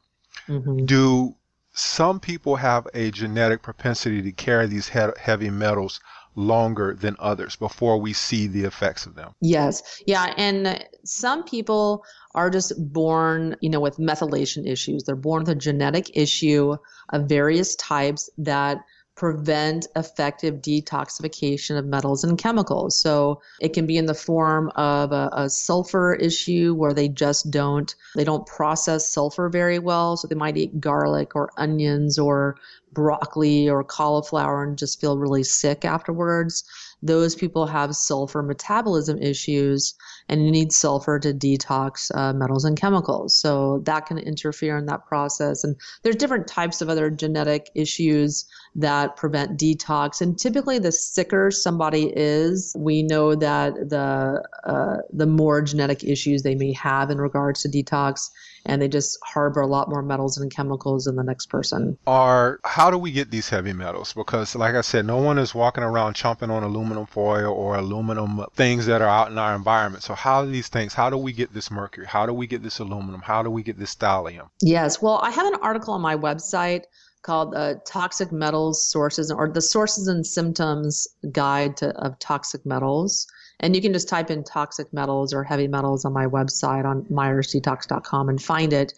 Mm-hmm. 0.48 0.86
Do 0.86 1.36
some 1.74 2.20
people 2.20 2.56
have 2.56 2.88
a 2.94 3.12
genetic 3.12 3.62
propensity 3.62 4.22
to 4.22 4.32
carry 4.32 4.68
these 4.68 4.90
he- 4.90 5.20
heavy 5.20 5.50
metals 5.50 6.00
longer 6.36 6.94
than 6.94 7.16
others 7.20 7.56
before 7.56 7.98
we 7.98 8.14
see 8.14 8.48
the 8.48 8.64
effects 8.64 9.06
of 9.06 9.16
them. 9.16 9.34
Yes. 9.42 10.02
Yeah. 10.08 10.34
And 10.38 10.86
some 11.04 11.44
people 11.44 12.06
are 12.34 12.50
just 12.50 12.74
born, 12.94 13.56
you 13.62 13.70
know, 13.70 13.80
with 13.80 13.98
methylation 13.98 14.68
issues. 14.68 15.04
They're 15.04 15.16
born 15.16 15.42
with 15.42 15.50
a 15.50 15.56
genetic 15.56 16.16
issue 16.16 16.78
of 17.10 17.26
various 17.26 17.76
types 17.76 18.30
that 18.38 18.78
prevent 19.16 19.88
effective 19.96 20.56
detoxification 20.56 21.78
of 21.78 21.86
metals 21.86 22.24
and 22.24 22.38
chemicals. 22.38 22.98
So 22.98 23.42
it 23.60 23.74
can 23.74 23.86
be 23.86 23.98
in 23.98 24.06
the 24.06 24.14
form 24.14 24.72
of 24.76 25.12
a, 25.12 25.30
a, 25.34 25.50
sulfur 25.50 26.16
issue 26.16 26.74
where 26.74 26.94
they 26.94 27.08
just 27.10 27.52
don't 27.52 27.94
they 28.16 28.24
don't 28.24 28.48
process 28.48 29.08
sulfur 29.08 29.50
very 29.50 29.80
well, 29.80 30.18
so 30.18 30.28
they 30.28 30.36
might 30.36 30.58
eat 30.58 30.80
garlic 30.80 31.36
or 31.36 31.52
onions 31.58 32.18
or 32.18 32.56
broccoli 32.94 33.70
or 33.70 33.84
cauliflower 33.84 34.64
and 34.64 34.78
just 34.78 35.00
feel 35.00 35.18
really 35.18 35.44
sick 35.44 35.86
afterwards 35.86 36.64
those 37.02 37.36
people 37.36 37.66
have 37.66 37.96
sulfur 37.96 38.44
metabolism 38.44 39.18
issues 39.18 39.96
and 40.32 40.46
you 40.46 40.52
need 40.52 40.72
sulfur 40.72 41.20
to 41.20 41.34
detox 41.34 42.10
uh, 42.16 42.32
metals 42.32 42.64
and 42.64 42.80
chemicals. 42.80 43.36
So 43.36 43.80
that 43.86 44.06
can 44.06 44.18
interfere 44.18 44.78
in 44.78 44.86
that 44.86 45.06
process. 45.06 45.64
And 45.66 45.76
there's 46.02 46.16
different 46.16 46.48
types 46.48 46.82
of 46.82 46.90
other 46.90 47.10
genetic 47.10 47.70
issues 47.76 48.46
that 48.76 49.18
prevent 49.18 49.60
detox. 49.60 50.22
And 50.22 50.40
typically, 50.40 50.80
the 50.80 50.92
sicker 50.94 51.52
somebody 51.52 52.14
is, 52.16 52.74
we 52.78 53.04
know 53.04 53.36
that 53.36 53.74
the 53.90 54.42
uh, 54.64 54.98
the 55.12 55.26
more 55.26 55.62
genetic 55.62 56.04
issues 56.04 56.44
they 56.44 56.56
may 56.56 56.72
have 56.74 57.10
in 57.10 57.18
regards 57.18 57.62
to 57.64 57.70
detox, 57.70 58.30
and 58.66 58.82
they 58.82 58.88
just 58.88 59.18
harbor 59.26 59.60
a 59.60 59.68
lot 59.68 59.90
more 59.90 60.02
metals 60.02 60.38
and 60.38 60.50
chemicals 60.50 61.06
than 61.06 61.18
the 61.18 61.24
next 61.24 61.48
person. 61.48 61.98
Are 62.08 62.60
how 62.64 62.90
do 62.90 62.98
we 62.98 63.12
get 63.12 63.32
these 63.32 63.50
heavy 63.50 63.74
metals? 63.74 64.14
Because, 64.14 64.56
like 64.56 64.76
I 64.76 64.82
said, 64.82 65.06
no 65.06 65.18
one 65.18 65.38
is 65.38 65.54
walking 65.54 65.84
around 65.84 66.14
chomping 66.14 66.50
on 66.50 66.64
aluminum 66.64 67.06
foil 67.06 67.52
or 67.52 67.76
aluminum 67.76 68.46
things 68.54 68.86
that 68.86 69.02
are 69.02 69.10
out 69.10 69.32
in 69.32 69.38
our 69.38 69.56
environment. 69.56 70.04
So, 70.04 70.14
how 70.22 70.46
do 70.46 70.52
these 70.52 70.68
things? 70.68 70.94
How 70.94 71.10
do 71.10 71.18
we 71.18 71.34
get 71.34 71.52
this 71.52 71.72
mercury? 71.72 72.06
How 72.06 72.28
do 72.28 72.34
we 72.34 72.46
get 72.46 72.62
this 72.62 72.78
aluminum? 72.78 73.22
How 73.22 73.42
do 73.42 73.50
we 73.50 73.64
get 73.64 73.80
this 73.80 73.96
thallium? 73.96 74.50
Yes. 74.62 75.02
Well, 75.02 75.20
I 75.24 75.32
have 75.32 75.48
an 75.48 75.60
article 75.64 75.96
on 75.96 76.02
my 76.02 76.16
website 76.16 76.84
called 77.24 77.56
uh, 77.56 77.76
Toxic 77.88 78.32
Metals 78.32 78.88
Sources 78.88 79.32
or 79.32 79.50
the 79.50 79.62
Sources 79.62 80.08
and 80.08 80.26
Symptoms 80.26 81.08
Guide 81.32 81.76
to, 81.78 81.90
of 81.98 82.20
Toxic 82.20 82.64
Metals. 82.68 83.26
And 83.62 83.76
you 83.76 83.82
can 83.82 83.94
just 83.94 84.10
type 84.10 84.30
in 84.30 84.44
toxic 84.44 84.92
metals 84.92 85.34
or 85.34 85.44
heavy 85.44 85.68
metals 85.68 86.04
on 86.04 86.14
my 86.14 86.26
website 86.26 86.84
on 86.84 87.04
myersdetox.com 87.04 88.28
and 88.28 88.42
find 88.42 88.74
it. 88.74 88.94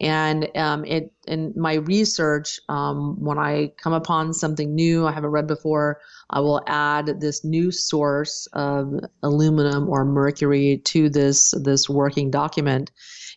And 0.00 0.48
um, 0.56 0.84
it 0.84 1.12
in 1.26 1.52
my 1.56 1.74
research, 1.74 2.60
um, 2.68 3.16
when 3.24 3.38
I 3.38 3.72
come 3.82 3.92
upon 3.92 4.32
something 4.34 4.74
new 4.74 5.06
I 5.06 5.12
haven't 5.12 5.30
read 5.30 5.46
before, 5.46 6.00
I 6.30 6.40
will 6.40 6.62
add 6.66 7.20
this 7.20 7.44
new 7.44 7.70
source 7.70 8.48
of 8.52 8.92
aluminum 9.22 9.88
or 9.88 10.04
mercury 10.04 10.82
to 10.84 11.08
this 11.08 11.54
this 11.62 11.88
working 11.88 12.30
document 12.30 12.90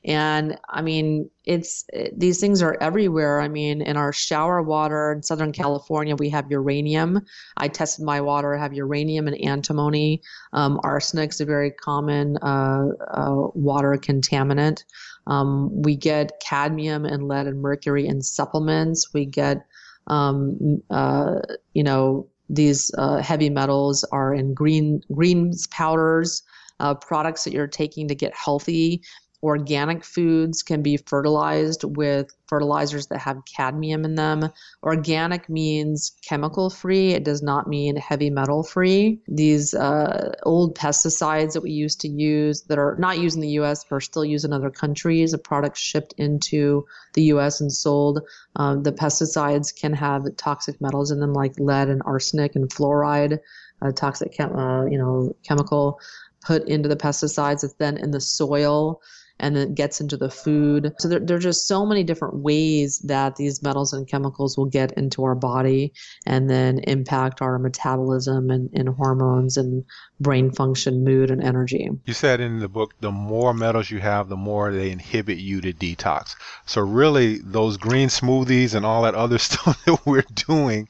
and 0.03 0.57
I 0.69 0.81
mean, 0.81 1.29
it's 1.45 1.85
these 2.13 2.39
things 2.39 2.61
are 2.61 2.75
everywhere. 2.81 3.39
I 3.39 3.47
mean, 3.47 3.81
in 3.81 3.97
our 3.97 4.11
shower 4.11 4.61
water 4.61 5.11
in 5.11 5.21
Southern 5.21 5.51
California, 5.51 6.15
we 6.15 6.29
have 6.29 6.49
uranium. 6.49 7.21
I 7.57 7.67
tested 7.67 8.03
my 8.03 8.19
water, 8.19 8.55
I 8.55 8.61
have 8.61 8.73
uranium 8.73 9.27
and 9.27 9.39
antimony. 9.43 10.21
Um, 10.53 10.79
arsenic 10.83 11.31
is 11.31 11.41
a 11.41 11.45
very 11.45 11.69
common 11.69 12.37
uh, 12.37 12.87
uh, 13.11 13.47
water 13.53 13.91
contaminant. 13.91 14.85
Um, 15.27 15.69
we 15.83 15.95
get 15.95 16.39
cadmium 16.39 17.05
and 17.05 17.27
lead 17.27 17.45
and 17.45 17.61
mercury 17.61 18.07
in 18.07 18.23
supplements. 18.23 19.13
We 19.13 19.25
get, 19.25 19.63
um, 20.07 20.81
uh, 20.89 21.41
you 21.73 21.83
know, 21.83 22.27
these 22.49 22.91
uh, 22.97 23.17
heavy 23.17 23.51
metals 23.51 24.03
are 24.11 24.33
in 24.33 24.55
green 24.55 25.01
greens 25.13 25.67
powders. 25.67 26.41
Uh, 26.79 26.95
products 26.95 27.43
that 27.43 27.53
you're 27.53 27.67
taking 27.67 28.07
to 28.07 28.15
get 28.15 28.35
healthy 28.35 29.03
Organic 29.43 30.03
foods 30.03 30.61
can 30.61 30.83
be 30.83 30.97
fertilized 30.97 31.83
with 31.83 32.31
fertilizers 32.47 33.07
that 33.07 33.19
have 33.19 33.43
cadmium 33.45 34.05
in 34.05 34.15
them. 34.15 34.51
Organic 34.83 35.49
means 35.49 36.11
chemical 36.27 36.69
free, 36.69 37.11
it 37.11 37.23
does 37.23 37.41
not 37.41 37.67
mean 37.67 37.95
heavy 37.95 38.29
metal 38.29 38.61
free. 38.61 39.19
These 39.27 39.73
uh, 39.73 40.33
old 40.43 40.77
pesticides 40.77 41.53
that 41.53 41.61
we 41.61 41.71
used 41.71 42.01
to 42.01 42.07
use 42.07 42.63
that 42.63 42.77
are 42.77 42.95
not 42.99 43.19
used 43.19 43.35
in 43.35 43.41
the 43.41 43.59
US 43.61 43.83
but 43.83 43.95
are 43.95 44.01
still 44.01 44.25
used 44.25 44.45
in 44.45 44.53
other 44.53 44.69
countries, 44.69 45.33
a 45.33 45.37
product 45.37 45.77
shipped 45.77 46.13
into 46.17 46.85
the 47.13 47.23
US 47.33 47.61
and 47.61 47.71
sold, 47.71 48.21
um, 48.57 48.83
the 48.83 48.91
pesticides 48.91 49.73
can 49.75 49.93
have 49.93 50.23
toxic 50.37 50.79
metals 50.81 51.11
in 51.11 51.19
them 51.19 51.33
like 51.33 51.59
lead 51.59 51.89
and 51.89 52.01
arsenic 52.05 52.55
and 52.55 52.69
fluoride, 52.69 53.39
a 53.81 53.91
toxic 53.91 54.33
chem- 54.33 54.55
uh, 54.55 54.85
you 54.85 54.97
know, 54.97 55.35
chemical 55.47 55.99
put 56.41 56.67
into 56.67 56.89
the 56.89 56.95
pesticides. 56.95 57.63
It's 57.63 57.73
then 57.73 57.97
in 57.97 58.11
the 58.11 58.21
soil 58.21 59.01
and 59.41 59.57
it 59.57 59.73
gets 59.73 59.99
into 59.99 60.15
the 60.15 60.29
food. 60.29 60.93
So 60.99 61.07
there, 61.07 61.19
there 61.19 61.37
are 61.37 61.41
just 61.41 61.67
so 61.67 61.83
many 61.83 62.03
different 62.03 62.35
ways 62.35 62.99
that 62.99 63.35
these 63.35 63.63
metals 63.63 63.91
and 63.91 64.07
chemicals 64.07 64.55
will 64.55 64.67
get 64.67 64.91
into 64.93 65.23
our 65.23 65.33
body 65.33 65.93
and 66.27 66.47
then 66.47 66.79
impact 66.79 67.41
our 67.41 67.57
metabolism 67.57 68.51
and, 68.51 68.69
and 68.73 68.87
hormones 68.87 69.57
and 69.57 69.83
brain 70.19 70.51
function, 70.51 71.03
mood, 71.03 71.31
and 71.31 71.43
energy. 71.43 71.89
You 72.05 72.13
said 72.13 72.39
in 72.39 72.59
the 72.59 72.69
book, 72.69 72.93
the 73.01 73.11
more 73.11 73.53
metals 73.53 73.89
you 73.89 73.99
have, 73.99 74.29
the 74.29 74.37
more 74.37 74.71
they 74.71 74.91
inhibit 74.91 75.39
you 75.39 75.59
to 75.61 75.73
detox. 75.73 76.35
So 76.67 76.81
really, 76.81 77.39
those 77.39 77.77
green 77.77 78.09
smoothies 78.09 78.75
and 78.75 78.85
all 78.85 79.01
that 79.03 79.15
other 79.15 79.37
stuff 79.39 79.83
that 79.85 80.05
we're 80.05 80.25
doing 80.35 80.87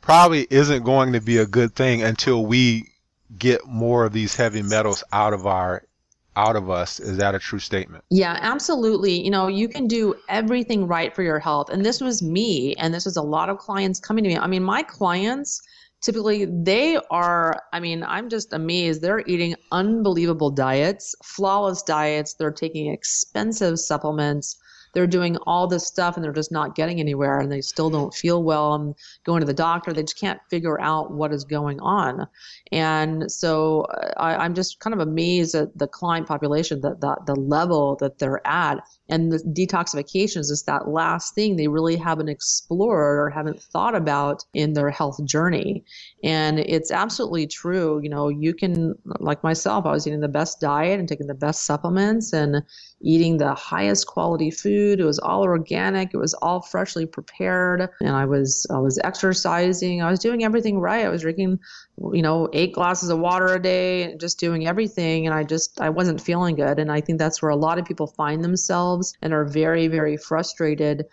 probably 0.00 0.46
isn't 0.48 0.84
going 0.84 1.12
to 1.12 1.20
be 1.20 1.36
a 1.36 1.46
good 1.46 1.74
thing 1.74 2.02
until 2.02 2.44
we 2.44 2.88
get 3.38 3.66
more 3.66 4.06
of 4.06 4.14
these 4.14 4.36
heavy 4.36 4.62
metals 4.62 5.04
out 5.12 5.34
of 5.34 5.46
our 5.46 5.82
out 6.36 6.56
of 6.56 6.70
us. 6.70 7.00
Is 7.00 7.16
that 7.18 7.34
a 7.34 7.38
true 7.38 7.58
statement? 7.58 8.04
Yeah, 8.10 8.38
absolutely. 8.40 9.22
You 9.22 9.30
know, 9.30 9.48
you 9.48 9.68
can 9.68 9.86
do 9.86 10.14
everything 10.28 10.86
right 10.86 11.14
for 11.14 11.22
your 11.22 11.38
health. 11.38 11.70
And 11.70 11.84
this 11.84 12.00
was 12.00 12.22
me, 12.22 12.74
and 12.74 12.92
this 12.92 13.04
was 13.04 13.16
a 13.16 13.22
lot 13.22 13.48
of 13.48 13.58
clients 13.58 14.00
coming 14.00 14.24
to 14.24 14.30
me. 14.30 14.38
I 14.38 14.46
mean, 14.46 14.62
my 14.62 14.82
clients 14.82 15.60
typically 16.04 16.44
they 16.44 16.98
are 17.10 17.62
i 17.72 17.80
mean 17.80 18.04
i'm 18.04 18.28
just 18.28 18.52
amazed 18.52 19.00
they're 19.00 19.24
eating 19.26 19.54
unbelievable 19.72 20.50
diets 20.50 21.14
flawless 21.24 21.82
diets 21.82 22.34
they're 22.34 22.52
taking 22.52 22.92
expensive 22.92 23.78
supplements 23.78 24.58
they're 24.94 25.06
doing 25.06 25.36
all 25.46 25.66
this 25.66 25.86
stuff 25.86 26.16
and 26.16 26.24
they're 26.24 26.32
just 26.32 26.52
not 26.52 26.74
getting 26.74 27.00
anywhere 27.00 27.40
and 27.40 27.50
they 27.50 27.60
still 27.60 27.90
don't 27.90 28.14
feel 28.14 28.42
well 28.42 28.74
and 28.74 28.94
going 29.24 29.40
to 29.40 29.46
the 29.46 29.54
doctor. 29.54 29.92
They 29.92 30.02
just 30.02 30.18
can't 30.18 30.40
figure 30.50 30.80
out 30.80 31.12
what 31.12 31.32
is 31.32 31.44
going 31.44 31.80
on. 31.80 32.26
And 32.72 33.30
so 33.30 33.82
uh, 33.82 34.12
I, 34.16 34.44
am 34.44 34.54
just 34.54 34.80
kind 34.80 34.94
of 34.94 35.00
amazed 35.00 35.54
at 35.54 35.76
the 35.76 35.88
client 35.88 36.26
population 36.26 36.80
that 36.82 37.00
the, 37.00 37.16
the 37.26 37.34
level 37.34 37.96
that 37.96 38.18
they're 38.18 38.46
at. 38.46 38.78
And 39.08 39.32
the 39.32 39.38
detoxification 39.38 40.38
is 40.38 40.48
just 40.48 40.66
that 40.66 40.88
last 40.88 41.34
thing 41.34 41.56
they 41.56 41.68
really 41.68 41.96
haven't 41.96 42.28
explored 42.28 43.18
or 43.18 43.30
haven't 43.30 43.60
thought 43.60 43.94
about 43.94 44.44
in 44.54 44.72
their 44.72 44.90
health 44.90 45.22
journey. 45.24 45.84
And 46.22 46.58
it's 46.58 46.90
absolutely 46.90 47.46
true 47.46 48.00
you 48.02 48.08
know 48.08 48.28
you 48.28 48.52
can 48.54 48.94
like 49.18 49.42
myself 49.42 49.86
i 49.86 49.90
was 49.90 50.06
eating 50.06 50.20
the 50.20 50.28
best 50.28 50.60
diet 50.60 50.98
and 50.98 51.08
taking 51.08 51.26
the 51.26 51.34
best 51.34 51.64
supplements 51.64 52.32
and 52.32 52.62
eating 53.00 53.38
the 53.38 53.54
highest 53.54 54.06
quality 54.06 54.50
food 54.50 54.83
it 54.92 55.04
was 55.04 55.18
all 55.18 55.42
organic. 55.42 56.14
It 56.14 56.18
was 56.18 56.34
all 56.34 56.60
freshly 56.60 57.06
prepared. 57.06 57.88
And 58.00 58.10
i 58.10 58.24
was 58.24 58.66
i 58.70 58.78
was 58.78 58.98
exercising. 59.02 60.02
I 60.02 60.10
was 60.10 60.20
doing 60.20 60.44
everything 60.44 60.78
right. 60.78 61.04
I 61.04 61.08
was 61.08 61.22
drinking 61.22 61.60
you 62.12 62.22
know 62.22 62.48
eight 62.52 62.72
glasses 62.72 63.10
of 63.10 63.18
water 63.18 63.46
a 63.54 63.60
day 63.60 64.02
and 64.02 64.20
just 64.20 64.38
doing 64.38 64.66
everything. 64.66 65.26
And 65.26 65.34
i 65.34 65.42
just 65.44 65.80
i 65.80 65.90
wasn't 65.90 66.20
feeling 66.20 66.56
good. 66.56 66.78
And 66.78 66.90
i 66.90 67.00
think 67.00 67.18
that's 67.18 67.42
where 67.42 67.50
a 67.50 67.56
lot 67.56 67.78
of 67.78 67.84
people 67.84 68.06
find 68.06 68.42
themselves 68.42 69.14
and 69.22 69.32
are 69.32 69.44
very 69.44 69.88
very 69.88 70.16
frustrated 70.16 71.06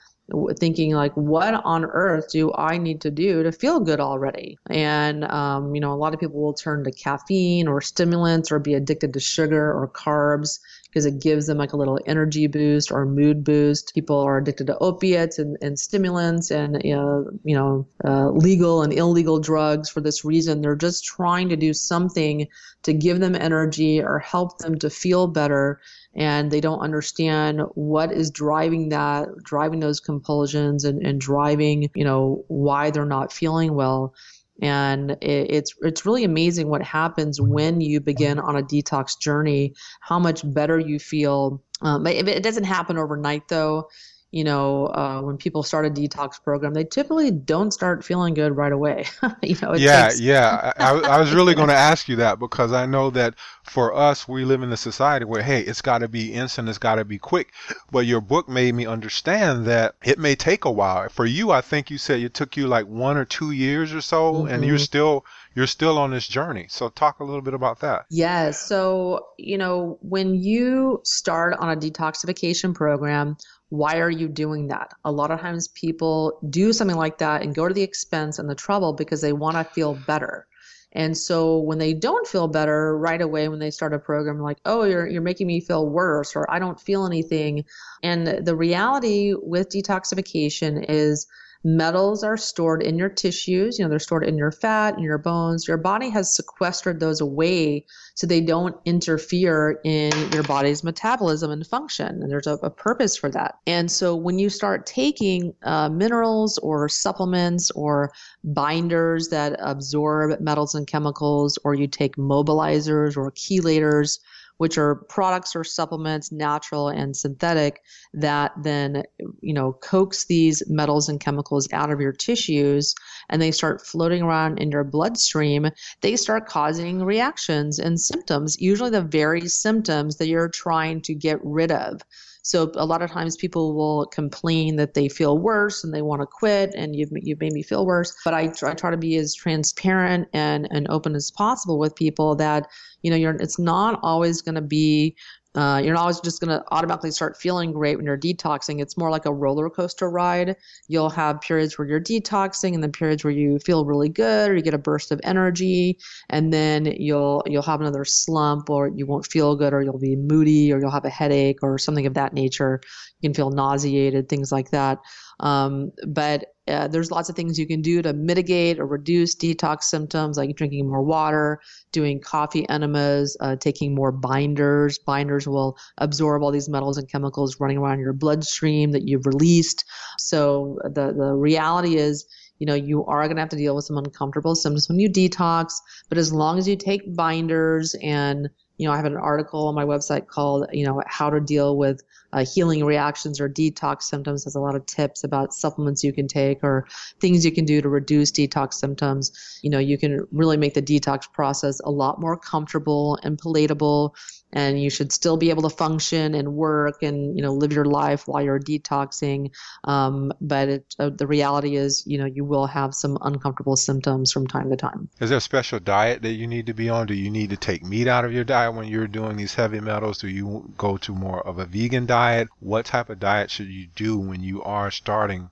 thinking 0.60 0.94
like 0.94 1.14
what 1.14 1.54
on 1.54 1.84
earth 1.84 2.32
do 2.32 2.54
i 2.56 2.78
need 2.78 3.02
to 3.02 3.12
do 3.12 3.44
to 3.44 3.52
feel 3.52 3.80
good 3.80 4.00
already? 4.00 4.58
And 4.70 5.24
um, 5.26 5.76
you 5.76 5.82
know 5.82 5.94
a 5.94 5.96
lot 5.96 6.14
of 6.14 6.20
people 6.20 6.42
will 6.42 6.54
turn 6.54 6.84
to 6.84 6.92
caffeine 6.92 7.68
or 7.68 7.82
stimulants 7.82 8.52
or 8.52 8.60
be 8.60 8.74
addicted 8.74 9.14
to 9.14 9.20
sugar 9.20 9.74
or 9.74 9.88
carbs 9.88 10.60
because 10.92 11.06
it 11.06 11.22
gives 11.22 11.48
them 11.48 11.58
like 11.58 11.72
a 11.72 11.78
little 11.78 12.00
energy 12.06 12.48
boost 12.48 12.92
or 12.92 13.06
mood 13.06 13.46
boost. 13.46 13.94
People 13.94 14.20
are 14.20 14.38
addicted 14.38 14.68
to 14.68 14.78
opiates 14.80 15.40
and, 15.40 15.58
and 15.62 15.80
stimulants 15.80 16.52
and 16.52 16.82
you 16.84 16.94
know, 16.94 17.30
you 17.46 17.56
know 17.56 17.88
uh, 18.04 18.30
legal 18.32 18.82
and 18.82 18.92
illegal 18.92 19.40
drugs 19.40 19.90
for 19.90 20.02
this 20.02 20.26
reason. 20.26 20.62
They're 20.62 20.76
just 20.76 21.06
trying 21.06 21.48
to 21.50 21.56
do 21.56 21.74
something 21.74 22.48
to 22.84 22.94
give 22.94 23.22
them 23.22 23.36
energy 23.36 24.02
or 24.02 24.20
help 24.20 24.58
them 24.58 24.78
to 24.80 24.90
feel 24.90 25.28
better 25.28 25.80
and 26.14 26.52
they 26.52 26.60
don't 26.60 26.80
understand 26.80 27.62
what 27.76 28.12
is 28.12 28.30
driving 28.30 28.90
that 28.90 29.30
driving 29.44 29.80
those 29.80 30.00
compulsions 30.00 30.84
and, 30.84 31.06
and 31.06 31.22
driving 31.22 31.90
you 31.96 32.04
know 32.04 32.44
why 32.48 32.92
they're 32.92 33.06
not 33.06 33.32
feeling 33.32 33.74
well 33.74 34.14
and 34.62 35.18
it's 35.22 35.74
it's 35.82 36.06
really 36.06 36.24
amazing 36.24 36.68
what 36.68 36.84
happens 36.84 37.42
when 37.42 37.82
you 37.82 38.00
begin 38.00 38.40
on 38.40 38.56
a 38.56 38.62
detox 38.62 39.20
journey 39.20 39.74
how 40.02 40.20
much 40.20 40.42
better 40.54 40.80
you 40.80 41.00
feel. 41.00 41.64
Um, 41.82 42.06
it 42.06 42.44
doesn't 42.44 42.66
happen 42.66 42.98
overnight 42.98 43.48
though 43.48 43.90
you 44.32 44.46
know, 44.46 44.88
uh, 44.88 45.22
when 45.22 45.38
people 45.38 45.62
start 45.62 45.86
a 45.86 45.90
detox 45.90 46.42
program, 46.42 46.74
they 46.74 46.86
typically 46.86 47.32
don't 47.32 47.72
start 47.72 48.04
feeling 48.04 48.34
good 48.34 48.56
right 48.56 48.72
away. 48.72 49.06
you 49.44 49.58
know, 49.62 49.76
yeah, 49.76 50.08
takes... 50.08 50.22
yeah. 50.22 50.72
I, 50.78 50.94
I, 50.94 51.20
was 51.20 51.34
really 51.34 51.54
going 51.54 51.68
to 51.68 51.76
ask 51.76 52.08
you 52.08 52.16
that 52.18 52.40
because 52.40 52.72
I 52.72 52.86
know 52.86 53.10
that 53.10 53.36
for 53.64 53.94
us, 53.94 54.30
we 54.30 54.46
live 54.46 54.64
in 54.64 54.72
a 54.72 54.78
society 54.78 55.26
where, 55.26 55.44
hey, 55.44 55.62
it's 55.62 55.82
got 55.82 55.98
to 55.98 56.08
be 56.08 56.32
instant, 56.34 56.70
it's 56.70 56.78
got 56.78 56.96
to 56.96 57.04
be 57.04 57.18
quick. 57.18 57.52
But 57.92 58.06
your 58.06 58.22
book 58.22 58.48
made 58.48 58.74
me 58.74 58.86
understand 58.86 59.66
that 59.66 59.96
it 60.02 60.18
may 60.18 60.36
take 60.36 60.64
a 60.64 60.72
while. 60.72 61.10
For 61.10 61.26
you, 61.26 61.52
I 61.52 61.60
think 61.60 61.92
you 61.92 61.98
said 61.98 62.22
it 62.22 62.34
took 62.34 62.56
you 62.56 62.68
like 62.68 62.88
one 62.88 63.18
or 63.18 63.26
two 63.26 63.52
years 63.52 63.94
or 63.94 64.02
so, 64.02 64.34
mm-hmm. 64.34 64.54
and 64.54 64.64
you're 64.64 64.76
mm-hmm. 64.76 64.84
still 64.84 65.26
you're 65.56 65.68
still 65.68 65.98
on 65.98 66.12
this 66.12 66.28
journey. 66.28 66.68
So 66.70 66.90
talk 66.90 67.20
a 67.20 67.24
little 67.24 67.42
bit 67.42 67.54
about 67.54 67.80
that. 67.82 68.06
Yes. 68.10 68.62
So, 68.62 69.28
you 69.38 69.58
know, 69.58 69.98
when 70.02 70.36
you 70.36 71.02
start 71.04 71.56
on 71.60 71.70
a 71.70 71.76
detoxification 71.76 72.74
program, 72.74 73.36
why 73.72 74.00
are 74.00 74.10
you 74.10 74.28
doing 74.28 74.68
that? 74.68 74.94
A 75.06 75.12
lot 75.12 75.32
of 75.32 75.40
times 75.40 75.70
people 75.70 76.40
do 76.50 76.74
something 76.74 76.98
like 76.98 77.20
that 77.20 77.42
and 77.42 77.56
go 77.56 77.70
to 77.70 77.74
the 77.74 77.82
expense 77.82 78.38
and 78.38 78.50
the 78.50 78.56
trouble 78.56 78.92
because 78.92 79.22
they 79.22 79.32
want 79.32 79.56
to 79.56 79.64
feel 79.64 79.96
better. 80.06 80.46
And 80.92 81.18
so 81.18 81.58
when 81.60 81.78
they 81.78 81.94
don't 81.94 82.28
feel 82.28 82.50
better 82.50 82.98
right 82.98 83.22
away 83.22 83.48
when 83.48 83.60
they 83.60 83.72
start 83.72 83.94
a 83.94 84.00
program 84.00 84.42
like, 84.42 84.58
"Oh, 84.66 84.84
you're 84.84 85.08
you're 85.08 85.22
making 85.22 85.48
me 85.48 85.62
feel 85.62 85.88
worse," 85.88 86.36
or 86.36 86.46
"I 86.52 86.60
don't 86.60 86.82
feel 86.82 87.06
anything." 87.06 87.64
And 88.04 88.28
the 88.28 88.58
reality 88.58 89.34
with 89.34 89.70
detoxification 89.70 90.86
is 90.90 91.28
Metals 91.64 92.24
are 92.24 92.38
stored 92.38 92.82
in 92.82 92.98
your 92.98 93.10
tissues, 93.10 93.78
you 93.78 93.86
know, 93.86 93.90
they're 93.90 94.00
stored 94.00 94.26
in 94.26 94.38
your 94.38 94.52
fat, 94.52 94.98
in 94.98 95.04
your 95.04 95.20
bones. 95.20 95.68
Your 95.68 95.78
body 95.78 96.10
has 96.10 96.36
sequestered 96.36 97.00
those 97.00 97.22
away 97.22 97.86
so 98.16 98.26
they 98.26 98.42
don't 98.42 98.76
interfere 98.86 99.80
in 99.84 100.12
your 100.32 100.44
body's 100.44 100.84
metabolism 100.84 101.52
and 101.52 101.66
function. 101.66 102.24
And 102.24 102.32
there's 102.32 102.48
a, 102.48 102.54
a 102.64 102.72
purpose 102.72 103.16
for 103.16 103.30
that. 103.32 103.60
And 103.68 103.92
so 103.92 104.16
when 104.16 104.40
you 104.40 104.50
start 104.50 104.88
taking 104.88 105.54
uh, 105.64 105.90
minerals 105.90 106.58
or 106.60 106.90
supplements 106.90 107.70
or 107.72 108.12
binders 108.44 109.30
that 109.30 109.56
absorb 109.60 110.40
metals 110.40 110.74
and 110.74 110.88
chemicals, 110.88 111.60
or 111.64 111.76
you 111.76 111.88
take 111.88 112.16
mobilizers 112.16 113.16
or 113.16 113.32
chelators, 113.32 114.20
which 114.62 114.78
are 114.78 114.94
products 115.10 115.56
or 115.56 115.64
supplements, 115.64 116.32
natural 116.32 116.88
and 116.88 117.18
synthetic, 117.18 117.82
that 118.14 118.52
then, 118.62 119.02
you 119.40 119.56
know, 119.56 119.74
coax 119.74 120.26
these 120.28 120.62
metals 120.68 121.10
and 121.10 121.20
chemicals 121.20 121.68
out 121.74 121.90
of 121.90 122.00
your 122.00 122.12
tissues 122.12 122.94
and 123.30 123.42
they 123.42 123.50
start 123.50 123.84
floating 123.84 124.22
around 124.22 124.60
in 124.60 124.70
your 124.70 124.84
bloodstream, 124.84 125.68
they 126.02 126.16
start 126.16 126.46
causing 126.46 127.04
reactions 127.04 127.80
and 127.80 128.00
symptoms, 128.00 128.56
usually 128.62 128.92
the 128.92 129.02
very 129.02 129.48
symptoms 129.48 130.18
that 130.18 130.28
you're 130.28 130.48
trying 130.48 131.02
to 131.02 131.16
get 131.16 131.40
rid 131.44 131.72
of. 131.72 132.00
So 132.44 132.72
a 132.76 132.86
lot 132.86 133.02
of 133.02 133.12
times 133.12 133.38
people 133.38 133.76
will 133.76 134.08
complain 134.08 134.76
that 134.78 134.94
they 134.96 135.08
feel 135.10 135.38
worse 135.38 135.84
and 135.84 135.94
they 135.94 136.02
want 136.02 136.22
to 136.22 136.26
quit 136.26 136.74
and 136.76 136.96
you've, 136.96 137.12
you've 137.14 137.40
made 137.40 137.54
me 137.54 137.62
feel 137.62 137.86
worse. 137.86 138.16
But 138.26 138.34
I 138.34 138.48
try, 138.48 138.72
I 138.72 138.74
try 138.74 138.90
to 138.92 138.98
be 138.98 139.16
as 139.18 139.36
transparent 139.36 140.28
and, 140.34 140.68
and 140.72 140.88
open 140.90 141.16
as 141.16 141.30
possible 141.30 141.78
with 141.78 141.96
people 141.96 142.36
that, 142.36 142.68
you 143.04 143.12
know, 143.12 143.18
you're, 143.18 143.36
it's 143.36 143.60
not 143.60 144.00
always 144.02 144.42
going 144.42 144.56
to 144.56 144.62
be 144.62 145.16
uh, 145.56 145.82
you're 145.84 145.94
not 145.94 146.02
always 146.02 146.20
just 146.22 146.40
going 146.40 146.50
to 146.50 146.64
automatically 146.72 147.12
start 147.12 147.36
feeling 147.36 147.74
great 147.74 147.98
when 147.98 148.06
you're 148.06 148.18
detoxing. 148.18 148.82
It's 148.82 148.98
more 148.98 149.10
like 149.10 149.26
a 149.26 149.34
roller 149.34 149.70
coaster 149.70 150.10
ride. 150.10 150.56
You'll 150.88 151.10
have 151.10 151.42
periods 151.42 151.78
where 151.78 151.88
you're 151.88 152.00
detoxing, 152.00 152.74
and 152.74 152.82
then 152.82 152.92
periods 152.92 153.24
where 153.24 153.34
you 153.34 153.60
feel 153.60 153.86
really 153.86 154.10
good, 154.10 154.50
or 154.50 154.56
you 154.56 154.62
get 154.62 154.74
a 154.74 154.78
burst 154.78 155.12
of 155.12 155.20
energy, 155.24 155.98
and 156.30 156.54
then 156.54 156.86
you'll 156.86 157.44
you'll 157.46 157.62
have 157.64 157.82
another 157.82 158.06
slump, 158.06 158.70
or 158.70 158.88
you 158.96 159.06
won't 159.06 159.26
feel 159.26 159.56
good, 159.56 159.74
or 159.74 159.82
you'll 159.82 160.00
be 160.00 160.16
moody, 160.16 160.72
or 160.72 160.80
you'll 160.80 160.92
have 160.92 161.06
a 161.06 161.10
headache, 161.10 161.60
or 161.62 161.78
something 161.78 162.06
of 162.06 162.14
that 162.14 162.34
nature. 162.34 162.80
You 163.20 163.30
can 163.30 163.34
feel 163.34 163.52
nauseated, 163.52 164.30
things 164.30 164.52
like 164.52 164.72
that. 164.72 165.00
Um, 165.42 165.92
but 166.08 166.46
uh, 166.72 166.88
there's 166.88 167.12
lots 167.12 167.30
of 167.30 167.36
things 167.36 167.60
you 167.60 167.68
can 167.68 167.82
do 167.82 168.02
to 168.02 168.14
mitigate 168.14 168.80
or 168.80 168.86
reduce 168.86 169.36
detox 169.36 169.84
symptoms, 169.84 170.38
like 170.38 170.56
drinking 170.56 170.90
more 170.90 171.04
water, 171.04 171.60
doing 171.92 172.20
coffee 172.20 172.68
enemas, 172.70 173.38
uh, 173.40 173.56
taking 173.56 173.94
more 173.94 174.12
binders. 174.12 174.98
Binders 175.00 175.48
will 175.48 175.78
absorb 175.98 176.44
all 176.44 176.52
these 176.52 176.70
metals 176.70 176.98
and 176.98 177.10
chemicals 177.10 177.60
running 177.60 177.78
around 177.78 178.00
your 178.00 178.14
bloodstream 178.14 178.92
that 178.92 179.08
you've 179.08 179.26
released. 179.26 179.86
So 180.18 180.80
the 180.84 181.14
the 181.14 181.34
reality 181.34 181.98
is 181.98 182.26
you 182.62 182.68
know 182.68 182.76
you 182.76 183.04
are 183.06 183.24
going 183.24 183.36
to 183.36 183.42
have 183.42 183.50
to 183.50 183.58
deal 183.58 183.76
with 183.76 183.86
some 183.86 183.98
uncomfortable 183.98 184.56
symptoms 184.56 184.88
when 184.88 185.00
you 185.00 185.10
detox 185.10 185.74
but 186.10 186.18
as 186.20 186.32
long 186.32 186.60
as 186.60 186.68
you 186.68 186.76
take 186.76 187.16
binders 187.16 187.96
and 188.04 188.48
you 188.78 188.88
know 188.88 188.94
i 188.94 188.96
have 188.96 189.06
an 189.06 189.18
article 189.18 189.68
on 189.68 189.74
my 189.74 189.84
website 189.84 190.28
called 190.28 190.68
you 190.72 190.86
know 190.86 191.02
how 191.08 191.28
to 191.28 191.40
deal 191.40 191.76
with 191.76 192.04
uh, 192.34 192.46
healing 192.46 192.84
reactions 192.86 193.40
or 193.40 193.50
detox 193.50 194.04
symptoms 194.04 194.44
has 194.44 194.56
a 194.56 194.60
lot 194.60 194.76
of 194.76 194.86
tips 194.86 195.24
about 195.24 195.54
supplements 195.54 196.04
you 196.04 196.14
can 196.14 196.28
take 196.28 196.64
or 196.64 196.88
things 197.20 197.46
you 197.46 197.52
can 197.52 197.66
do 197.66 197.82
to 197.82 197.90
reduce 197.90 198.32
detox 198.32 198.76
symptoms. 198.76 199.60
You 199.62 199.70
know, 199.70 199.80
you 199.80 199.98
can 199.98 200.28
really 200.32 200.58
make 200.58 200.74
the 200.74 200.82
detox 200.82 201.32
process 201.32 201.80
a 201.82 201.92
lot 201.92 202.20
more 202.20 202.38
comfortable 202.38 203.18
and 203.24 203.38
palatable 203.38 204.16
and 204.54 204.82
you 204.82 204.90
should 204.90 205.12
still 205.12 205.38
be 205.38 205.50
able 205.50 205.64
to 205.64 205.70
function 205.70 206.36
and 206.36 206.54
work 206.54 207.04
and 207.04 207.36
you 207.36 207.42
know 207.42 207.54
live 207.54 207.72
your 207.72 207.86
life 207.86 208.28
while 208.28 208.42
you're 208.42 208.60
detoxing. 208.60 209.52
Um, 209.84 210.34
but 210.42 210.70
it, 210.70 210.96
uh, 211.00 211.10
the 211.10 211.28
reality 211.28 211.76
is 211.76 212.04
you 212.06 212.18
know 212.18 212.26
you 212.26 212.44
will 212.44 212.68
have 212.68 212.94
some 212.94 213.18
uncomfortable 213.22 213.76
symptoms 213.76 214.32
from 214.32 214.48
time 214.48 214.70
to 214.70 214.76
time. 214.76 215.10
Is 215.20 215.30
there 215.30 215.38
a 215.38 215.42
special 215.42 215.80
diet 215.80 216.22
that 216.24 216.34
you 216.34 216.48
need 216.48 216.66
to 216.68 216.74
be 216.74 216.90
on? 216.90 217.08
Do 217.08 217.14
you 217.14 217.30
need 217.30 217.52
to 217.52 217.58
take 217.58 217.84
meat 217.84 218.08
out 218.08 218.26
of 218.26 218.34
your 218.34 218.44
diet 218.44 218.74
when 218.74 218.88
you're 218.88 219.08
doing 219.08 219.38
these 219.38 219.54
heavy 219.54 219.80
metals? 219.80 220.20
Do 220.20 220.28
you 220.28 220.72
go 220.78 220.98
to 220.98 221.14
more 221.14 221.46
of 221.48 221.60
a 221.60 221.66
vegan 221.66 222.06
diet 222.06 222.21
diet? 222.22 222.50
What 222.60 222.86
type 222.86 223.10
of 223.10 223.20
diet 223.20 223.50
should 223.50 223.70
you 223.70 223.88
do 223.96 224.20
when 224.20 224.44
you 224.44 224.62
are 224.62 224.92
starting 224.92 225.50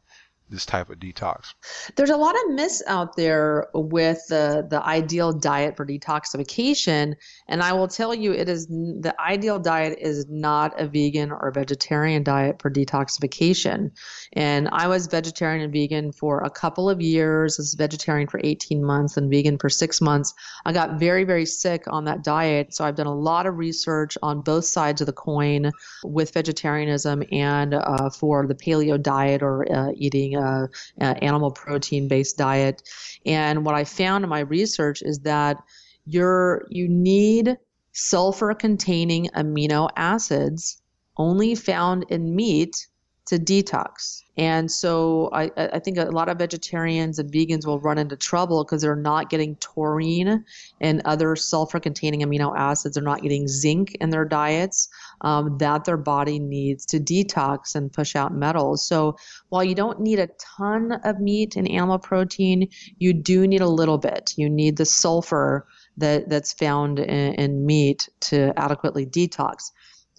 this 0.50 0.66
type 0.66 0.89
of 0.89 1.00
detox? 1.00 1.54
There's 1.95 2.10
a 2.10 2.18
lot 2.18 2.36
of 2.36 2.52
myths 2.52 2.82
out 2.88 3.16
there 3.16 3.68
with 3.74 4.20
the 4.28 4.68
the 4.70 4.84
ideal 4.84 5.32
diet 5.32 5.78
for 5.78 5.86
detoxification, 5.86 7.16
and 7.47 7.62
I 7.62 7.74
will 7.74 7.88
tell 7.88 8.14
you, 8.14 8.32
it 8.34 8.50
is 8.50 8.68
the 8.68 9.14
ideal 9.20 9.60
diet 9.60 10.00
is 10.00 10.26
not 10.30 10.80
a 10.80 10.88
vegan 10.88 11.32
or 11.32 11.52
vegetarian 11.52 12.24
diet 12.24 12.62
for 12.62 12.70
detoxification. 12.70 13.91
And 14.34 14.70
I 14.72 14.88
was 14.88 15.08
vegetarian 15.08 15.64
and 15.64 15.74
vegan 15.74 16.12
for 16.12 16.41
a 16.41 16.50
couple 16.50 16.89
of 16.89 17.02
years. 17.02 17.60
I 17.60 17.62
was 17.62 17.74
vegetarian 17.74 18.28
for 18.28 18.39
18 18.43 18.84
months 18.84 19.18
and 19.18 19.30
vegan 19.30 19.58
for 19.58 19.70
six 19.70 20.02
months. 20.02 20.34
I 20.66 20.74
got 20.74 21.00
very 21.00 21.24
very 21.24 21.45
sick 21.45 21.84
on 21.88 22.06
that 22.06 22.24
diet, 22.24 22.74
so 22.74 22.86
I've 22.86 22.95
done 22.95 23.08
a 23.08 23.16
lot 23.16 23.45
of 23.45 23.58
research 23.58 24.18
on 24.22 24.41
both 24.41 24.66
sides 24.66 25.02
of 25.02 25.08
the 25.08 25.14
coin 25.14 25.72
with 26.04 26.34
vegetarianism 26.34 27.24
and 27.32 27.74
uh, 27.74 28.10
for 28.10 28.47
the 28.47 28.56
paleo 28.56 29.02
diet 29.02 29.43
or 29.43 29.72
uh, 29.72 29.91
eating 29.95 30.39
a 30.40 30.70
animal 31.00 31.52
protein 31.52 32.08
based 32.08 32.38
diet. 32.38 32.82
And 33.26 33.66
what 33.66 33.76
I 33.76 33.84
found 33.84 34.24
in 34.24 34.30
my 34.30 34.40
research 34.40 35.02
is 35.02 35.20
that 35.20 35.58
you're 36.06 36.66
you 36.70 36.88
need 36.88 37.58
sulfur 37.92 38.54
containing 38.54 39.28
amino 39.36 39.90
acids 39.96 40.82
only 41.18 41.54
found 41.56 42.06
in 42.10 42.36
meat 42.36 42.88
to 43.30 43.38
detox. 43.38 44.24
And 44.38 44.72
so 44.72 45.30
I, 45.34 45.52
I 45.56 45.80
think 45.80 45.98
a 45.98 46.06
lot 46.06 46.30
of 46.30 46.40
vegetarians 46.40 47.20
and 47.20 47.32
vegans 47.32 47.68
will 47.68 47.80
run 47.80 47.98
into 47.98 48.16
trouble 48.16 48.64
because 48.64 48.82
they're 48.82 48.96
not 48.96 49.30
getting 49.30 49.56
taurine 49.58 50.46
and 50.82 51.02
other 51.06 51.36
sulfur 51.36 51.80
containing 51.80 52.22
amino 52.22 52.58
acids. 52.58 52.96
They're 52.96 53.04
not 53.04 53.22
getting 53.22 53.48
zinc 53.48 53.96
in 54.02 54.10
their 54.10 54.26
diets 54.26 54.88
um, 55.22 55.58
that 55.60 55.86
their 55.86 55.98
body 55.98 56.40
needs 56.40 56.88
to 56.88 57.00
detox 57.00 57.76
and 57.76 57.94
push 57.94 58.16
out 58.16 58.34
metals. 58.34 58.88
So 58.88 59.18
while 59.50 59.64
you 59.64 59.76
don't 59.76 60.00
need 60.00 60.20
a 60.20 60.30
ton 60.58 60.94
of 61.04 61.20
meat 61.20 61.56
and 61.56 61.70
animal 61.70 62.00
protein, 62.00 62.70
you 62.98 63.14
do 63.14 63.46
need 63.46 63.62
a 63.62 63.68
little 63.68 63.98
bit. 63.98 64.34
You 64.38 64.50
need 64.50 64.78
the 64.78 64.86
sulfur 64.86 65.68
that, 65.98 66.30
that's 66.30 66.54
found 66.54 66.98
in, 66.98 67.34
in 67.36 67.66
meat 67.66 68.10
to 68.22 68.54
adequately 68.58 69.06
detox 69.06 69.72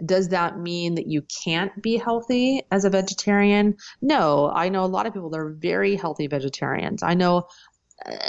does 0.05 0.29
that 0.29 0.59
mean 0.59 0.95
that 0.95 1.07
you 1.07 1.23
can't 1.45 1.83
be 1.83 1.97
healthy 1.97 2.63
as 2.71 2.85
a 2.85 2.91
vegetarian? 2.91 3.77
No, 4.01 4.51
I 4.55 4.69
know 4.69 4.85
a 4.85 4.87
lot 4.87 5.07
of 5.07 5.15
people 5.15 5.31
that 5.31 5.41
are 5.41 5.51
very 5.51 5.97
healthy 5.97 6.27
vegetarians. 6.27 7.03
I 7.03 7.15
know 7.15 7.47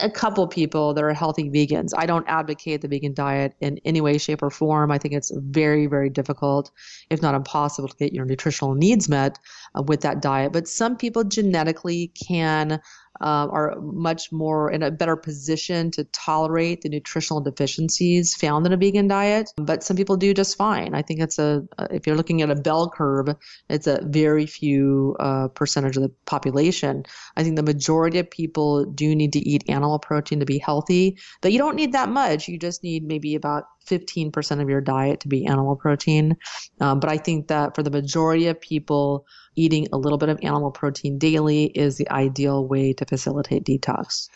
a 0.01 0.09
couple 0.09 0.47
people 0.47 0.93
that 0.93 1.03
are 1.03 1.13
healthy 1.13 1.49
vegans. 1.49 1.91
I 1.95 2.05
don't 2.05 2.27
advocate 2.27 2.81
the 2.81 2.87
vegan 2.87 3.13
diet 3.13 3.53
in 3.61 3.79
any 3.85 4.01
way, 4.01 4.17
shape, 4.17 4.43
or 4.43 4.49
form. 4.49 4.91
I 4.91 4.97
think 4.97 5.13
it's 5.13 5.31
very, 5.35 5.87
very 5.87 6.09
difficult, 6.09 6.71
if 7.09 7.21
not 7.21 7.35
impossible, 7.35 7.87
to 7.87 7.95
get 7.95 8.13
your 8.13 8.25
nutritional 8.25 8.75
needs 8.75 9.07
met 9.07 9.39
uh, 9.75 9.81
with 9.81 10.01
that 10.01 10.21
diet. 10.21 10.51
But 10.51 10.67
some 10.67 10.97
people 10.97 11.23
genetically 11.23 12.11
can 12.27 12.81
uh, 13.19 13.47
are 13.51 13.75
much 13.81 14.31
more 14.31 14.71
in 14.71 14.81
a 14.81 14.89
better 14.89 15.15
position 15.15 15.91
to 15.91 16.03
tolerate 16.05 16.81
the 16.81 16.89
nutritional 16.89 17.41
deficiencies 17.41 18.35
found 18.35 18.65
in 18.65 18.73
a 18.73 18.77
vegan 18.77 19.07
diet. 19.07 19.51
But 19.57 19.83
some 19.83 19.97
people 19.97 20.17
do 20.17 20.33
just 20.33 20.57
fine. 20.57 20.95
I 20.95 21.01
think 21.01 21.19
it's 21.19 21.37
a, 21.37 21.63
if 21.91 22.07
you're 22.07 22.15
looking 22.15 22.41
at 22.41 22.49
a 22.49 22.55
bell 22.55 22.89
curve, 22.89 23.35
it's 23.69 23.87
a 23.87 24.01
very 24.03 24.45
few 24.45 25.15
uh, 25.19 25.49
percentage 25.49 25.97
of 25.97 26.03
the 26.03 26.11
population. 26.25 27.03
I 27.35 27.43
think 27.43 27.57
the 27.57 27.63
majority 27.63 28.19
of 28.19 28.29
people 28.29 28.85
do 28.85 29.15
need 29.15 29.33
to 29.33 29.39
eat 29.39 29.69
animal 29.69 29.99
protein 29.99 30.39
to 30.39 30.45
be 30.45 30.57
healthy, 30.57 31.17
but 31.41 31.51
you 31.51 31.57
don't 31.57 31.75
need 31.75 31.91
that 31.91 32.09
much. 32.09 32.47
You 32.47 32.57
just 32.57 32.83
need 32.83 33.03
maybe 33.03 33.35
about 33.35 33.65
15% 33.87 34.61
of 34.61 34.69
your 34.69 34.81
diet 34.81 35.21
to 35.21 35.27
be 35.27 35.45
animal 35.45 35.75
protein. 35.75 36.37
Um, 36.79 36.99
but 36.99 37.09
I 37.09 37.17
think 37.17 37.47
that 37.47 37.75
for 37.75 37.83
the 37.83 37.89
majority 37.89 38.47
of 38.47 38.61
people, 38.61 39.25
eating 39.55 39.87
a 39.91 39.97
little 39.97 40.17
bit 40.17 40.29
of 40.29 40.39
animal 40.43 40.71
protein 40.71 41.17
daily 41.17 41.65
is 41.65 41.97
the 41.97 42.09
ideal 42.09 42.67
way 42.67 42.93
to 42.93 43.05
facilitate 43.05 43.63
detox. 43.63 44.29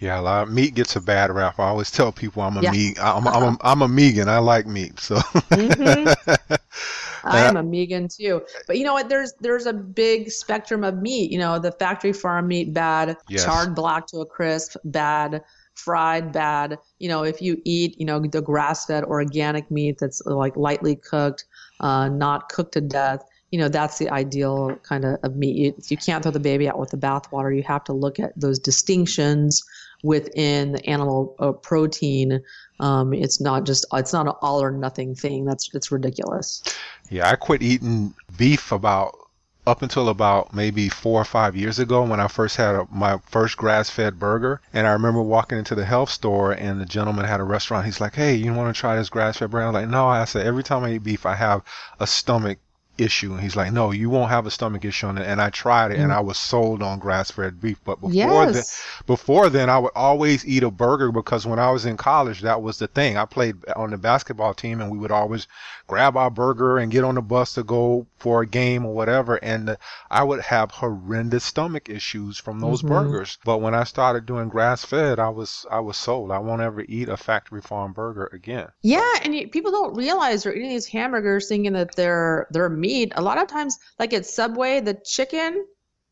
Yeah, 0.00 0.20
a 0.20 0.22
lot 0.22 0.42
of 0.44 0.52
meat 0.52 0.74
gets 0.74 0.94
a 0.94 1.00
bad 1.00 1.32
rap. 1.32 1.58
I 1.58 1.64
always 1.64 1.90
tell 1.90 2.12
people 2.12 2.42
I'm 2.42 2.56
a 2.56 2.62
yeah. 2.62 2.70
meat. 2.70 2.98
I'm, 3.00 3.26
I'm, 3.26 3.42
a, 3.42 3.58
I'm 3.62 3.82
a 3.82 3.88
vegan. 3.88 4.28
I 4.28 4.38
like 4.38 4.66
meat. 4.66 5.00
So. 5.00 5.16
mm-hmm. 5.16 6.54
I 7.24 7.40
am 7.40 7.56
a 7.56 7.62
vegan 7.62 8.08
too. 8.08 8.42
But 8.66 8.78
you 8.78 8.84
know 8.84 8.92
what? 8.92 9.08
There's 9.08 9.32
there's 9.40 9.66
a 9.66 9.72
big 9.72 10.30
spectrum 10.30 10.84
of 10.84 11.02
meat. 11.02 11.32
You 11.32 11.38
know, 11.38 11.58
the 11.58 11.72
factory 11.72 12.12
farm 12.12 12.46
meat 12.46 12.72
bad, 12.72 13.16
yes. 13.28 13.44
charred 13.44 13.74
black 13.74 14.06
to 14.08 14.18
a 14.18 14.26
crisp 14.26 14.76
bad, 14.84 15.42
fried 15.74 16.32
bad. 16.32 16.78
You 16.98 17.08
know, 17.08 17.24
if 17.24 17.42
you 17.42 17.60
eat 17.64 17.98
you 17.98 18.06
know 18.06 18.20
the 18.20 18.40
grass 18.40 18.86
fed 18.86 19.04
organic 19.04 19.68
meat 19.68 19.98
that's 19.98 20.24
like 20.26 20.56
lightly 20.56 20.94
cooked, 20.94 21.44
uh, 21.80 22.08
not 22.08 22.48
cooked 22.48 22.74
to 22.74 22.80
death 22.80 23.24
you 23.50 23.58
know 23.58 23.68
that's 23.68 23.98
the 23.98 24.10
ideal 24.10 24.76
kind 24.82 25.04
of, 25.04 25.18
of 25.22 25.36
meat 25.36 25.56
you, 25.56 25.74
you 25.88 25.96
can't 25.96 26.22
throw 26.22 26.32
the 26.32 26.40
baby 26.40 26.68
out 26.68 26.78
with 26.78 26.90
the 26.90 26.96
bathwater 26.96 27.54
you 27.54 27.62
have 27.62 27.84
to 27.84 27.92
look 27.92 28.18
at 28.18 28.32
those 28.38 28.58
distinctions 28.58 29.64
within 30.02 30.72
the 30.72 30.86
animal 30.86 31.34
uh, 31.40 31.52
protein 31.52 32.40
um, 32.80 33.12
it's 33.12 33.40
not 33.40 33.64
just 33.64 33.84
it's 33.94 34.12
not 34.12 34.26
an 34.26 34.34
all 34.42 34.62
or 34.62 34.70
nothing 34.70 35.14
thing 35.14 35.44
that's 35.44 35.70
it's 35.74 35.90
ridiculous 35.90 36.62
yeah 37.10 37.28
i 37.28 37.36
quit 37.36 37.62
eating 37.62 38.14
beef 38.36 38.70
about 38.72 39.14
up 39.66 39.82
until 39.82 40.08
about 40.08 40.54
maybe 40.54 40.88
four 40.88 41.20
or 41.20 41.26
five 41.26 41.54
years 41.54 41.78
ago 41.78 42.02
when 42.02 42.20
I 42.20 42.26
first 42.26 42.56
had 42.56 42.74
a, 42.74 42.86
my 42.90 43.18
first 43.26 43.58
grass 43.58 43.90
fed 43.90 44.18
burger. 44.18 44.62
And 44.72 44.86
I 44.86 44.92
remember 44.92 45.20
walking 45.20 45.58
into 45.58 45.74
the 45.74 45.84
health 45.84 46.08
store 46.08 46.52
and 46.52 46.80
the 46.80 46.86
gentleman 46.86 47.26
had 47.26 47.38
a 47.38 47.44
restaurant. 47.44 47.84
He's 47.84 48.00
like, 48.00 48.14
Hey, 48.14 48.34
you 48.34 48.54
want 48.54 48.74
to 48.74 48.80
try 48.80 48.96
this 48.96 49.10
grass 49.10 49.36
fed 49.36 49.50
burger? 49.50 49.64
I 49.64 49.66
was 49.66 49.74
like, 49.74 49.88
No, 49.88 50.08
I 50.08 50.24
said, 50.24 50.46
every 50.46 50.62
time 50.62 50.84
I 50.84 50.92
eat 50.92 51.02
beef, 51.02 51.26
I 51.26 51.34
have 51.34 51.62
a 52.00 52.06
stomach 52.06 52.58
issue 52.98 53.32
and 53.32 53.40
he's 53.40 53.54
like 53.54 53.72
no 53.72 53.92
you 53.92 54.10
won't 54.10 54.30
have 54.30 54.44
a 54.46 54.50
stomach 54.50 54.84
issue 54.84 55.06
on 55.06 55.16
it 55.16 55.26
and 55.26 55.40
i 55.40 55.48
tried 55.50 55.92
it 55.92 55.98
mm. 55.98 56.02
and 56.02 56.12
i 56.12 56.20
was 56.20 56.36
sold 56.36 56.82
on 56.82 56.98
grass-fed 56.98 57.60
beef 57.60 57.80
but 57.84 57.96
before 58.00 58.12
yes. 58.12 58.52
then 58.52 59.04
before 59.06 59.48
then 59.48 59.70
i 59.70 59.78
would 59.78 59.92
always 59.94 60.44
eat 60.46 60.62
a 60.64 60.70
burger 60.70 61.12
because 61.12 61.46
when 61.46 61.58
i 61.58 61.70
was 61.70 61.86
in 61.86 61.96
college 61.96 62.40
that 62.40 62.60
was 62.60 62.78
the 62.78 62.88
thing 62.88 63.16
i 63.16 63.24
played 63.24 63.56
on 63.76 63.90
the 63.90 63.96
basketball 63.98 64.52
team 64.52 64.80
and 64.80 64.90
we 64.90 64.98
would 64.98 65.12
always 65.12 65.46
grab 65.88 66.16
our 66.16 66.30
burger 66.30 66.78
and 66.78 66.92
get 66.92 67.02
on 67.02 67.16
the 67.16 67.22
bus 67.22 67.54
to 67.54 67.64
go 67.64 68.06
for 68.18 68.42
a 68.42 68.46
game 68.46 68.86
or 68.86 68.94
whatever 68.94 69.36
and 69.36 69.76
i 70.10 70.22
would 70.22 70.40
have 70.40 70.70
horrendous 70.70 71.44
stomach 71.44 71.88
issues 71.88 72.38
from 72.38 72.60
those 72.60 72.82
mm-hmm. 72.82 72.94
burgers 72.94 73.38
but 73.44 73.58
when 73.58 73.74
i 73.74 73.82
started 73.82 74.26
doing 74.26 74.48
grass-fed 74.48 75.18
i 75.18 75.28
was 75.28 75.66
i 75.70 75.80
was 75.80 75.96
sold 75.96 76.30
i 76.30 76.38
won't 76.38 76.62
ever 76.62 76.84
eat 76.88 77.08
a 77.08 77.16
factory 77.16 77.60
farm 77.60 77.92
burger 77.92 78.30
again 78.32 78.68
yeah 78.82 79.14
and 79.24 79.34
you, 79.34 79.48
people 79.48 79.72
don't 79.72 79.96
realize 79.96 80.42
they're 80.42 80.54
eating 80.54 80.68
these 80.68 80.86
hamburgers 80.86 81.48
thinking 81.48 81.72
that 81.72 81.96
they're 81.96 82.46
they're 82.50 82.68
meat, 82.68 83.12
a 83.16 83.22
lot 83.22 83.38
of 83.38 83.48
times, 83.48 83.78
like 83.98 84.12
at 84.12 84.26
Subway, 84.26 84.80
the 84.80 84.94
chicken, 84.94 85.66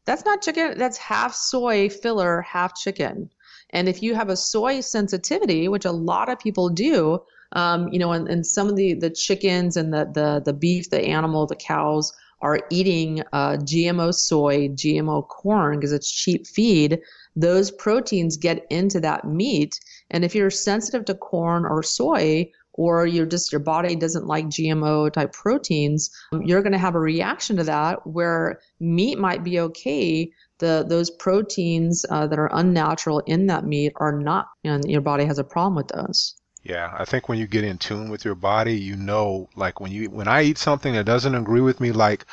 that's 0.05 0.25
not 0.25 0.43
chicken, 0.43 0.79
that's 0.79 0.99
half 0.99 1.35
soy 1.35 1.89
filler, 1.89 2.43
half 2.43 2.75
chicken. 2.77 3.31
And 3.71 3.89
if 3.89 4.03
you 4.03 4.15
have 4.15 4.29
a 4.29 4.37
soy 4.37 4.81
sensitivity, 4.81 5.69
which 5.69 5.85
a 5.85 5.93
lot 5.93 6.29
of 6.29 6.39
people 6.39 6.69
do, 6.69 7.23
um, 7.57 7.89
you 7.89 7.99
know, 7.99 8.13
and, 8.13 8.29
and 8.29 8.47
some 8.47 8.69
of 8.69 8.77
the, 8.77 8.93
the 8.93 9.09
chickens 9.09 9.79
and 9.79 9.93
the, 9.93 10.05
the, 10.13 10.43
the 10.45 10.53
beef, 10.53 10.91
the 10.91 11.01
animal, 11.01 11.47
the 11.47 11.57
cows 11.57 12.13
are 12.43 12.61
eating 12.69 13.23
uh, 13.33 13.57
GMO 13.57 14.15
soy, 14.15 14.69
GMO 14.69 15.27
corn 15.27 15.79
because 15.79 15.93
it's 15.93 16.13
cheap 16.13 16.47
feed, 16.47 17.01
those 17.35 17.71
proteins 17.71 18.37
get 18.37 18.67
into 18.69 19.01
that 19.01 19.25
meat. 19.25 19.81
And 20.11 20.23
if 20.23 20.35
you're 20.35 20.51
sensitive 20.51 21.07
to 21.07 21.15
corn 21.15 21.65
or 21.65 21.83
soy, 21.83 22.53
or 22.75 23.07
you're 23.07 23.25
just 23.25 23.53
your 23.53 23.61
body 23.61 23.97
doesn't 23.97 24.27
like 24.27 24.47
GMO 24.47 25.11
type 25.11 25.33
proteins, 25.33 26.11
you're 26.43 26.61
going 26.61 26.73
to 26.73 26.79
have 26.79 26.95
a 26.95 27.01
reaction 27.01 27.57
to 27.57 27.65
that 27.65 28.07
where 28.07 28.61
meat 28.81 29.19
might 29.19 29.43
be 29.43 29.61
okay. 29.61 30.31
The 30.59 30.85
those 30.87 31.11
proteins 31.11 32.05
uh, 32.11 32.27
that 32.27 32.39
are 32.39 32.51
unnatural 32.53 33.21
in 33.21 33.47
that 33.47 33.65
meat 33.65 33.95
are 33.97 34.13
not, 34.13 34.49
and 34.63 34.85
your 34.91 35.01
body 35.01 35.25
has 35.25 35.39
a 35.39 35.45
problem 35.45 35.75
with 35.75 35.89
those. 35.89 36.36
Yeah, 36.69 36.93
I 36.99 37.05
think 37.05 37.29
when 37.29 37.39
you 37.39 37.47
get 37.47 37.63
in 37.63 37.79
tune 37.79 38.09
with 38.09 38.25
your 38.25 38.35
body, 38.35 38.77
you 38.77 38.97
know, 38.97 39.49
like 39.55 39.79
when 39.79 39.93
you 39.93 40.11
when 40.11 40.27
I 40.27 40.43
eat 40.43 40.59
something 40.59 40.95
that 40.95 41.07
doesn't 41.07 41.35
agree 41.35 41.61
with 41.61 41.81
me, 41.81 41.93
like 41.93 42.27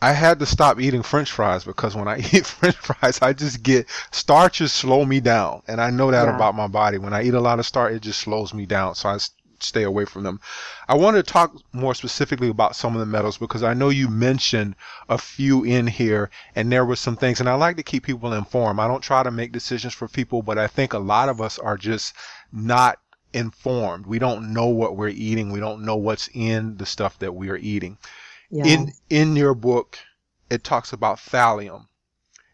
I 0.00 0.12
had 0.12 0.38
to 0.38 0.46
stop 0.46 0.80
eating 0.80 1.02
french 1.02 1.30
fries 1.30 1.64
because 1.64 1.94
when 1.94 2.08
I 2.08 2.18
eat 2.32 2.46
french 2.46 2.76
fries, 2.76 3.20
I 3.20 3.34
just 3.34 3.62
get 3.62 3.86
starches 4.10 4.72
slow 4.72 5.04
me 5.04 5.20
down. 5.20 5.62
And 5.68 5.82
I 5.82 5.90
know 5.90 6.10
that 6.10 6.28
yeah. 6.28 6.34
about 6.34 6.54
my 6.54 6.66
body. 6.66 6.96
When 6.96 7.12
I 7.12 7.24
eat 7.24 7.34
a 7.34 7.40
lot 7.40 7.58
of 7.58 7.66
starch, 7.66 7.92
it 7.92 8.00
just 8.00 8.20
slows 8.20 8.54
me 8.54 8.64
down. 8.64 8.94
So 8.94 9.10
I 9.10 9.18
stay 9.60 9.82
away 9.82 10.06
from 10.06 10.22
them. 10.22 10.40
I 10.88 10.94
want 10.94 11.16
to 11.16 11.22
talk 11.22 11.54
more 11.72 11.94
specifically 11.94 12.48
about 12.48 12.74
some 12.74 12.94
of 12.94 13.00
the 13.00 13.06
metals 13.06 13.36
because 13.36 13.62
I 13.62 13.74
know 13.74 13.90
you 13.90 14.08
mentioned 14.08 14.76
a 15.10 15.18
few 15.18 15.64
in 15.64 15.86
here 15.86 16.30
and 16.54 16.72
there 16.72 16.86
were 16.86 16.96
some 16.96 17.16
things 17.16 17.40
and 17.40 17.48
I 17.50 17.54
like 17.54 17.76
to 17.76 17.82
keep 17.82 18.04
people 18.04 18.32
informed. 18.32 18.80
I 18.80 18.88
don't 18.88 19.02
try 19.02 19.22
to 19.22 19.30
make 19.30 19.52
decisions 19.52 19.92
for 19.92 20.08
people, 20.08 20.40
but 20.40 20.56
I 20.56 20.68
think 20.68 20.94
a 20.94 20.98
lot 20.98 21.28
of 21.28 21.42
us 21.42 21.58
are 21.58 21.76
just 21.76 22.14
not 22.50 22.98
informed. 23.32 24.06
We 24.06 24.18
don't 24.18 24.52
know 24.52 24.66
what 24.66 24.96
we're 24.96 25.08
eating. 25.08 25.52
We 25.52 25.60
don't 25.60 25.84
know 25.84 25.96
what's 25.96 26.28
in 26.32 26.76
the 26.76 26.86
stuff 26.86 27.18
that 27.18 27.34
we 27.34 27.50
are 27.50 27.56
eating. 27.56 27.98
Yeah. 28.50 28.64
In 28.64 28.92
in 29.10 29.36
your 29.36 29.54
book, 29.54 29.98
it 30.50 30.64
talks 30.64 30.92
about 30.92 31.18
thallium 31.18 31.86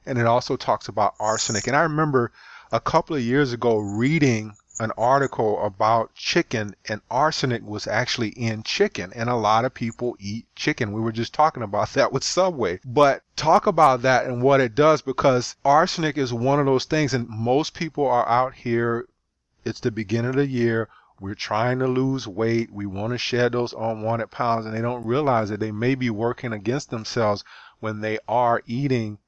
and 0.06 0.18
it 0.18 0.26
also 0.26 0.56
talks 0.56 0.88
about 0.88 1.14
arsenic. 1.18 1.66
And 1.66 1.76
I 1.76 1.82
remember 1.82 2.32
a 2.72 2.80
couple 2.80 3.16
of 3.16 3.22
years 3.22 3.52
ago 3.52 3.78
reading 3.78 4.54
an 4.80 4.90
article 4.98 5.64
about 5.64 6.12
chicken 6.14 6.74
and 6.88 7.00
arsenic 7.08 7.62
was 7.62 7.86
actually 7.86 8.30
in 8.30 8.62
chicken 8.64 9.12
and 9.14 9.30
a 9.30 9.36
lot 9.36 9.64
of 9.64 9.72
people 9.72 10.16
eat 10.18 10.46
chicken. 10.56 10.92
We 10.92 11.00
were 11.00 11.12
just 11.12 11.32
talking 11.32 11.62
about 11.62 11.92
that 11.92 12.12
with 12.12 12.24
Subway. 12.24 12.80
But 12.84 13.22
talk 13.36 13.68
about 13.68 14.02
that 14.02 14.26
and 14.26 14.42
what 14.42 14.60
it 14.60 14.74
does 14.74 15.00
because 15.00 15.54
arsenic 15.64 16.18
is 16.18 16.32
one 16.32 16.58
of 16.58 16.66
those 16.66 16.86
things 16.86 17.14
and 17.14 17.28
most 17.28 17.74
people 17.74 18.06
are 18.06 18.28
out 18.28 18.54
here 18.54 19.06
it's 19.64 19.80
the 19.80 19.90
beginning 19.90 20.30
of 20.30 20.36
the 20.36 20.46
year 20.46 20.88
we're 21.20 21.34
trying 21.34 21.78
to 21.78 21.86
lose 21.86 22.26
weight. 22.26 22.70
We 22.72 22.86
want 22.86 23.12
to 23.12 23.18
shed 23.18 23.52
those 23.52 23.72
unwanted 23.72 24.30
pounds, 24.30 24.66
and 24.66 24.74
they 24.74 24.80
don't 24.80 25.04
realize 25.04 25.48
that 25.50 25.60
they 25.60 25.72
may 25.72 25.94
be 25.94 26.10
working 26.10 26.52
against 26.52 26.90
themselves 26.90 27.44
when 27.80 28.00
they 28.00 28.18
are 28.26 28.62
eating 28.66 29.18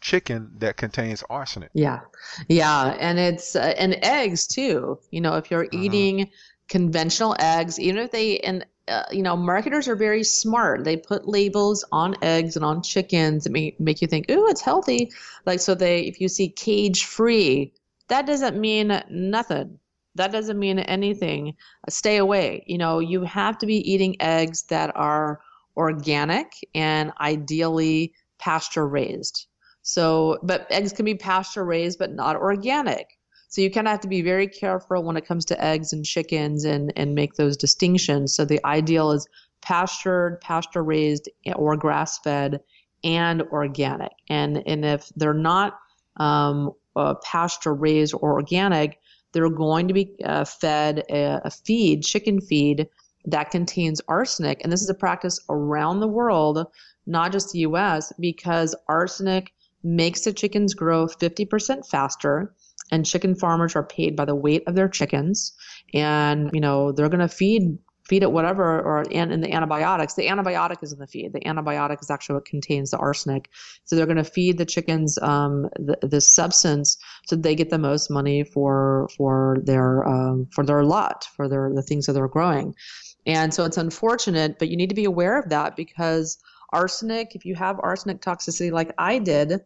chicken 0.00 0.52
that 0.58 0.76
contains 0.76 1.24
arsenic. 1.28 1.70
Yeah, 1.74 2.00
yeah, 2.48 2.96
and 2.98 3.18
it's 3.18 3.56
uh, 3.56 3.74
and 3.76 3.98
eggs 4.02 4.46
too. 4.46 4.98
You 5.10 5.20
know, 5.20 5.36
if 5.36 5.50
you're 5.50 5.66
mm-hmm. 5.66 5.82
eating 5.82 6.30
conventional 6.68 7.34
eggs, 7.38 7.80
even 7.80 8.02
if 8.02 8.12
they 8.12 8.38
and 8.38 8.64
uh, 8.86 9.04
you 9.10 9.22
know, 9.22 9.36
marketers 9.36 9.88
are 9.88 9.96
very 9.96 10.22
smart. 10.22 10.84
They 10.84 10.96
put 10.96 11.26
labels 11.26 11.84
on 11.90 12.16
eggs 12.22 12.54
and 12.56 12.64
on 12.64 12.82
chickens 12.82 13.44
that 13.44 13.50
make, 13.50 13.80
make 13.80 14.02
you 14.02 14.08
think, 14.08 14.30
ooh, 14.30 14.46
it's 14.48 14.60
healthy. 14.60 15.10
Like, 15.46 15.60
so 15.60 15.74
they, 15.74 16.00
if 16.00 16.20
you 16.20 16.28
see 16.28 16.50
cage 16.50 17.04
free, 17.06 17.72
that 18.08 18.26
doesn't 18.26 18.58
mean 18.58 19.02
nothing. 19.10 19.78
That 20.16 20.32
doesn't 20.32 20.58
mean 20.58 20.78
anything. 20.78 21.54
Stay 21.88 22.18
away. 22.18 22.64
You 22.66 22.78
know, 22.78 23.00
you 23.00 23.22
have 23.24 23.58
to 23.58 23.66
be 23.66 23.90
eating 23.90 24.16
eggs 24.20 24.64
that 24.64 24.94
are 24.94 25.40
organic 25.76 26.52
and 26.74 27.12
ideally 27.20 28.12
pasture 28.38 28.86
raised. 28.86 29.46
So, 29.82 30.38
but 30.42 30.66
eggs 30.70 30.92
can 30.92 31.04
be 31.04 31.14
pasture 31.14 31.64
raised, 31.64 31.98
but 31.98 32.12
not 32.12 32.36
organic. 32.36 33.06
So 33.48 33.60
you 33.60 33.70
kind 33.70 33.86
of 33.86 33.92
have 33.92 34.00
to 34.00 34.08
be 34.08 34.22
very 34.22 34.48
careful 34.48 35.02
when 35.02 35.16
it 35.16 35.26
comes 35.26 35.44
to 35.46 35.64
eggs 35.64 35.92
and 35.92 36.04
chickens 36.04 36.64
and, 36.64 36.92
and 36.96 37.14
make 37.14 37.34
those 37.34 37.56
distinctions. 37.56 38.34
So 38.34 38.44
the 38.44 38.64
ideal 38.66 39.12
is 39.12 39.28
pastured, 39.62 40.40
pasture 40.40 40.82
raised, 40.82 41.28
or 41.54 41.76
grass 41.76 42.18
fed 42.18 42.60
and 43.04 43.42
organic. 43.42 44.12
And, 44.28 44.62
and 44.66 44.84
if 44.84 45.08
they're 45.16 45.34
not 45.34 45.78
um, 46.16 46.72
uh, 46.96 47.14
pasture 47.24 47.74
raised 47.74 48.14
or 48.14 48.32
organic, 48.32 48.98
they're 49.32 49.48
going 49.48 49.88
to 49.88 49.94
be 49.94 50.14
uh, 50.24 50.44
fed 50.44 51.04
a, 51.10 51.40
a 51.44 51.50
feed, 51.50 52.02
chicken 52.02 52.40
feed, 52.40 52.88
that 53.26 53.50
contains 53.50 54.00
arsenic. 54.06 54.60
And 54.62 54.72
this 54.72 54.82
is 54.82 54.90
a 54.90 54.94
practice 54.94 55.40
around 55.48 56.00
the 56.00 56.08
world, 56.08 56.66
not 57.06 57.32
just 57.32 57.52
the 57.52 57.60
US, 57.60 58.12
because 58.20 58.74
arsenic 58.88 59.52
makes 59.82 60.22
the 60.22 60.32
chickens 60.32 60.74
grow 60.74 61.06
50% 61.06 61.86
faster 61.86 62.54
and 62.90 63.06
chicken 63.06 63.34
farmers 63.34 63.76
are 63.76 63.82
paid 63.82 64.16
by 64.16 64.24
the 64.24 64.34
weight 64.34 64.62
of 64.66 64.74
their 64.74 64.88
chickens 64.88 65.52
and 65.92 66.50
you 66.52 66.60
know 66.60 66.92
they're 66.92 67.08
going 67.08 67.20
to 67.20 67.28
feed 67.28 67.78
feed 68.08 68.22
it 68.22 68.30
whatever 68.30 68.80
or 68.80 69.02
in, 69.02 69.30
in 69.30 69.40
the 69.40 69.52
antibiotics. 69.52 70.14
The 70.14 70.26
antibiotic 70.26 70.82
is 70.82 70.92
in 70.92 70.98
the 70.98 71.06
feed. 71.06 71.32
The 71.32 71.40
antibiotic 71.40 72.02
is 72.02 72.10
actually 72.10 72.34
what 72.34 72.44
contains 72.44 72.90
the 72.90 72.98
arsenic. 72.98 73.48
So 73.84 73.96
they're 73.96 74.06
going 74.06 74.16
to 74.16 74.24
feed 74.24 74.58
the 74.58 74.66
chickens 74.66 75.18
um, 75.22 75.68
the, 75.76 75.98
this 76.02 76.30
substance 76.30 76.96
so 77.26 77.36
they 77.36 77.54
get 77.54 77.70
the 77.70 77.78
most 77.78 78.10
money 78.10 78.44
for 78.44 79.08
for 79.16 79.58
their 79.64 80.06
um, 80.06 80.46
for 80.52 80.64
their 80.64 80.84
lot 80.84 81.26
for 81.36 81.48
their 81.48 81.72
the 81.74 81.82
things 81.82 82.06
that 82.06 82.12
they're 82.12 82.28
growing. 82.28 82.74
And 83.26 83.54
so 83.54 83.64
it's 83.64 83.78
unfortunate 83.78 84.58
but 84.58 84.68
you 84.68 84.76
need 84.76 84.90
to 84.90 84.94
be 84.94 85.04
aware 85.04 85.38
of 85.38 85.48
that 85.48 85.76
because 85.76 86.38
arsenic 86.72 87.34
if 87.34 87.44
you 87.44 87.54
have 87.54 87.78
arsenic 87.82 88.20
toxicity 88.20 88.72
like 88.72 88.90
i 88.98 89.16
did 89.16 89.60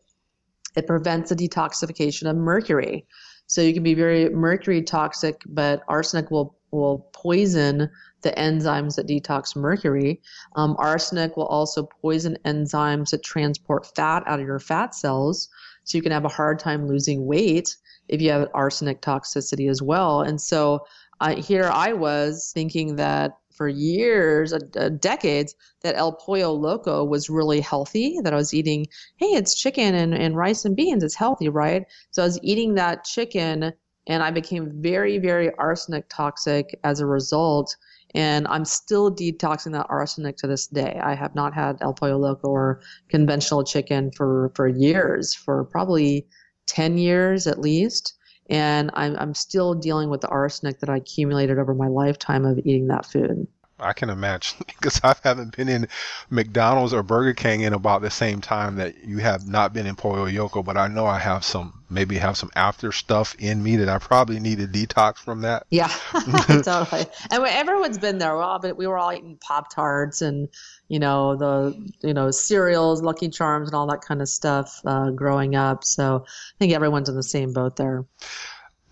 it 0.76 0.86
prevents 0.86 1.30
the 1.30 1.36
detoxification 1.36 2.30
of 2.30 2.36
mercury. 2.36 3.06
So 3.46 3.60
you 3.60 3.72
can 3.72 3.82
be 3.82 3.94
very 3.94 4.28
mercury 4.28 4.82
toxic, 4.82 5.42
but 5.46 5.82
arsenic 5.88 6.30
will 6.30 6.56
will 6.70 7.08
poison 7.14 7.90
the 8.22 8.30
enzymes 8.32 8.96
that 8.96 9.06
detox 9.06 9.54
mercury. 9.54 10.20
Um, 10.56 10.76
arsenic 10.78 11.36
will 11.36 11.46
also 11.46 11.88
poison 12.02 12.36
enzymes 12.44 13.10
that 13.10 13.22
transport 13.22 13.86
fat 13.94 14.22
out 14.26 14.40
of 14.40 14.46
your 14.46 14.58
fat 14.58 14.94
cells. 14.94 15.48
So 15.84 15.96
you 15.96 16.02
can 16.02 16.12
have 16.12 16.24
a 16.24 16.28
hard 16.28 16.58
time 16.58 16.86
losing 16.86 17.26
weight 17.26 17.76
if 18.08 18.20
you 18.20 18.30
have 18.30 18.48
arsenic 18.54 19.00
toxicity 19.00 19.70
as 19.70 19.82
well. 19.82 20.22
And 20.22 20.40
so 20.40 20.84
uh, 21.20 21.36
here 21.36 21.70
I 21.72 21.92
was 21.92 22.50
thinking 22.54 22.96
that 22.96 23.38
for 23.58 23.68
years, 23.68 24.52
uh, 24.52 24.60
uh, 24.76 24.88
decades, 24.88 25.54
that 25.82 25.96
El 25.96 26.12
Pollo 26.12 26.52
Loco 26.52 27.04
was 27.04 27.28
really 27.28 27.60
healthy, 27.60 28.18
that 28.22 28.32
I 28.32 28.36
was 28.36 28.54
eating, 28.54 28.86
hey, 29.16 29.26
it's 29.26 29.60
chicken 29.60 29.94
and, 29.96 30.14
and 30.14 30.36
rice 30.36 30.64
and 30.64 30.76
beans, 30.76 31.02
it's 31.02 31.16
healthy, 31.16 31.48
right? 31.48 31.84
So 32.12 32.22
I 32.22 32.26
was 32.26 32.38
eating 32.42 32.74
that 32.74 33.04
chicken 33.04 33.72
and 34.06 34.22
I 34.22 34.30
became 34.30 34.80
very, 34.80 35.18
very 35.18 35.52
arsenic 35.56 36.08
toxic 36.08 36.78
as 36.84 37.00
a 37.00 37.06
result. 37.06 37.76
And 38.14 38.46
I'm 38.48 38.64
still 38.64 39.14
detoxing 39.14 39.72
that 39.72 39.86
arsenic 39.88 40.36
to 40.38 40.46
this 40.46 40.66
day. 40.66 40.98
I 41.02 41.14
have 41.14 41.34
not 41.34 41.52
had 41.52 41.76
El 41.80 41.92
Pollo 41.92 42.16
Loco 42.16 42.48
or 42.48 42.80
conventional 43.08 43.64
chicken 43.64 44.10
for, 44.12 44.50
for 44.54 44.66
years, 44.66 45.34
for 45.34 45.64
probably 45.64 46.26
10 46.66 46.98
years 46.98 47.46
at 47.46 47.58
least 47.58 48.18
and 48.48 48.90
I'm, 48.94 49.16
I'm 49.18 49.34
still 49.34 49.74
dealing 49.74 50.08
with 50.08 50.22
the 50.22 50.28
arsenic 50.28 50.80
that 50.80 50.88
I 50.88 50.96
accumulated 50.96 51.58
over 51.58 51.74
my 51.74 51.88
lifetime 51.88 52.44
of 52.44 52.58
eating 52.58 52.86
that 52.88 53.04
food. 53.04 53.46
I 53.80 53.92
can 53.92 54.10
imagine 54.10 54.58
because 54.66 55.00
I 55.02 55.14
haven't 55.22 55.56
been 55.56 55.68
in 55.68 55.88
McDonald's 56.30 56.92
or 56.92 57.02
Burger 57.02 57.34
King 57.34 57.62
in 57.62 57.72
about 57.72 58.02
the 58.02 58.10
same 58.10 58.40
time 58.40 58.76
that 58.76 59.04
you 59.04 59.18
have 59.18 59.46
not 59.46 59.72
been 59.72 59.86
in 59.86 59.94
Pollo 59.94 60.26
Loco, 60.26 60.62
but 60.62 60.76
I 60.76 60.88
know 60.88 61.06
I 61.06 61.18
have 61.18 61.44
some, 61.44 61.82
maybe 61.88 62.18
have 62.18 62.36
some 62.36 62.50
after 62.56 62.92
stuff 62.92 63.34
in 63.38 63.62
me 63.62 63.76
that 63.76 63.88
I 63.88 63.98
probably 63.98 64.40
need 64.40 64.58
to 64.58 64.66
detox 64.66 65.18
from 65.18 65.42
that. 65.42 65.66
Yeah, 65.70 65.88
totally. 66.12 67.06
And 67.30 67.44
everyone's 67.44 67.98
been 67.98 68.18
there. 68.18 68.36
we 68.36 68.42
all, 68.42 68.60
we 68.76 68.86
were 68.86 68.98
all 68.98 69.12
eating 69.12 69.38
Pop 69.40 69.72
Tarts 69.72 70.22
and, 70.22 70.48
you 70.88 70.98
know, 70.98 71.36
the, 71.36 71.92
you 72.00 72.14
know, 72.14 72.30
cereals, 72.30 73.02
Lucky 73.02 73.28
Charms 73.28 73.68
and 73.68 73.74
all 73.74 73.86
that 73.88 74.00
kind 74.00 74.22
of 74.22 74.28
stuff 74.28 74.80
uh, 74.84 75.10
growing 75.10 75.54
up. 75.54 75.84
So 75.84 76.24
I 76.26 76.54
think 76.58 76.72
everyone's 76.72 77.08
in 77.08 77.16
the 77.16 77.22
same 77.22 77.52
boat 77.52 77.76
there 77.76 78.04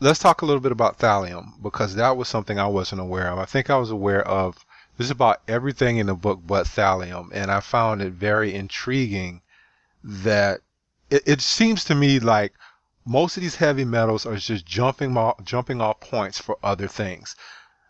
let's 0.00 0.18
talk 0.18 0.42
a 0.42 0.44
little 0.44 0.60
bit 0.60 0.72
about 0.72 0.98
thallium 0.98 1.62
because 1.62 1.94
that 1.94 2.16
was 2.16 2.28
something 2.28 2.58
I 2.58 2.66
wasn't 2.66 3.00
aware 3.00 3.30
of. 3.30 3.38
I 3.38 3.44
think 3.44 3.70
I 3.70 3.76
was 3.76 3.90
aware 3.90 4.26
of 4.26 4.65
this 4.96 5.06
is 5.06 5.10
about 5.10 5.42
everything 5.46 5.98
in 5.98 6.06
the 6.06 6.14
book 6.14 6.40
but 6.46 6.66
thallium, 6.66 7.30
and 7.32 7.50
I 7.50 7.60
found 7.60 8.00
it 8.00 8.12
very 8.12 8.54
intriguing 8.54 9.42
that 10.02 10.60
it, 11.10 11.22
it 11.26 11.40
seems 11.40 11.84
to 11.84 11.94
me 11.94 12.18
like 12.18 12.52
most 13.04 13.36
of 13.36 13.42
these 13.42 13.56
heavy 13.56 13.84
metals 13.84 14.26
are 14.26 14.36
just 14.36 14.66
jumping 14.66 15.16
off, 15.16 15.42
jumping 15.44 15.80
off 15.80 16.00
points 16.00 16.40
for 16.40 16.58
other 16.62 16.88
things. 16.88 17.36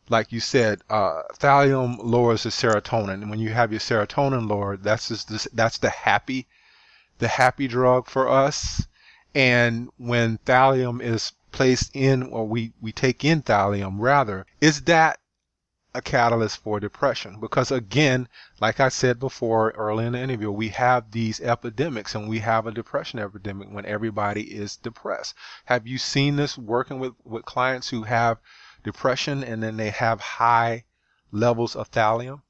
Like 0.08 0.30
you 0.30 0.40
said, 0.40 0.82
uh, 0.90 1.22
thallium 1.38 1.98
lowers 2.00 2.42
the 2.44 2.50
serotonin, 2.50 3.22
and 3.22 3.30
when 3.30 3.40
you 3.40 3.50
have 3.50 3.72
your 3.72 3.80
serotonin 3.80 4.48
lowered, 4.48 4.82
that's 4.82 5.08
just 5.08 5.28
this, 5.28 5.48
that's 5.52 5.78
the 5.78 5.90
happy, 5.90 6.46
the 7.18 7.28
happy 7.28 7.66
drug 7.66 8.06
for 8.06 8.28
us. 8.28 8.86
And 9.34 9.90
when 9.96 10.38
thallium 10.38 11.02
is 11.02 11.32
placed 11.50 11.94
in, 11.94 12.22
or 12.24 12.46
we 12.46 12.72
we 12.80 12.92
take 12.92 13.24
in 13.24 13.42
thallium 13.42 13.96
rather, 13.98 14.46
is 14.60 14.82
that 14.82 15.18
a 15.96 16.02
catalyst 16.02 16.62
for 16.62 16.78
depression 16.78 17.40
because 17.40 17.70
again 17.70 18.28
like 18.60 18.80
i 18.80 18.88
said 18.88 19.18
before 19.18 19.70
early 19.70 20.04
in 20.04 20.12
the 20.12 20.20
interview 20.20 20.50
we 20.50 20.68
have 20.68 21.10
these 21.10 21.40
epidemics 21.40 22.14
and 22.14 22.28
we 22.28 22.38
have 22.38 22.66
a 22.66 22.72
depression 22.72 23.18
epidemic 23.18 23.68
when 23.70 23.86
everybody 23.86 24.42
is 24.42 24.76
depressed 24.76 25.34
have 25.64 25.86
you 25.86 25.96
seen 25.96 26.36
this 26.36 26.58
working 26.58 26.98
with 26.98 27.14
with 27.24 27.44
clients 27.46 27.88
who 27.88 28.02
have 28.02 28.38
depression 28.84 29.42
and 29.42 29.62
then 29.62 29.78
they 29.78 29.90
have 29.90 30.20
high 30.20 30.84
levels 31.32 31.74
of 31.74 31.90
thallium 31.90 32.42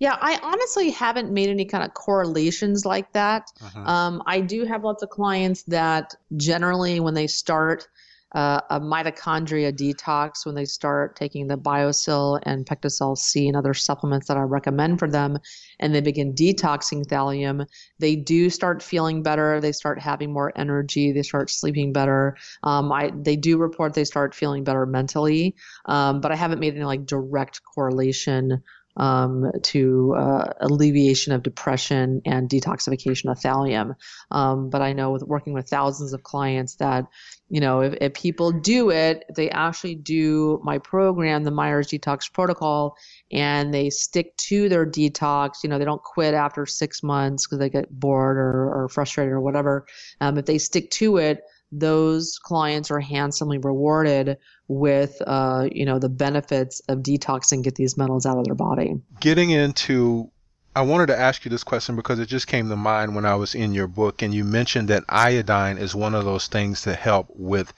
yeah, 0.00 0.16
I 0.20 0.36
honestly 0.42 0.90
haven't 0.90 1.30
made 1.30 1.48
any 1.48 1.64
kind 1.64 1.84
of 1.84 1.94
correlations 1.94 2.84
like 2.84 3.12
that. 3.12 3.52
Uh-huh. 3.62 3.80
Um, 3.80 4.22
I 4.26 4.40
do 4.40 4.64
have 4.64 4.82
lots 4.82 5.02
of 5.02 5.10
clients 5.10 5.62
that 5.64 6.14
generally, 6.36 6.98
when 6.98 7.14
they 7.14 7.28
start 7.28 7.86
uh, 8.32 8.60
a 8.70 8.80
mitochondria 8.80 9.72
detox 9.72 10.46
when 10.46 10.54
they 10.54 10.64
start 10.64 11.16
taking 11.16 11.48
the 11.48 11.56
BioSil 11.56 12.40
and 12.44 12.66
PectaSol 12.66 13.18
C 13.18 13.48
and 13.48 13.56
other 13.56 13.74
supplements 13.74 14.28
that 14.28 14.36
I 14.36 14.42
recommend 14.42 14.98
for 14.98 15.08
them, 15.08 15.38
and 15.78 15.94
they 15.94 16.00
begin 16.00 16.34
detoxing 16.34 17.04
thallium, 17.06 17.66
they 17.98 18.16
do 18.16 18.50
start 18.50 18.82
feeling 18.82 19.22
better. 19.22 19.60
They 19.60 19.72
start 19.72 20.00
having 20.00 20.32
more 20.32 20.52
energy. 20.56 21.12
They 21.12 21.22
start 21.22 21.50
sleeping 21.50 21.92
better. 21.92 22.36
Um, 22.62 22.92
I, 22.92 23.12
they 23.14 23.36
do 23.36 23.58
report 23.58 23.94
they 23.94 24.04
start 24.04 24.34
feeling 24.34 24.64
better 24.64 24.86
mentally, 24.86 25.54
um, 25.86 26.20
but 26.20 26.32
I 26.32 26.36
haven't 26.36 26.60
made 26.60 26.74
any 26.74 26.84
like 26.84 27.06
direct 27.06 27.60
correlation 27.64 28.62
um, 28.96 29.50
to 29.62 30.14
uh, 30.16 30.52
alleviation 30.60 31.32
of 31.32 31.42
depression 31.42 32.22
and 32.24 32.48
detoxification 32.48 33.30
of 33.30 33.38
thallium. 33.38 33.94
Um, 34.30 34.70
but 34.70 34.82
I 34.82 34.92
know 34.92 35.12
with 35.12 35.22
working 35.22 35.52
with 35.52 35.68
thousands 35.68 36.12
of 36.12 36.22
clients 36.22 36.76
that, 36.76 37.06
you 37.48 37.60
know, 37.60 37.80
if, 37.80 37.94
if 38.00 38.14
people 38.14 38.52
do 38.52 38.90
it, 38.90 39.24
they 39.34 39.50
actually 39.50 39.94
do 39.94 40.60
my 40.62 40.78
program, 40.78 41.44
the 41.44 41.50
Myers 41.50 41.88
Detox 41.88 42.32
Protocol, 42.32 42.96
and 43.30 43.72
they 43.72 43.90
stick 43.90 44.36
to 44.48 44.68
their 44.68 44.86
detox. 44.86 45.62
You 45.62 45.70
know, 45.70 45.78
they 45.78 45.84
don't 45.84 46.02
quit 46.02 46.34
after 46.34 46.66
six 46.66 47.02
months 47.02 47.46
because 47.46 47.58
they 47.58 47.70
get 47.70 47.90
bored 47.90 48.36
or, 48.36 48.84
or 48.84 48.88
frustrated 48.88 49.32
or 49.32 49.40
whatever. 49.40 49.86
Um, 50.20 50.38
if 50.38 50.46
they 50.46 50.58
stick 50.58 50.90
to 50.92 51.16
it, 51.18 51.40
those 51.72 52.38
clients 52.42 52.90
are 52.90 53.00
handsomely 53.00 53.58
rewarded 53.58 54.36
with 54.68 55.20
uh, 55.26 55.68
you 55.70 55.84
know 55.84 55.98
the 55.98 56.08
benefits 56.08 56.80
of 56.88 56.98
detoxing 56.98 57.62
get 57.62 57.74
these 57.74 57.96
metals 57.96 58.26
out 58.26 58.38
of 58.38 58.44
their 58.44 58.54
body 58.54 59.00
getting 59.20 59.50
into 59.50 60.30
I 60.74 60.82
wanted 60.82 61.06
to 61.06 61.18
ask 61.18 61.44
you 61.44 61.50
this 61.50 61.64
question 61.64 61.96
because 61.96 62.20
it 62.20 62.26
just 62.26 62.46
came 62.46 62.68
to 62.68 62.76
mind 62.76 63.16
when 63.16 63.26
I 63.26 63.34
was 63.34 63.56
in 63.56 63.74
your 63.74 63.88
book, 63.88 64.22
and 64.22 64.32
you 64.32 64.44
mentioned 64.44 64.86
that 64.88 65.02
iodine 65.08 65.78
is 65.78 65.96
one 65.96 66.14
of 66.14 66.24
those 66.24 66.46
things 66.46 66.82
to 66.82 66.94
help 66.94 67.26
with 67.30 67.72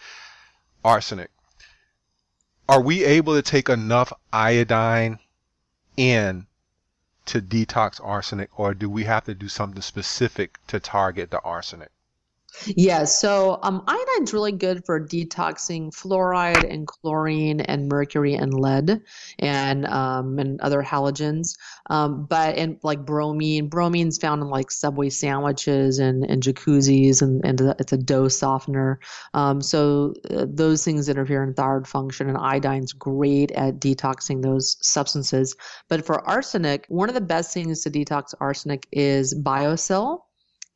arsenic. 0.85 1.31
Are 2.69 2.83
we 2.83 3.05
able 3.05 3.35
to 3.35 3.43
take 3.43 3.71
enough 3.71 4.13
iodine 4.31 5.19
in 5.97 6.47
to 7.27 7.41
detox 7.41 7.99
arsenic, 8.05 8.51
or 8.59 8.75
do 8.75 8.91
we 8.91 9.05
have 9.05 9.25
to 9.25 9.35
do 9.35 9.49
something 9.49 9.81
specific 9.81 10.59
to 10.67 10.79
target 10.79 11.31
the 11.31 11.41
arsenic? 11.41 11.91
Yeah, 12.67 13.05
so 13.05 13.59
um, 13.63 13.83
iodine's 13.89 14.33
really 14.33 14.53
good 14.53 14.85
for 14.85 15.01
detoxing 15.01 15.91
fluoride 15.91 16.71
and 16.71 16.87
chlorine 16.87 17.61
and 17.61 17.89
mercury 17.89 18.35
and 18.35 18.53
lead 18.53 19.03
and 19.39 19.87
um, 19.87 20.39
and 20.39 20.61
other 20.61 20.83
halogens. 20.83 21.57
Um, 21.89 22.27
but 22.27 22.57
and 22.57 22.79
like 22.83 23.05
bromine, 23.05 23.69
bromine's 23.69 24.19
found 24.19 24.43
in 24.43 24.49
like 24.49 24.71
Subway 24.71 25.09
sandwiches 25.09 25.99
and, 25.99 26.25
and 26.25 26.43
jacuzzis, 26.43 27.23
and, 27.23 27.45
and 27.45 27.75
it's 27.79 27.93
a 27.93 27.99
dose 27.99 28.39
softener. 28.39 29.01
Um, 29.35 29.61
so 29.63 30.15
uh, 30.31 30.47
those 30.49 30.85
things 30.85 31.09
interfere 31.09 31.43
in 31.43 31.55
thyroid 31.55 31.89
function, 31.89 32.29
and 32.29 32.39
iodine's 32.39 32.93
great 32.93 33.51
at 33.53 33.81
detoxing 33.81 34.43
those 34.43 34.77
substances. 34.87 35.57
But 35.89 36.05
for 36.05 36.27
arsenic, 36.29 36.85
one 36.89 37.09
of 37.09 37.15
the 37.15 37.21
best 37.21 37.55
things 37.55 37.81
to 37.83 37.91
detox 37.91 38.35
arsenic 38.41 38.87
is 38.93 39.35
BioSil 39.35 40.21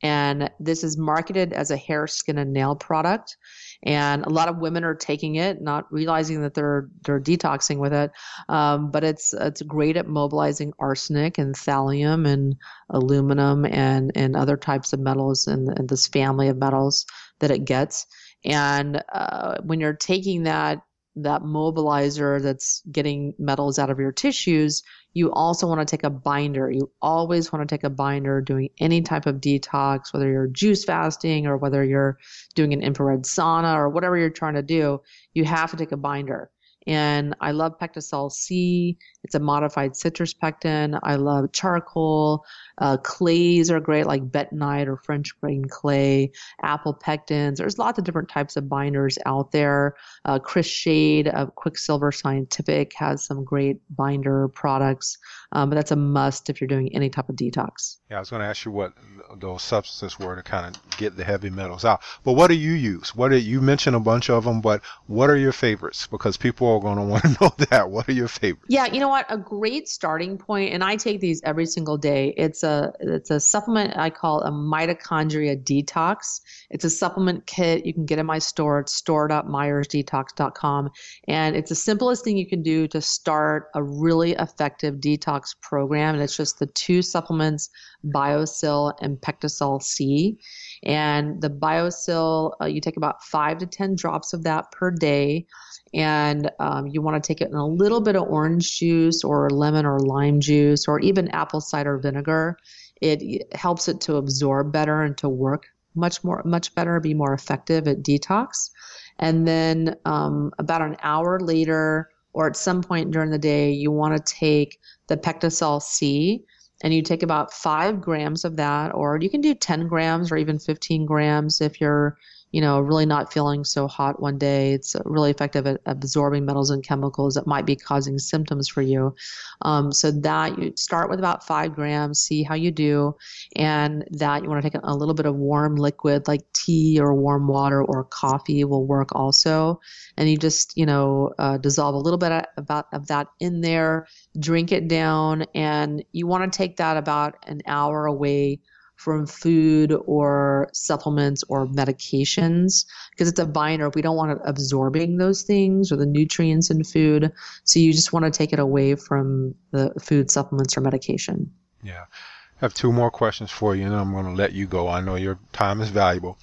and 0.03 0.51
this 0.61 0.85
is 0.85 0.99
marketed 0.99 1.53
as 1.53 1.71
a 1.71 1.77
hair, 1.77 2.07
skin, 2.07 2.39
and 2.39 2.53
nail 2.53 2.77
product. 2.77 3.37
And 3.83 4.25
a 4.25 4.31
lot 4.31 4.49
of 4.49 4.59
women 4.59 4.85
are 4.85 4.95
taking 4.95 5.37
it, 5.37 5.61
not 5.61 5.91
realizing 5.91 6.43
that 6.43 6.55
they're 6.55 6.89
they're 7.05 7.21
detoxing 7.21 7.79
with 7.79 7.93
it. 7.93 8.11
Um, 8.49 8.91
but 8.91 9.05
it's 9.05 9.33
it's 9.35 9.63
great 9.63 9.97
at 9.97 10.07
mobilizing 10.07 10.73
arsenic 10.79 11.39
and 11.39 11.55
thallium 11.55 12.27
and 12.27 12.57
aluminum 12.91 13.65
and 13.65 14.13
and 14.15 14.37
other 14.37 14.57
types 14.57 14.93
of 14.93 15.01
metals 15.01 15.47
and, 15.47 15.69
and 15.79 15.89
this 15.89 16.07
family 16.09 16.49
of 16.49 16.57
metals 16.57 17.07
that 17.41 17.51
it 17.51 17.65
gets. 17.65 18.07
And 18.45 19.03
uh, 19.13 19.57
when 19.63 19.81
you're 19.81 19.95
taking 19.95 20.45
that 20.45 20.81
that 21.17 21.43
mobilizer 21.43 22.43
that's 22.43 22.83
getting 22.93 23.35
metals 23.39 23.79
out 23.79 23.91
of 23.91 23.99
your 23.99 24.13
tissues, 24.13 24.83
you 25.15 25.33
also 25.33 25.67
want 25.67 25.81
to 25.81 25.91
take 25.91 26.05
a 26.05 26.11
binder. 26.11 26.71
You 26.71 26.91
always 27.01 27.51
want 27.51 27.67
to 27.67 27.75
take 27.75 27.85
a 27.85 27.91
binder 27.91 28.43
doing 28.43 28.69
any 28.79 29.01
type 29.01 29.27
of 29.27 29.37
detox, 29.37 30.13
whether 30.13 30.31
you're 30.31 30.47
juice 30.47 30.85
fasting 30.85 31.47
or 31.47 31.57
whether 31.57 31.83
you're 31.83 32.19
doing 32.55 32.75
an 32.75 32.83
infrared 32.83 33.23
sauna 33.23 33.77
or 33.77 33.89
whatever 33.89 34.19
you're 34.19 34.31
trying 34.31 34.55
to 34.55 34.63
do, 34.63 35.01
you 35.33 35.45
have 35.45 35.71
to 35.71 35.77
take 35.77 35.93
a 35.93 35.97
binder. 35.97 36.51
And 36.87 37.35
I 37.41 37.51
love 37.51 37.79
PectaSol 37.81 38.31
C. 38.31 38.99
It's 39.27 39.35
a 39.35 39.41
modified 39.41 39.97
citrus 39.97 40.33
pectin. 40.33 40.97
I 41.03 41.17
love 41.17 41.51
charcoal. 41.51 42.45
Uh, 42.79 42.97
clays 42.97 43.73
are 43.73 43.81
great, 43.81 44.07
like 44.07 44.23
bentonite 44.31 44.87
or 44.87 44.99
French 44.99 45.33
green 45.41 45.65
clay, 45.65 46.31
apple 46.63 46.95
pectins. 46.95 47.57
There's 47.57 47.77
lots 47.77 47.99
of 47.99 48.05
different 48.05 48.29
types 48.29 48.57
of 48.57 48.69
binders 48.69 49.19
out 49.27 49.51
there. 49.51 49.97
Uh, 50.25 50.39
Chris 50.39 50.67
Shade 50.67 51.27
of 51.27 51.57
Quicksilver 51.57 52.13
Scientific 52.13 52.93
has 52.95 53.25
some 53.25 53.43
great 53.43 53.81
binder 53.91 54.47
products, 54.47 55.19
um, 55.51 55.71
but 55.71 55.75
that's 55.75 55.91
a 55.91 55.97
must 55.97 56.49
if 56.49 56.61
you're 56.61 56.69
doing 56.69 56.95
any 56.95 57.11
type 57.11 57.29
of 57.29 57.35
detox. 57.35 57.97
Yeah, 58.09 58.19
I 58.19 58.21
was 58.21 58.31
going 58.31 58.43
to 58.43 58.47
ask 58.47 58.65
you 58.65 58.71
what 58.71 58.93
those 59.39 59.63
substances 59.63 60.21
were 60.21 60.37
to 60.37 60.43
kind 60.45 60.77
of 60.77 60.97
get 60.99 61.17
the 61.17 61.25
heavy 61.25 61.51
metals 61.51 61.85
out. 61.85 62.03
But 62.23 62.35
what 62.35 62.47
do 62.47 62.55
you 62.55 62.73
use? 62.73 63.17
What 63.17 63.31
do 63.31 63.39
you 63.39 63.61
mentioned 63.61 63.97
a 63.97 64.01
bunch 64.01 64.31
of 64.31 64.45
them, 64.45 64.61
but 64.61 64.83
what 65.09 65.31
are 65.31 65.37
your 65.37 65.53
favorites? 65.53 66.07
Because 66.07 66.37
people 66.37 66.69
are 66.69 66.79
going 66.79 66.97
to 66.99 67.03
want 67.03 67.23
to 67.25 67.37
know 67.41 67.53
that. 67.71 67.91
What 67.91 68.09
are 68.09 68.13
your 68.13 68.29
favorites? 68.29 68.67
Yeah, 68.69 68.87
you 68.87 69.01
know 69.01 69.09
what? 69.09 69.16
A 69.29 69.39
great 69.39 69.89
starting 69.89 70.39
point, 70.39 70.73
and 70.73 70.85
I 70.85 70.97
take 70.97 71.21
these 71.21 71.41
every 71.45 71.67
single 71.67 71.97
day. 71.97 72.35
It's 72.37 72.63
a 72.63 72.93
it's 73.01 73.31
a 73.31 73.41
supplement 73.41 73.97
I 73.97 74.11
call 74.11 74.43
a 74.43 74.51
mitochondria 74.51 75.57
detox. 75.63 76.41
It's 76.71 76.85
a 76.85 76.91
supplement 76.91 77.47
kit 77.47 77.87
you 77.87 77.95
can 77.95 78.05
get 78.07 78.19
in 78.19 78.27
my 78.27 78.39
store. 78.39 78.81
It's 78.81 78.93
store.myersdetox.com, 78.95 80.91
and 81.29 81.57
it's 81.57 81.71
the 81.71 81.75
simplest 81.75 82.25
thing 82.25 82.37
you 82.37 82.47
can 82.47 82.63
do 82.63 82.87
to 82.89 83.01
start 83.01 83.69
a 83.75 83.83
really 83.83 84.33
effective 84.33 84.97
detox 84.97 85.55
program. 85.61 86.15
And 86.15 86.23
it's 86.23 86.37
just 86.37 86.59
the 86.59 86.67
two 86.67 87.03
supplements, 87.03 87.71
BioSil 88.05 88.95
and 89.01 89.19
PectaSol 89.19 89.83
C. 89.83 90.39
And 90.83 91.41
the 91.41 91.51
BioSil, 91.51 92.53
uh, 92.61 92.67
you 92.67 92.81
take 92.81 92.97
about 92.97 93.23
five 93.23 93.59
to 93.59 93.67
ten 93.67 93.95
drops 93.97 94.33
of 94.33 94.45
that 94.45 94.71
per 94.73 94.91
day. 94.91 95.47
And 95.95 96.51
um, 96.59 96.89
you 96.89 97.01
want 97.01 97.23
to 97.23 97.27
take 97.27 97.41
it 97.41 97.49
in 97.49 97.55
a 97.55 97.67
little 97.67 98.01
bit 98.01 98.17
of 98.17 98.29
orange 98.29 98.79
juice 98.79 99.25
or 99.25 99.49
lemon 99.51 99.87
or 99.87 100.01
lime 100.01 100.41
juice 100.41 100.87
or 100.89 101.01
even 101.01 101.29
apple 101.29 101.61
cider 101.61 101.99
vinegar. 101.99 102.59
It 103.01 103.55
helps 103.55 103.89
it 103.89 104.01
to 104.03 104.17
absorb 104.17 104.73
better 104.73 105.03
and 105.03 105.17
to 105.19 105.29
work 105.29 105.67
much 105.95 106.23
more 106.23 106.43
much 106.45 106.75
better 106.75 107.01
be 107.01 107.15
more 107.15 107.33
effective 107.33 107.89
at 107.89 108.03
detox. 108.03 108.71
And 109.19 109.49
then 109.49 109.97
um, 110.05 110.53
about 110.59 110.83
an 110.83 110.97
hour 111.03 111.41
later 111.41 112.11
or 112.33 112.47
at 112.47 112.57
some 112.57 112.83
point 112.83 113.11
during 113.11 113.31
the 113.31 113.39
day 113.39 113.73
you 113.73 113.91
want 113.91 114.15
to 114.17 114.35
take 114.35 114.79
the 115.07 115.17
PectaSol 115.17 115.81
C 115.81 116.45
and 116.83 116.93
you 116.93 117.03
take 117.03 117.23
about 117.23 117.53
five 117.53 118.01
grams 118.01 118.45
of 118.45 118.57
that 118.57 118.95
or 118.95 119.19
you 119.21 119.31
can 119.31 119.41
do 119.41 119.55
10 119.55 119.89
grams 119.89 120.31
or 120.31 120.37
even 120.37 120.59
15 120.59 121.07
grams 121.07 121.61
if 121.61 121.81
you're 121.81 122.19
you 122.57 122.63
know, 122.63 122.81
really 122.81 123.05
not 123.05 123.35
feeling 123.35 123.65
so 123.67 123.87
hot 123.87 124.19
one 124.19 124.39
day. 124.39 124.73
It's 124.73 124.97
really 125.05 125.31
effective 125.31 125.67
at 125.67 125.79
absorbing 125.85 126.47
metals 126.47 126.71
and 126.71 126.83
chemicals 126.83 127.35
that 127.35 127.47
might 127.47 127.67
be 127.67 127.77
causing 127.77 128.19
symptoms 128.19 128.67
for 128.67 128.81
you. 128.81 129.15
Um, 129.61 129.93
so 129.93 130.11
that 130.11 130.59
you 130.59 130.73
start 130.75 131.11
with 131.11 131.19
about 131.19 131.47
five 131.47 131.75
grams, 131.75 132.19
see 132.19 132.43
how 132.43 132.55
you 132.55 132.71
do, 132.71 133.15
and 133.57 134.07
that 134.13 134.43
you 134.43 134.49
want 134.49 134.63
to 134.63 134.71
take 134.71 134.81
a 134.83 134.97
little 134.97 135.13
bit 135.13 135.27
of 135.27 135.37
warm 135.37 135.77
liquid 135.77 136.29
like 136.29 136.51
tea 136.55 136.99
or 136.99 137.15
warm 137.15 137.47
water 137.47 137.85
or 137.85 138.05
coffee 138.05 138.65
will 138.65 138.87
work 138.87 139.11
also. 139.15 139.79
And 140.17 140.27
you 140.31 140.39
just, 140.39 140.79
you 140.79 140.87
know, 140.87 141.35
uh, 141.39 141.59
dissolve 141.59 141.95
a 141.95 141.99
little 141.99 142.17
bit 142.17 142.33
of, 142.33 142.45
about 142.57 142.87
of 142.95 143.09
that 143.09 143.27
in 143.39 143.61
there, 143.61 144.07
drink 144.41 144.73
it 144.73 144.89
down, 144.89 145.45
and 145.55 146.03
you 146.13 146.27
want 146.27 146.51
to 146.51 146.57
take 146.57 146.79
that 146.79 146.97
about 146.97 147.35
an 147.47 147.61
hour 147.67 148.07
away 148.07 148.61
from 149.07 149.25
food 149.25 149.97
or 150.05 150.69
supplements 150.73 151.45
or 151.49 151.65
medications 151.65 152.87
because 153.13 153.29
it's 153.29 153.39
a 153.39 153.47
binder. 153.47 153.89
We 153.89 154.03
don't 154.03 154.17
want 154.17 154.33
it 154.33 154.39
absorbing 154.45 155.17
those 155.17 155.43
things 155.43 155.93
or 155.93 155.97
the 155.97 156.07
nutrients 156.07 156.71
in 156.71 156.83
food. 156.83 157.31
So 157.63 157.79
you 157.79 157.93
just 157.93 158.13
want 158.13 158.25
to 158.25 158.33
take 158.33 158.53
it 158.53 158.59
away 158.59 158.97
from 158.97 159.55
the 159.71 159.93
food, 160.03 160.29
supplements, 160.33 160.77
or 160.77 160.81
medication. 160.81 161.53
Yeah. 161.85 162.07
I 162.11 162.65
have 162.65 162.75
two 162.75 162.91
more 162.91 163.13
questions 163.13 163.53
for 163.53 163.77
you, 163.77 163.85
and 163.87 163.95
I'm 163.95 164.11
going 164.11 164.25
to 164.25 164.33
let 164.33 164.55
you 164.55 164.67
go. 164.67 164.89
I 164.89 165.01
know 165.01 165.15
your 165.15 165.39
time 165.53 165.81
is 165.81 165.91
valuable. 165.91 166.37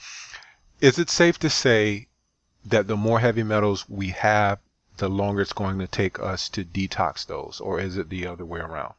Is 0.80 0.97
it 0.99 1.09
safe 1.09 1.38
to 1.39 1.49
say 1.49 2.07
that 2.64 2.88
the 2.88 2.95
more 2.95 3.20
heavy 3.20 3.43
metals 3.43 3.89
we 3.89 4.07
have, 4.11 4.59
the 4.95 5.09
longer 5.09 5.41
it's 5.41 5.51
going 5.51 5.80
to 5.80 5.88
take 5.88 6.18
us 6.18 6.47
to 6.51 6.64
detox 6.64 7.26
those, 7.26 7.59
or 7.59 7.82
is 7.82 7.97
it 7.97 8.09
the 8.09 8.26
other 8.26 8.45
way 8.45 8.61
around? 8.61 8.93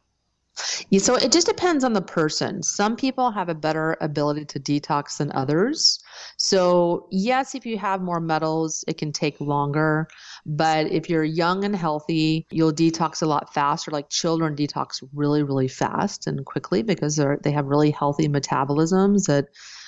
So 0.99 1.15
it 1.15 1.31
just 1.31 1.47
depends 1.47 1.83
on 1.83 1.93
the 1.93 2.01
person. 2.01 2.63
Some 2.63 2.95
people 2.95 3.31
have 3.31 3.49
a 3.49 3.55
better 3.55 3.97
ability 4.01 4.45
to 4.45 4.59
detox 4.59 5.17
than 5.17 5.31
others. 5.33 5.99
So, 6.37 7.07
yes, 7.11 7.55
if 7.55 7.65
you 7.65 7.77
have 7.77 8.01
more 8.01 8.19
metals, 8.19 8.83
it 8.87 8.97
can 8.97 9.11
take 9.11 9.39
longer. 9.41 10.07
But 10.45 10.91
if 10.91 11.09
you're 11.09 11.23
young 11.23 11.63
and 11.65 11.75
healthy, 11.75 12.47
you'll 12.51 12.73
detox 12.73 13.21
a 13.21 13.25
lot 13.25 13.53
faster. 13.53 13.91
Like 13.91 14.09
children 14.09 14.55
detox 14.55 15.03
really, 15.13 15.43
really 15.43 15.67
fast 15.67 16.27
and 16.27 16.45
quickly 16.45 16.83
because 16.83 17.15
they're, 17.15 17.37
they 17.43 17.51
have 17.51 17.65
really 17.65 17.91
healthy 17.91 18.27
metabolisms 18.29 19.25
that 19.27 19.47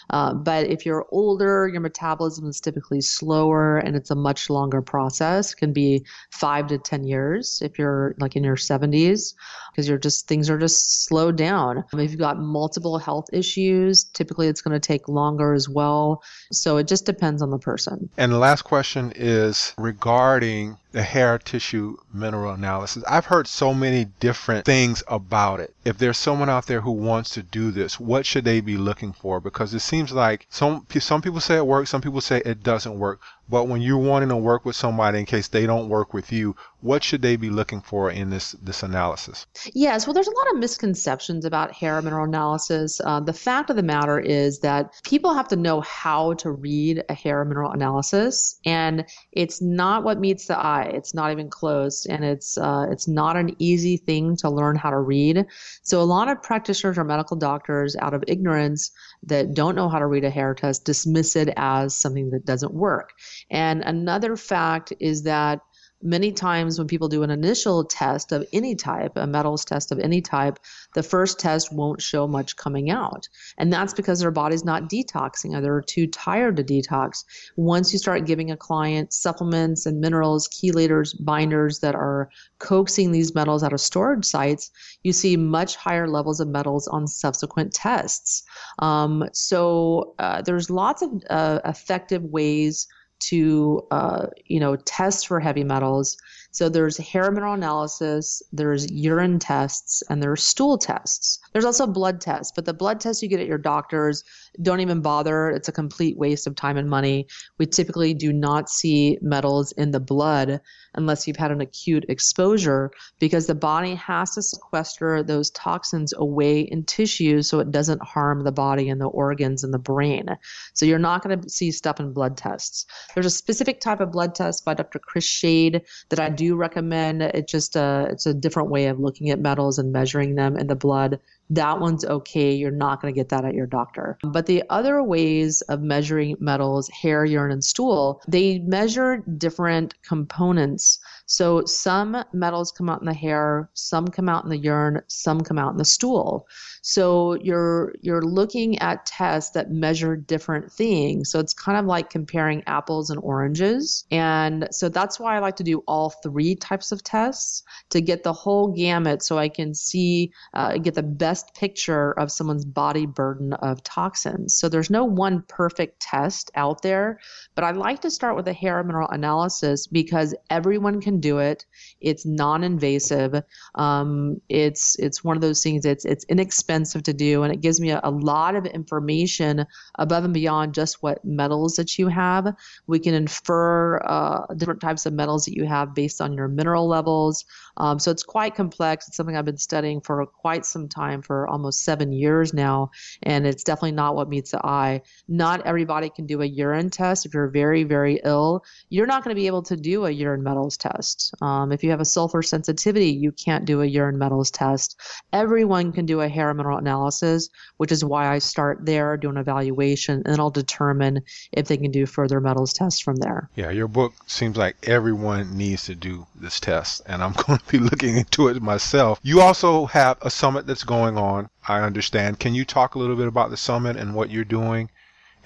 uh, 0.09 0.33
but 0.33 0.67
if 0.67 0.85
you're 0.85 1.05
older, 1.11 1.67
your 1.67 1.81
metabolism 1.81 2.47
is 2.47 2.59
typically 2.59 3.01
slower 3.01 3.77
and 3.77 3.95
it's 3.95 4.11
a 4.11 4.15
much 4.15 4.49
longer 4.49 4.81
process. 4.81 5.53
It 5.53 5.57
can 5.57 5.73
be 5.73 6.05
five 6.31 6.67
to 6.67 6.77
10 6.77 7.03
years 7.05 7.61
if 7.63 7.77
you're 7.77 8.15
like 8.19 8.35
in 8.35 8.43
your 8.43 8.55
70s 8.55 9.33
because 9.71 9.87
you're 9.87 9.97
just, 9.97 10.27
things 10.27 10.49
are 10.49 10.57
just 10.57 11.05
slowed 11.05 11.37
down. 11.37 11.83
If 11.93 12.11
you've 12.11 12.19
got 12.19 12.39
multiple 12.39 12.97
health 12.97 13.25
issues, 13.33 14.05
typically 14.05 14.47
it's 14.47 14.61
going 14.61 14.79
to 14.79 14.85
take 14.85 15.07
longer 15.07 15.53
as 15.53 15.67
well. 15.67 16.23
So 16.51 16.77
it 16.77 16.87
just 16.87 17.05
depends 17.05 17.41
on 17.41 17.49
the 17.49 17.59
person. 17.59 18.09
And 18.17 18.31
the 18.31 18.37
last 18.37 18.63
question 18.63 19.13
is 19.15 19.73
regarding 19.77 20.77
the 20.97 21.03
hair 21.03 21.37
tissue 21.37 21.95
mineral 22.11 22.53
analysis. 22.53 23.03
I've 23.07 23.27
heard 23.27 23.45
so 23.45 23.71
many 23.71 24.05
different 24.19 24.65
things 24.65 25.03
about 25.07 25.59
it. 25.59 25.75
If 25.85 25.99
there's 25.99 26.17
someone 26.17 26.49
out 26.49 26.65
there 26.65 26.81
who 26.81 26.91
wants 26.91 27.29
to 27.35 27.43
do 27.43 27.69
this, 27.69 27.99
what 27.99 28.25
should 28.25 28.45
they 28.45 28.61
be 28.61 28.77
looking 28.77 29.13
for? 29.13 29.39
Because 29.39 29.75
it 29.75 29.81
seems 29.81 30.11
like 30.11 30.47
some 30.49 30.87
some 30.99 31.21
people 31.21 31.39
say 31.39 31.57
it 31.57 31.67
works, 31.67 31.91
some 31.91 32.01
people 32.01 32.19
say 32.19 32.41
it 32.43 32.63
doesn't 32.63 32.97
work. 32.97 33.21
But 33.49 33.67
when 33.67 33.81
you're 33.81 33.97
wanting 33.97 34.29
to 34.29 34.37
work 34.37 34.65
with 34.65 34.75
somebody 34.75 35.19
in 35.19 35.25
case 35.25 35.47
they 35.47 35.65
don't 35.65 35.89
work 35.89 36.13
with 36.13 36.31
you, 36.31 36.55
what 36.81 37.03
should 37.03 37.21
they 37.21 37.35
be 37.35 37.49
looking 37.49 37.81
for 37.81 38.11
in 38.11 38.29
this 38.29 38.51
this 38.61 38.83
analysis? 38.83 39.47
Yes, 39.73 40.05
well, 40.05 40.13
there's 40.13 40.27
a 40.27 40.31
lot 40.31 40.51
of 40.51 40.59
misconceptions 40.59 41.45
about 41.45 41.71
hair 41.71 42.01
mineral 42.01 42.25
analysis. 42.25 43.01
Uh, 43.03 43.19
the 43.19 43.33
fact 43.33 43.69
of 43.69 43.75
the 43.75 43.83
matter 43.83 44.19
is 44.19 44.59
that 44.59 44.93
people 45.03 45.33
have 45.33 45.47
to 45.47 45.55
know 45.55 45.81
how 45.81 46.33
to 46.35 46.51
read 46.51 47.03
a 47.09 47.13
hair 47.13 47.43
mineral 47.45 47.71
analysis, 47.71 48.59
and 48.65 49.05
it's 49.31 49.61
not 49.61 50.03
what 50.03 50.19
meets 50.19 50.47
the 50.47 50.57
eye. 50.57 50.91
It's 50.93 51.13
not 51.13 51.31
even 51.31 51.49
close, 51.49 52.05
and 52.05 52.23
it's 52.23 52.57
uh, 52.57 52.87
it's 52.91 53.07
not 53.07 53.37
an 53.37 53.55
easy 53.59 53.97
thing 53.97 54.35
to 54.37 54.49
learn 54.49 54.75
how 54.75 54.91
to 54.91 54.99
read. 54.99 55.45
So 55.81 56.01
a 56.01 56.03
lot 56.03 56.29
of 56.29 56.43
practitioners 56.43 56.97
or 56.97 57.03
medical 57.03 57.37
doctors, 57.37 57.95
out 57.95 58.13
of 58.13 58.23
ignorance, 58.27 58.91
that 59.23 59.53
don't 59.53 59.75
know 59.75 59.89
how 59.89 59.99
to 59.99 60.05
read 60.05 60.23
a 60.23 60.29
hair 60.29 60.53
test, 60.53 60.85
dismiss 60.85 61.35
it 61.35 61.49
as 61.57 61.95
something 61.95 62.29
that 62.31 62.45
doesn't 62.45 62.73
work. 62.73 63.11
And 63.49 63.81
another 63.83 64.35
fact 64.35 64.93
is 64.99 65.23
that 65.23 65.61
many 66.01 66.31
times 66.31 66.77
when 66.77 66.87
people 66.87 67.07
do 67.07 67.23
an 67.23 67.29
initial 67.29 67.83
test 67.83 68.31
of 68.31 68.45
any 68.53 68.75
type, 68.75 69.13
a 69.15 69.25
metals 69.25 69.65
test 69.65 69.91
of 69.91 69.99
any 69.99 70.21
type, 70.21 70.59
the 70.93 71.03
first 71.03 71.39
test 71.39 71.73
won't 71.73 72.01
show 72.01 72.27
much 72.27 72.55
coming 72.55 72.89
out. 72.89 73.27
And 73.57 73.71
that's 73.71 73.93
because 73.93 74.19
their 74.19 74.31
body's 74.31 74.63
not 74.63 74.89
detoxing 74.89 75.55
or 75.55 75.61
they're 75.61 75.81
too 75.81 76.07
tired 76.07 76.57
to 76.57 76.63
detox. 76.63 77.23
Once 77.55 77.91
you 77.91 77.99
start 77.99 78.25
giving 78.25 78.51
a 78.51 78.57
client 78.57 79.13
supplements 79.13 79.85
and 79.85 79.99
minerals, 79.99 80.47
chelators, 80.47 81.15
binders 81.23 81.79
that 81.79 81.95
are 81.95 82.29
coaxing 82.59 83.11
these 83.11 83.33
metals 83.33 83.63
out 83.63 83.73
of 83.73 83.81
storage 83.81 84.25
sites, 84.25 84.71
you 85.03 85.13
see 85.13 85.35
much 85.35 85.75
higher 85.75 86.07
levels 86.07 86.39
of 86.39 86.47
metals 86.47 86.87
on 86.87 87.07
subsequent 87.07 87.73
tests. 87.73 88.43
Um, 88.79 89.27
so 89.33 90.15
uh, 90.19 90.41
there's 90.41 90.69
lots 90.69 91.01
of 91.01 91.09
uh, 91.29 91.59
effective 91.65 92.23
ways 92.23 92.87
to 93.19 93.85
uh, 93.91 94.27
you 94.45 94.59
know 94.59 94.75
test 94.75 95.27
for 95.27 95.39
heavy 95.39 95.63
metals 95.63 96.17
so 96.57 96.69
there's 96.69 96.97
hair 96.97 97.29
mineral 97.29 97.53
analysis, 97.53 98.41
there's 98.51 98.91
urine 98.91 99.37
tests, 99.37 100.01
and 100.09 100.23
there's 100.23 100.41
stool 100.41 100.79
tests. 100.79 101.37
There's 101.53 101.65
also 101.65 101.85
blood 101.85 102.19
tests, 102.19 102.51
but 102.55 102.65
the 102.65 102.73
blood 102.73 102.99
tests 102.99 103.21
you 103.21 103.29
get 103.29 103.39
at 103.39 103.45
your 103.45 103.59
doctor's 103.59 104.23
don't 104.61 104.79
even 104.79 105.01
bother. 105.01 105.49
It's 105.49 105.67
a 105.67 105.71
complete 105.71 106.17
waste 106.17 106.47
of 106.47 106.55
time 106.55 106.77
and 106.77 106.89
money. 106.89 107.27
We 107.57 107.65
typically 107.65 108.13
do 108.13 108.33
not 108.33 108.69
see 108.69 109.17
metals 109.21 109.71
in 109.73 109.91
the 109.91 109.99
blood 109.99 110.61
unless 110.95 111.27
you've 111.27 111.37
had 111.37 111.51
an 111.51 111.61
acute 111.61 112.05
exposure 112.09 112.91
because 113.19 113.47
the 113.47 113.55
body 113.55 113.95
has 113.95 114.31
to 114.31 114.41
sequester 114.41 115.23
those 115.23 115.51
toxins 115.51 116.13
away 116.17 116.61
in 116.61 116.83
tissue 116.83 117.41
so 117.41 117.59
it 117.59 117.71
doesn't 117.71 118.01
harm 118.01 118.43
the 118.43 118.51
body 118.51 118.89
and 118.89 118.99
the 118.99 119.05
organs 119.05 119.63
and 119.63 119.73
the 119.73 119.79
brain. 119.79 120.25
So 120.73 120.85
you're 120.85 120.99
not 120.99 121.23
going 121.23 121.39
to 121.39 121.49
see 121.49 121.71
stuff 121.71 121.99
in 121.99 122.13
blood 122.13 122.35
tests. 122.35 122.85
There's 123.13 123.25
a 123.25 123.31
specific 123.31 123.79
type 123.79 123.99
of 123.99 124.11
blood 124.11 124.35
test 124.35 124.65
by 124.65 124.73
Dr. 124.73 124.99
Chris 124.99 125.25
Shade 125.25 125.83
that 126.09 126.19
I 126.19 126.29
do 126.29 126.55
recommend. 126.55 127.21
It's 127.21 127.51
just 127.51 127.75
a 127.75 128.07
it's 128.11 128.25
a 128.25 128.33
different 128.33 128.69
way 128.69 128.87
of 128.87 128.99
looking 128.99 129.29
at 129.29 129.39
metals 129.39 129.77
and 129.77 129.91
measuring 129.91 130.35
them 130.35 130.57
in 130.57 130.67
the 130.67 130.75
blood. 130.75 131.19
That 131.49 131.79
one's 131.79 132.03
okay. 132.03 132.53
You're 132.53 132.71
not 132.71 133.01
going 133.01 133.13
to 133.13 133.17
get 133.17 133.29
that 133.29 133.45
at 133.45 133.53
your 133.53 133.67
doctor. 133.67 134.17
But 134.23 134.45
the 134.45 134.63
other 134.69 135.01
ways 135.01 135.61
of 135.61 135.81
measuring 135.81 136.35
metals, 136.39 136.89
hair, 136.89 137.23
urine, 137.23 137.51
and 137.51 137.63
stool, 137.63 138.21
they 138.27 138.59
measure 138.59 139.23
different 139.37 140.01
components. 140.03 140.99
So 141.25 141.63
some 141.65 142.23
metals 142.33 142.71
come 142.71 142.89
out 142.89 143.01
in 143.01 143.05
the 143.05 143.13
hair, 143.13 143.69
some 143.73 144.07
come 144.07 144.29
out 144.29 144.43
in 144.43 144.49
the 144.49 144.57
urine, 144.57 145.01
some 145.07 145.41
come 145.41 145.57
out 145.57 145.71
in 145.71 145.77
the 145.77 145.85
stool. 145.85 146.47
So 146.89 147.33
you're 147.33 147.95
you're 147.99 148.21
looking 148.21 148.79
at 148.79 149.05
tests 149.05 149.51
that 149.51 149.69
measure 149.69 150.15
different 150.15 150.71
things. 150.71 151.29
So 151.29 151.37
it's 151.37 151.53
kind 151.53 151.77
of 151.77 151.85
like 151.85 152.09
comparing 152.09 152.63
apples 152.65 153.09
and 153.09 153.19
oranges. 153.21 154.05
And 154.09 154.69
so 154.71 154.87
that's 154.87 155.19
why 155.19 155.35
I 155.35 155.39
like 155.39 155.57
to 155.57 155.65
do 155.65 155.83
all 155.85 156.11
three 156.11 156.55
types 156.55 156.93
of 156.93 157.03
tests 157.03 157.63
to 157.89 157.99
get 157.99 158.23
the 158.23 158.31
whole 158.31 158.69
gamut 158.69 159.21
so 159.21 159.37
I 159.37 159.49
can 159.49 159.73
see 159.73 160.31
uh, 160.53 160.77
get 160.77 160.93
the 160.93 161.03
best 161.03 161.53
picture 161.55 162.13
of 162.13 162.31
someone's 162.31 162.63
body 162.63 163.05
burden 163.05 163.51
of 163.51 163.83
toxins. 163.83 164.55
So 164.55 164.69
there's 164.69 164.89
no 164.89 165.03
one 165.03 165.43
perfect 165.49 165.99
test 165.99 166.51
out 166.55 166.83
there, 166.83 167.19
but 167.53 167.65
I 167.65 167.71
like 167.71 167.99
to 168.03 168.09
start 168.09 168.37
with 168.37 168.47
a 168.47 168.53
hair 168.53 168.81
mineral 168.81 169.09
analysis 169.09 169.87
because 169.87 170.33
everyone 170.49 171.01
can 171.01 171.19
do 171.19 171.39
it. 171.39 171.65
It's 171.99 172.25
non-invasive. 172.25 173.43
Um, 173.75 174.39
it's 174.47 174.95
it's 174.99 175.21
one 175.21 175.35
of 175.35 175.41
those 175.41 175.61
things. 175.61 175.83
It's 175.85 176.05
it's 176.05 176.23
inexpensive 176.29 176.76
expensive 176.77 177.01
to 177.01 177.13
do 177.13 177.41
and 177.41 177.51
it 177.51 177.59
gives 177.59 177.79
me 177.79 177.89
a, 177.89 177.99
a, 178.03 178.11
lot 178.11 178.55
of 178.55 178.65
information 178.67 179.65
above 179.97 180.23
and 180.25 180.33
beyond 180.33 180.75
just 180.75 181.01
what 181.01 181.23
metals 181.25 181.75
that 181.75 181.97
you 181.97 182.07
have. 182.07 182.53
We 182.85 182.99
can 182.99 183.15
infer 183.15 183.97
uh, 183.97 184.53
different 184.55 184.81
types 184.81 185.07
of 185.07 185.13
metals 185.13 185.45
that 185.45 185.55
you 185.55 185.65
have 185.65 185.95
based 185.95 186.21
on 186.21 186.33
your 186.33 186.47
mineral 186.47 186.87
levels. 186.87 187.45
Um, 187.77 187.97
so 187.99 188.11
it's 188.11 188.23
quite 188.23 188.53
complex. 188.53 189.07
It's 189.07 189.17
something 189.17 189.35
i've 189.35 189.45
been 189.45 189.57
studying 189.57 190.01
for 190.01 190.23
quite 190.25 190.65
some 190.65 190.87
time 190.87 191.21
for 191.23 191.47
almost 191.47 191.83
seven 191.83 192.11
years 192.11 192.53
now 192.53 192.91
and 193.23 193.47
it's 193.47 193.63
definitely 193.63 193.93
not 193.93 194.15
what 194.15 194.29
meets 194.29 194.51
the 194.51 194.63
eye. 194.63 195.01
Not 195.27 195.65
everybody 195.65 196.09
can 196.09 196.27
do 196.27 196.41
a 196.41 196.45
urine 196.45 196.91
test 196.91 197.25
if 197.25 197.33
you're 197.33 197.49
very 197.49 197.83
very 197.85 198.19
ill. 198.23 198.63
You're 198.89 199.07
not 199.07 199.23
going 199.23 199.35
to 199.35 199.39
be 199.39 199.47
able 199.47 199.63
to 199.63 199.77
do 199.77 200.05
a 200.05 200.11
urine 200.11 200.43
metals 200.43 200.77
test. 200.77 201.33
Um, 201.41 201.71
if 201.71 201.83
you 201.83 201.89
have 201.89 202.01
a 202.01 202.05
sulfur 202.05 202.43
sensitivity 202.43 203.07
you 203.09 203.31
can't 203.31 203.65
do 203.65 203.81
a 203.81 203.85
urine 203.85 204.17
metals 204.19 204.51
test. 204.51 204.99
Everyone 205.33 205.91
can 205.91 206.05
do 206.05 206.21
a 206.21 206.27
hair 206.27 206.53
mineral 206.53 206.66
analysis, 206.71 207.49
which 207.77 207.91
is 207.91 208.03
why 208.03 208.27
I 208.27 208.39
start 208.39 208.85
there, 208.85 209.17
do 209.17 209.29
an 209.29 209.37
evaluation, 209.37 210.23
and 210.25 210.39
I'll 210.39 210.49
determine 210.49 211.21
if 211.51 211.67
they 211.67 211.77
can 211.77 211.91
do 211.91 212.05
further 212.05 212.39
metals 212.39 212.73
tests 212.73 212.99
from 212.99 213.17
there. 213.17 213.49
Yeah, 213.55 213.71
your 213.71 213.87
book 213.87 214.13
seems 214.27 214.57
like 214.57 214.75
everyone 214.83 215.57
needs 215.57 215.85
to 215.85 215.95
do 215.95 216.27
this 216.35 216.59
test, 216.59 217.01
and 217.05 217.23
I'm 217.23 217.33
going 217.47 217.59
to 217.59 217.65
be 217.67 217.79
looking 217.79 218.17
into 218.17 218.47
it 218.49 218.61
myself. 218.61 219.19
You 219.23 219.41
also 219.41 219.85
have 219.87 220.17
a 220.21 220.29
summit 220.29 220.67
that's 220.67 220.83
going 220.83 221.17
on, 221.17 221.49
I 221.67 221.81
understand. 221.81 222.39
Can 222.39 222.55
you 222.55 222.65
talk 222.65 222.95
a 222.95 222.99
little 222.99 223.15
bit 223.15 223.27
about 223.27 223.49
the 223.49 223.57
summit 223.57 223.97
and 223.97 224.13
what 224.15 224.29
you're 224.29 224.43
doing? 224.43 224.89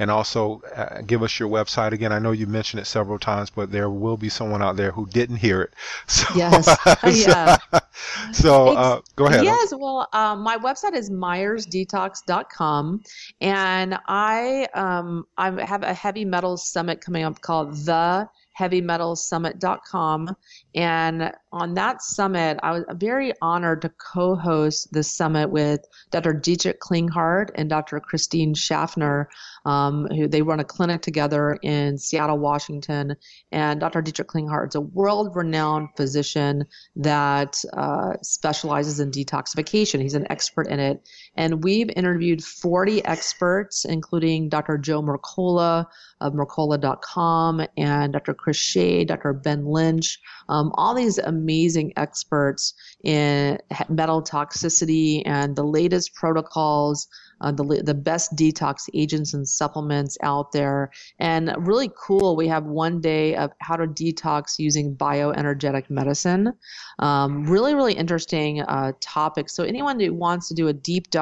And 0.02 0.10
also 0.10 0.64
uh, 0.76 1.02
give 1.02 1.22
us 1.22 1.39
your 1.39 1.47
website 1.47 1.91
again. 1.91 2.12
I 2.12 2.18
know 2.18 2.32
you 2.32 2.47
mentioned 2.47 2.82
it 2.82 2.86
several 2.86 3.20
times, 3.20 3.52
but 3.52 3.72
there 3.72 3.88
will 3.88 4.18
be 4.18 4.30
someone 4.30 4.64
out 4.64 4.76
there 4.76 4.89
who 4.89 5.06
didn't 5.06 5.36
hear 5.36 5.62
it. 5.62 5.74
So, 6.08 6.26
yes. 6.36 6.76
yeah. 7.28 7.58
so 8.32 8.70
uh, 8.70 9.02
go 9.16 9.28
ahead. 9.28 9.43
Yes. 9.43 9.72
Well, 9.72 10.08
um, 10.12 10.41
my 10.41 10.58
website 10.58 10.95
is 10.95 11.12
myersdetox.com, 11.12 13.04
and 13.39 13.99
I 14.08 14.68
um, 14.74 15.28
I 15.38 15.64
have 15.64 15.84
a 15.84 15.93
heavy 15.93 16.26
metals 16.26 16.68
summit 16.68 16.99
coming 17.02 17.24
up 17.24 17.39
called 17.41 17.76
the 17.76 18.28
heavymetalsummit.com. 18.60 20.36
And 20.76 21.32
on 21.52 21.74
that 21.74 22.02
summit, 22.02 22.60
I 22.64 22.72
was 22.72 22.84
very 22.95 23.34
honored 23.41 23.82
to 23.82 23.89
co 23.89 24.36
host 24.36 24.91
the 24.91 25.04
summit 25.04 25.49
with 25.49 25.82
Dr. 26.12 26.34
Dietrich 26.34 26.80
Klinghardt 26.80 27.49
and 27.56 27.70
Dr. 27.70 27.99
Christine 27.99 28.54
Schaffner, 28.54 29.30
um, 29.66 30.08
who 30.08 30.28
they 30.28 30.41
run 30.41 30.60
a 30.60 30.64
clinic 30.64 31.02
together 31.02 31.58
in 31.62 31.97
Seattle, 31.97 32.39
Washington. 32.39 33.16
And 33.52 33.80
Dr. 33.80 34.02
Dietrich 34.02 34.30
Klinghardt 34.30 34.70
is 34.70 34.76
a 34.76 34.82
world 34.82 35.36
renowned 35.36 35.89
physician 35.95 36.66
that 36.95 37.64
uh, 37.74 38.14
specializes 38.22 38.99
in 38.99 39.12
detoxification. 39.12 40.02
He's 40.02 40.16
an 40.16 40.28
expert 40.30 40.68
in 40.68 40.80
it. 40.80 41.08
And 41.36 41.64
we've 41.64 41.90
interviewed 41.96 42.44
40 42.44 43.04
experts, 43.06 43.86
including 43.86 44.50
Dr. 44.50 44.78
Joe 44.78 45.02
Mercola 45.02 45.86
of 46.20 46.34
Mercola.com 46.34 47.66
and 47.78 48.14
Dr. 48.14 48.34
Chris 48.34 48.58
Shade, 48.58 49.08
Dr. 49.08 49.34
Ben 49.34 49.66
Lynch, 49.66 50.20
um, 50.50 50.72
all 50.76 50.94
these 50.94 51.18
amazing 51.18 51.94
experts 51.96 52.74
in 53.04 53.58
metal 53.90 54.22
toxicity 54.22 55.24
and 55.26 55.56
the 55.56 55.64
latest 55.64 56.14
protocols 56.16 57.08
uh, 57.42 57.52
the, 57.52 57.82
the 57.84 57.94
best 57.94 58.36
detox 58.36 58.90
agents 58.94 59.34
and 59.34 59.48
supplements 59.48 60.18
out 60.24 60.52
there. 60.52 60.92
And 61.20 61.54
really 61.58 61.90
cool, 61.98 62.36
we 62.36 62.48
have 62.48 62.66
one 62.66 63.02
day 63.02 63.36
of 63.36 63.52
how 63.60 63.76
to 63.76 63.88
detox 63.88 64.60
using 64.60 64.96
bioenergetic 64.96 65.90
medicine. 65.90 66.54
Um, 67.00 67.44
really, 67.46 67.74
really 67.74 67.94
interesting 67.94 68.62
uh, 68.62 68.94
topic. 69.02 69.50
So, 69.50 69.64
anyone 69.64 70.00
who 70.00 70.14
wants 70.14 70.48
to 70.50 70.54
do 70.54 70.68
a 70.68 70.74
deep 70.74 71.10
dive 71.10 71.20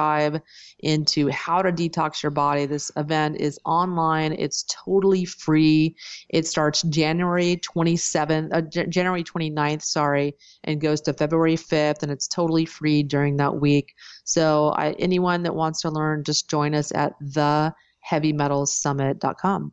into 0.80 1.28
how 1.28 1.62
to 1.62 1.70
detox 1.72 2.22
your 2.22 2.30
body, 2.30 2.66
this 2.66 2.92
event 2.96 3.36
is 3.36 3.58
online. 3.64 4.32
It's 4.32 4.64
totally 4.64 5.24
free. 5.24 5.96
It 6.28 6.46
starts 6.46 6.82
January 6.82 7.56
27th, 7.56 8.52
uh, 8.52 8.60
J- 8.62 8.86
January 8.86 9.24
29th, 9.24 9.82
sorry, 9.82 10.34
and 10.64 10.80
goes 10.80 11.00
to 11.02 11.12
February 11.12 11.56
5th, 11.56 12.02
and 12.02 12.10
it's 12.10 12.26
totally 12.28 12.64
free 12.64 13.02
during 13.02 13.36
that 13.36 13.60
week. 13.60 13.94
So 14.24 14.70
I, 14.70 14.92
anyone 14.92 15.42
that 15.44 15.54
wants 15.54 15.82
to 15.82 15.90
learn, 15.90 16.24
just 16.24 16.48
join 16.48 16.74
us 16.74 16.90
at 16.92 17.12
theheavymetalsummit.com. 17.20 19.72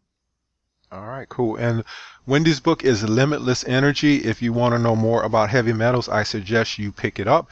All 0.90 1.06
right, 1.06 1.28
cool. 1.28 1.58
And 1.58 1.84
Wendy's 2.26 2.62
book 2.62 2.86
is 2.86 3.04
Limitless 3.04 3.68
Energy. 3.68 4.24
If 4.24 4.42
you 4.42 4.54
want 4.54 4.74
to 4.74 4.80
know 4.80 4.96
more 4.96 5.24
about 5.24 5.50
heavy 5.50 5.74
metals, 5.74 6.08
I 6.08 6.24
suggest 6.24 6.80
you 6.80 6.94
pick 6.94 7.20
it 7.20 7.28
up. 7.28 7.52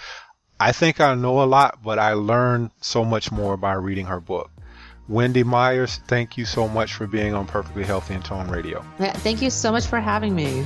I 0.59 0.71
think 0.71 1.01
I 1.01 1.15
know 1.15 1.41
a 1.41 1.45
lot, 1.45 1.79
but 1.83 1.99
I 1.99 2.13
learned 2.13 2.71
so 2.81 3.03
much 3.03 3.31
more 3.31 3.57
by 3.57 3.73
reading 3.73 4.05
her 4.05 4.19
book. 4.19 4.51
Wendy 5.07 5.43
Myers, 5.43 5.99
thank 6.07 6.37
you 6.37 6.45
so 6.45 6.67
much 6.67 6.93
for 6.93 7.05
being 7.05 7.33
on 7.33 7.45
Perfectly 7.45 7.83
Healthy 7.83 8.15
and 8.15 8.25
Toned 8.25 8.49
Radio. 8.49 8.83
Thank 8.97 9.41
you 9.41 9.49
so 9.49 9.71
much 9.71 9.85
for 9.85 9.99
having 9.99 10.33
me. 10.35 10.65